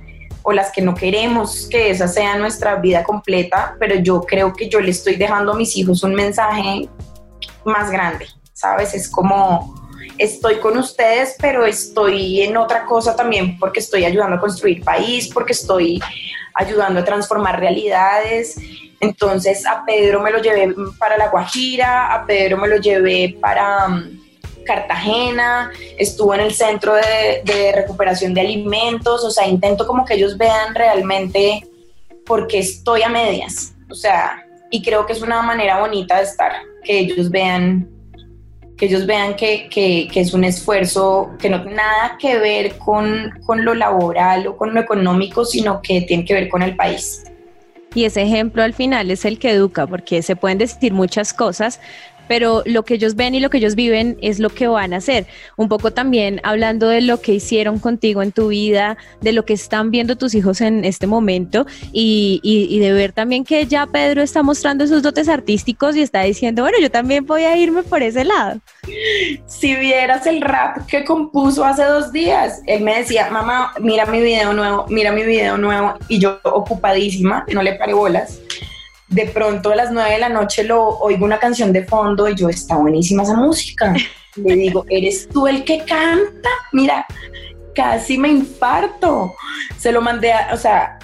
o 0.49 0.53
las 0.53 0.73
que 0.73 0.81
no 0.81 0.95
queremos 0.95 1.69
que 1.71 1.91
esa 1.91 2.09
sea 2.09 2.39
nuestra 2.39 2.77
vida 2.77 3.05
completa, 3.05 3.77
pero 3.79 3.97
yo 3.97 4.23
creo 4.23 4.55
que 4.55 4.67
yo 4.71 4.81
le 4.81 4.93
estoy 4.93 5.17
dejando 5.17 5.53
a 5.53 5.55
mis 5.55 5.77
hijos 5.77 6.03
un 6.03 6.15
mensaje 6.15 6.89
más 7.67 7.91
grande, 7.91 8.27
¿sabes? 8.55 8.95
Es 8.95 9.11
como 9.11 9.75
estoy 10.17 10.57
con 10.57 10.79
ustedes, 10.79 11.37
pero 11.39 11.67
estoy 11.67 12.41
en 12.41 12.57
otra 12.57 12.87
cosa 12.87 13.15
también 13.15 13.59
porque 13.59 13.81
estoy 13.81 14.07
ayudando 14.07 14.37
a 14.37 14.41
construir 14.41 14.83
país, 14.83 15.29
porque 15.29 15.53
estoy 15.53 16.01
ayudando 16.55 17.01
a 17.01 17.05
transformar 17.05 17.61
realidades. 17.61 18.57
Entonces 19.01 19.67
a 19.67 19.85
Pedro 19.85 20.23
me 20.23 20.31
lo 20.31 20.41
llevé 20.41 20.75
para 20.99 21.19
La 21.19 21.29
Guajira, 21.29 22.15
a 22.15 22.25
Pedro 22.25 22.57
me 22.57 22.69
lo 22.69 22.79
llevé 22.79 23.37
para 23.39 23.87
um, 23.89 24.18
Cartagena, 24.69 25.73
estuvo 25.97 26.35
en 26.35 26.41
el 26.41 26.53
centro 26.53 26.95
de, 26.95 27.73
recuperación 27.75 28.35
de 28.35 28.43
alimentos, 28.43 29.25
o 29.25 29.31
sea, 29.31 29.49
intento 29.49 29.87
como 29.87 30.05
que 30.05 30.15
ellos 30.15 30.37
vean 30.37 30.75
realmente 30.75 31.67
por 32.27 32.47
qué 32.47 32.59
estoy 32.59 33.03
a 33.03 33.09
medias, 33.09 33.75
o 33.91 33.95
sea, 33.95 34.45
y 34.71 34.83
creo 34.83 35.07
que 35.07 35.15
es 35.15 35.23
una 35.23 35.41
manera 35.41 35.81
bonita 35.81 36.19
de 36.19 36.25
estar, 36.25 36.53
que 36.85 36.99
ellos 36.99 37.31
vean 37.31 37.89
que 38.77 38.87
ellos 38.87 39.07
vean 39.07 39.35
que, 39.35 39.69
que, 39.69 40.07
que, 40.13 40.21
es 40.21 40.33
un 40.33 40.45
esfuerzo 40.45 41.31
que 41.41 41.51
no 41.51 41.63
tiene 41.63 41.79
nada 41.79 42.17
que 42.17 42.39
ver 42.39 42.79
con, 42.79 43.33
con, 43.45 43.65
lo 43.65 43.75
laboral 43.75 44.47
o 44.47 44.57
con 44.57 44.73
lo 44.73 44.81
económico, 44.81 45.45
sino 45.45 45.83
que 45.83 46.03
tiene 46.03 46.25
que 46.25 46.35
ver 46.35 46.49
con 46.49 46.63
el 46.63 46.77
país. 46.77 47.25
Y 47.93 48.05
ese 48.05 48.23
ejemplo 48.23 48.63
al 48.63 48.75
final 48.75 49.11
es 49.11 49.25
el 49.25 49.41
que 49.41 49.51
educa, 49.51 49.89
porque 49.89 50.23
se 50.23 50.37
pueden 50.37 50.59
decir 50.59 50.93
muchas 50.93 51.35
cosas, 51.35 51.81
pero 52.29 52.63
lo 52.67 52.85
que 52.85 52.95
ellos 52.95 53.17
ven 53.17 53.35
y 53.35 53.41
lo 53.41 53.51
que 53.51 53.59
ellos 53.59 53.75
viven 53.75 54.17
es 54.21 54.39
lo 54.39 54.51
que 54.51 54.69
van 54.69 54.95
a 54.95 54.99
hacer. 54.99 55.27
Un 55.57 55.69
poco 55.69 55.93
también 55.93 56.41
hablando 56.45 56.89
de 56.89 57.01
lo 57.01 57.21
que 57.21 57.35
hicieron 57.35 57.79
contigo 57.79 58.23
en 58.23 58.33
tu 58.33 58.49
vida, 58.49 58.97
de 59.21 59.33
lo 59.33 59.45
que 59.45 59.55
están 59.55 59.91
viendo 59.91 60.17
tus 60.17 60.35
hijos 60.35 60.61
en 60.61 60.85
este 60.85 61.07
momento 61.07 61.67
y, 61.93 62.41
y, 62.43 62.79
de 62.79 62.93
ver 62.93 63.13
también 63.13 63.45
que 63.45 63.67
ya 63.67 63.87
Pedro 63.87 64.23
está 64.23 64.43
mostrando 64.43 64.87
sus 64.87 65.03
dotes 65.03 65.29
artísticos 65.29 65.97
y 65.97 66.03
está 66.03 66.23
diciendo, 66.23 66.63
bueno, 66.63 66.79
yo 66.81 66.91
también 66.91 67.27
voy 67.27 67.43
a 67.43 67.57
irme 67.57 67.83
por 67.83 68.03
ese 68.03 68.25
lado. 68.25 68.61
Si 69.47 69.75
vieras 69.75 70.27
el 70.27 70.41
rap 70.41 70.87
que 70.87 71.05
compuso 71.05 71.65
hace 71.65 71.85
dos 71.85 72.13
días, 72.13 72.63
él 72.67 72.83
me 72.83 72.99
decía, 72.99 73.31
mamá, 73.31 73.73
mira 73.81 74.07
mi 74.07 74.21
video 74.21 74.53
nuevo, 74.53 74.87
mira 74.89 75.13
mi 75.13 75.23
video 75.23 75.57
nuevo, 75.57 75.95
y 76.09 76.19
yo 76.19 76.39
ocupadísima, 76.45 77.45
no 77.53 77.63
le 77.63 77.75
paré 77.75 77.95
bolas 77.95 78.41
de 79.09 79.27
pronto 79.27 79.71
a 79.71 79.77
las 79.77 79.91
nueve 79.91 80.13
de 80.13 80.19
la 80.19 80.29
noche 80.29 80.65
lo 80.65 80.99
oigo 80.99 81.25
una 81.25 81.39
canción 81.39 81.73
de 81.73 81.85
fondo 81.85 82.29
y 82.29 82.35
yo, 82.35 82.49
está 82.49 82.77
buenísima 82.77 83.23
esa 83.23 83.35
música. 83.35 83.95
Le 84.37 84.55
digo, 84.55 84.85
¿eres 84.89 85.29
tú 85.29 85.47
el 85.47 85.65
que 85.65 85.79
canta? 85.79 86.51
Mira, 86.73 87.07
casi 87.75 88.19
me 88.19 88.29
infarto. 88.29 89.35
Se 89.79 89.91
lo 89.93 90.01
mandé, 90.01 90.33
a, 90.33 90.51
o 90.53 90.57
sea, 90.57 90.99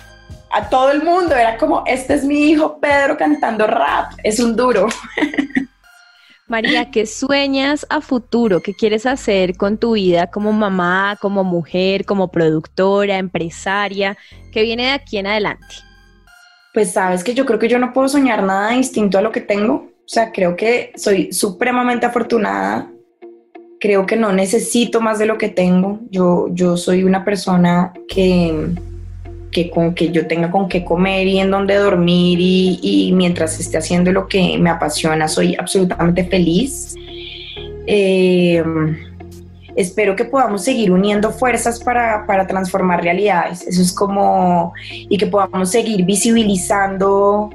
a 0.50 0.68
todo 0.68 0.92
el 0.92 1.02
mundo. 1.02 1.34
Era 1.34 1.56
como, 1.56 1.82
este 1.86 2.14
es 2.14 2.24
mi 2.24 2.50
hijo 2.50 2.78
Pedro 2.78 3.16
cantando 3.16 3.66
rap. 3.66 4.12
Es 4.22 4.38
un 4.38 4.54
duro. 4.54 4.88
María, 6.46 6.90
¿qué 6.90 7.06
sueñas 7.06 7.86
a 7.88 8.02
futuro? 8.02 8.60
¿Qué 8.60 8.74
quieres 8.74 9.06
hacer 9.06 9.56
con 9.56 9.78
tu 9.78 9.92
vida 9.92 10.26
como 10.26 10.52
mamá, 10.52 11.16
como 11.20 11.42
mujer, 11.42 12.04
como 12.04 12.30
productora, 12.30 13.16
empresaria? 13.16 14.18
¿Qué 14.52 14.62
viene 14.62 14.84
de 14.84 14.90
aquí 14.90 15.16
en 15.16 15.26
adelante? 15.26 15.74
Pues 16.74 16.90
sabes 16.90 17.22
que 17.22 17.34
yo 17.34 17.46
creo 17.46 17.60
que 17.60 17.68
yo 17.68 17.78
no 17.78 17.92
puedo 17.92 18.08
soñar 18.08 18.42
nada 18.42 18.72
distinto 18.72 19.16
a 19.16 19.22
lo 19.22 19.30
que 19.30 19.40
tengo. 19.40 19.74
O 19.74 20.08
sea, 20.08 20.32
creo 20.32 20.56
que 20.56 20.92
soy 20.96 21.32
supremamente 21.32 22.04
afortunada. 22.04 22.90
Creo 23.78 24.06
que 24.06 24.16
no 24.16 24.32
necesito 24.32 25.00
más 25.00 25.20
de 25.20 25.26
lo 25.26 25.38
que 25.38 25.48
tengo. 25.48 26.00
Yo, 26.10 26.48
yo 26.50 26.76
soy 26.76 27.04
una 27.04 27.24
persona 27.24 27.92
que, 28.08 28.70
que 29.52 29.70
con 29.70 29.94
que 29.94 30.10
yo 30.10 30.26
tenga 30.26 30.50
con 30.50 30.68
qué 30.68 30.84
comer 30.84 31.28
y 31.28 31.38
en 31.38 31.52
dónde 31.52 31.76
dormir 31.76 32.40
y, 32.40 32.80
y 32.82 33.12
mientras 33.12 33.60
esté 33.60 33.78
haciendo 33.78 34.10
lo 34.10 34.26
que 34.26 34.58
me 34.58 34.68
apasiona, 34.68 35.28
soy 35.28 35.54
absolutamente 35.56 36.24
feliz. 36.24 36.96
Eh, 37.86 38.64
espero 39.76 40.14
que 40.14 40.24
podamos 40.24 40.64
seguir 40.64 40.92
uniendo 40.92 41.30
fuerzas 41.30 41.80
para, 41.80 42.26
para, 42.26 42.46
transformar 42.46 43.02
realidades. 43.02 43.66
Eso 43.66 43.82
es 43.82 43.92
como, 43.92 44.72
y 44.90 45.16
que 45.18 45.26
podamos 45.26 45.70
seguir 45.70 46.04
visibilizando 46.04 47.50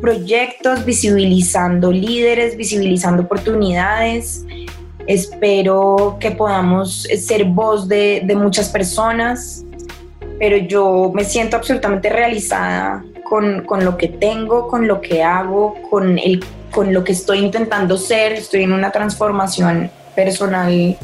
proyectos, 0.00 0.84
visibilizando 0.84 1.92
líderes, 1.92 2.56
visibilizando 2.56 3.22
oportunidades. 3.22 4.44
Espero 5.06 6.16
que 6.20 6.30
podamos 6.30 7.02
ser 7.02 7.44
voz 7.44 7.88
de, 7.88 8.22
de 8.24 8.34
muchas 8.34 8.68
personas, 8.68 9.64
pero 10.38 10.56
yo 10.56 11.10
me 11.14 11.24
siento 11.24 11.56
absolutamente 11.56 12.08
realizada 12.08 13.04
con, 13.24 13.62
con, 13.64 13.84
lo 13.84 13.96
que 13.96 14.08
tengo, 14.08 14.68
con 14.68 14.86
lo 14.86 15.00
que 15.00 15.22
hago, 15.22 15.74
con, 15.90 16.18
el, 16.18 16.44
con 16.70 16.92
lo 16.92 17.04
que 17.04 17.12
estoy 17.12 17.38
intentando 17.38 17.96
ser. 17.96 18.32
Estoy 18.32 18.62
en 18.62 18.72
una 18.72 18.90
transformación 18.90 19.90
personal 20.14 20.96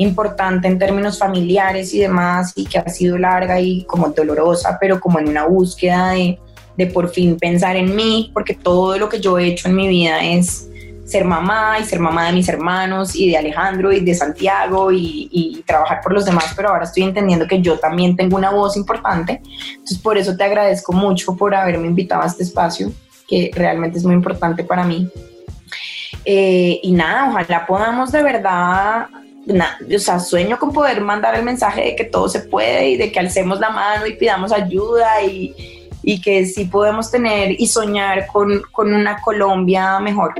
importante 0.00 0.66
en 0.66 0.78
términos 0.78 1.18
familiares 1.18 1.92
y 1.92 2.00
demás, 2.00 2.52
y 2.56 2.64
que 2.64 2.78
ha 2.78 2.88
sido 2.88 3.18
larga 3.18 3.60
y 3.60 3.84
como 3.84 4.08
dolorosa, 4.08 4.78
pero 4.80 4.98
como 4.98 5.18
en 5.18 5.28
una 5.28 5.46
búsqueda 5.46 6.12
de, 6.12 6.38
de 6.76 6.86
por 6.86 7.10
fin 7.10 7.36
pensar 7.36 7.76
en 7.76 7.94
mí, 7.94 8.30
porque 8.32 8.54
todo 8.54 8.98
lo 8.98 9.08
que 9.08 9.20
yo 9.20 9.38
he 9.38 9.48
hecho 9.48 9.68
en 9.68 9.76
mi 9.76 9.88
vida 9.88 10.24
es 10.24 10.68
ser 11.04 11.24
mamá 11.24 11.76
y 11.80 11.84
ser 11.84 11.98
mamá 11.98 12.26
de 12.26 12.32
mis 12.32 12.48
hermanos 12.48 13.14
y 13.14 13.28
de 13.28 13.36
Alejandro 13.36 13.92
y 13.92 14.00
de 14.00 14.14
Santiago 14.14 14.90
y, 14.90 15.28
y, 15.30 15.62
trabajar 15.66 16.00
por 16.00 16.14
los 16.14 16.24
demás, 16.24 16.52
pero 16.56 16.70
ahora 16.70 16.84
estoy 16.84 17.02
entendiendo 17.02 17.46
que 17.46 17.60
yo 17.60 17.78
también 17.78 18.16
tengo 18.16 18.36
una 18.36 18.50
voz 18.50 18.76
importante. 18.76 19.42
Entonces 19.70 19.98
por 19.98 20.16
eso 20.16 20.36
te 20.36 20.44
agradezco 20.44 20.92
mucho 20.92 21.36
por 21.36 21.54
haberme 21.54 21.88
invitado 21.88 22.22
a 22.22 22.26
este 22.26 22.44
espacio, 22.44 22.92
que 23.28 23.50
realmente 23.52 23.98
es 23.98 24.04
muy 24.04 24.14
importante 24.14 24.64
para 24.64 24.84
mí. 24.84 25.10
Eh, 26.24 26.80
y 26.82 26.92
nada, 26.92 27.28
ojalá 27.30 27.66
podamos 27.66 28.12
de 28.12 28.22
verdad 28.22 29.08
o 29.50 29.98
sea, 29.98 30.20
sueño 30.20 30.58
con 30.58 30.72
poder 30.72 31.00
mandar 31.00 31.34
el 31.34 31.42
mensaje 31.42 31.82
de 31.82 31.96
que 31.96 32.04
todo 32.04 32.28
se 32.28 32.40
puede 32.40 32.90
y 32.90 32.96
de 32.96 33.10
que 33.10 33.18
alcemos 33.18 33.60
la 33.60 33.70
mano 33.70 34.06
y 34.06 34.14
pidamos 34.14 34.52
ayuda 34.52 35.22
y, 35.22 35.88
y 36.02 36.20
que 36.20 36.46
sí 36.46 36.64
podemos 36.64 37.10
tener 37.10 37.60
y 37.60 37.66
soñar 37.66 38.26
con, 38.26 38.62
con 38.72 38.92
una 38.92 39.20
Colombia 39.20 39.98
mejor. 40.00 40.34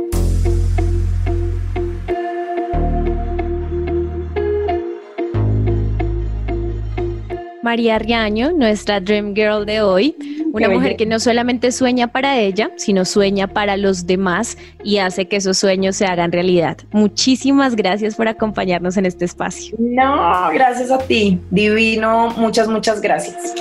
María 7.63 7.99
Riaño, 7.99 8.53
nuestra 8.53 9.01
Dream 9.01 9.35
Girl 9.35 9.67
de 9.67 9.83
hoy, 9.83 10.17
una 10.53 10.69
mujer 10.69 10.97
que 10.97 11.05
no 11.05 11.21
solamente 11.21 11.73
sueña 11.73 12.09
para 12.09 12.39
ella, 12.39 12.71
sino 12.77 13.05
sueña 13.05 13.49
para 13.49 13.77
los 13.77 14.07
demás 14.07 14.57
y 14.83 14.99
hace 14.99 15.29
que 15.29 15.37
esos 15.37 15.59
sueños 15.59 15.97
se 15.97 16.07
hagan 16.07 16.33
realidad. 16.33 16.79
Muchísimas 16.91 17.77
gracias 17.77 18.15
por 18.15 18.29
acompañarnos 18.29 18.97
en 18.97 19.07
este 19.07 19.27
espacio. 19.27 19.77
No, 19.79 20.51
gracias 20.53 20.91
a 20.91 20.99
ti. 20.99 21.39
Divino, 21.51 22.31
muchas, 22.37 22.67
muchas 22.69 23.01
gracias. 23.01 23.55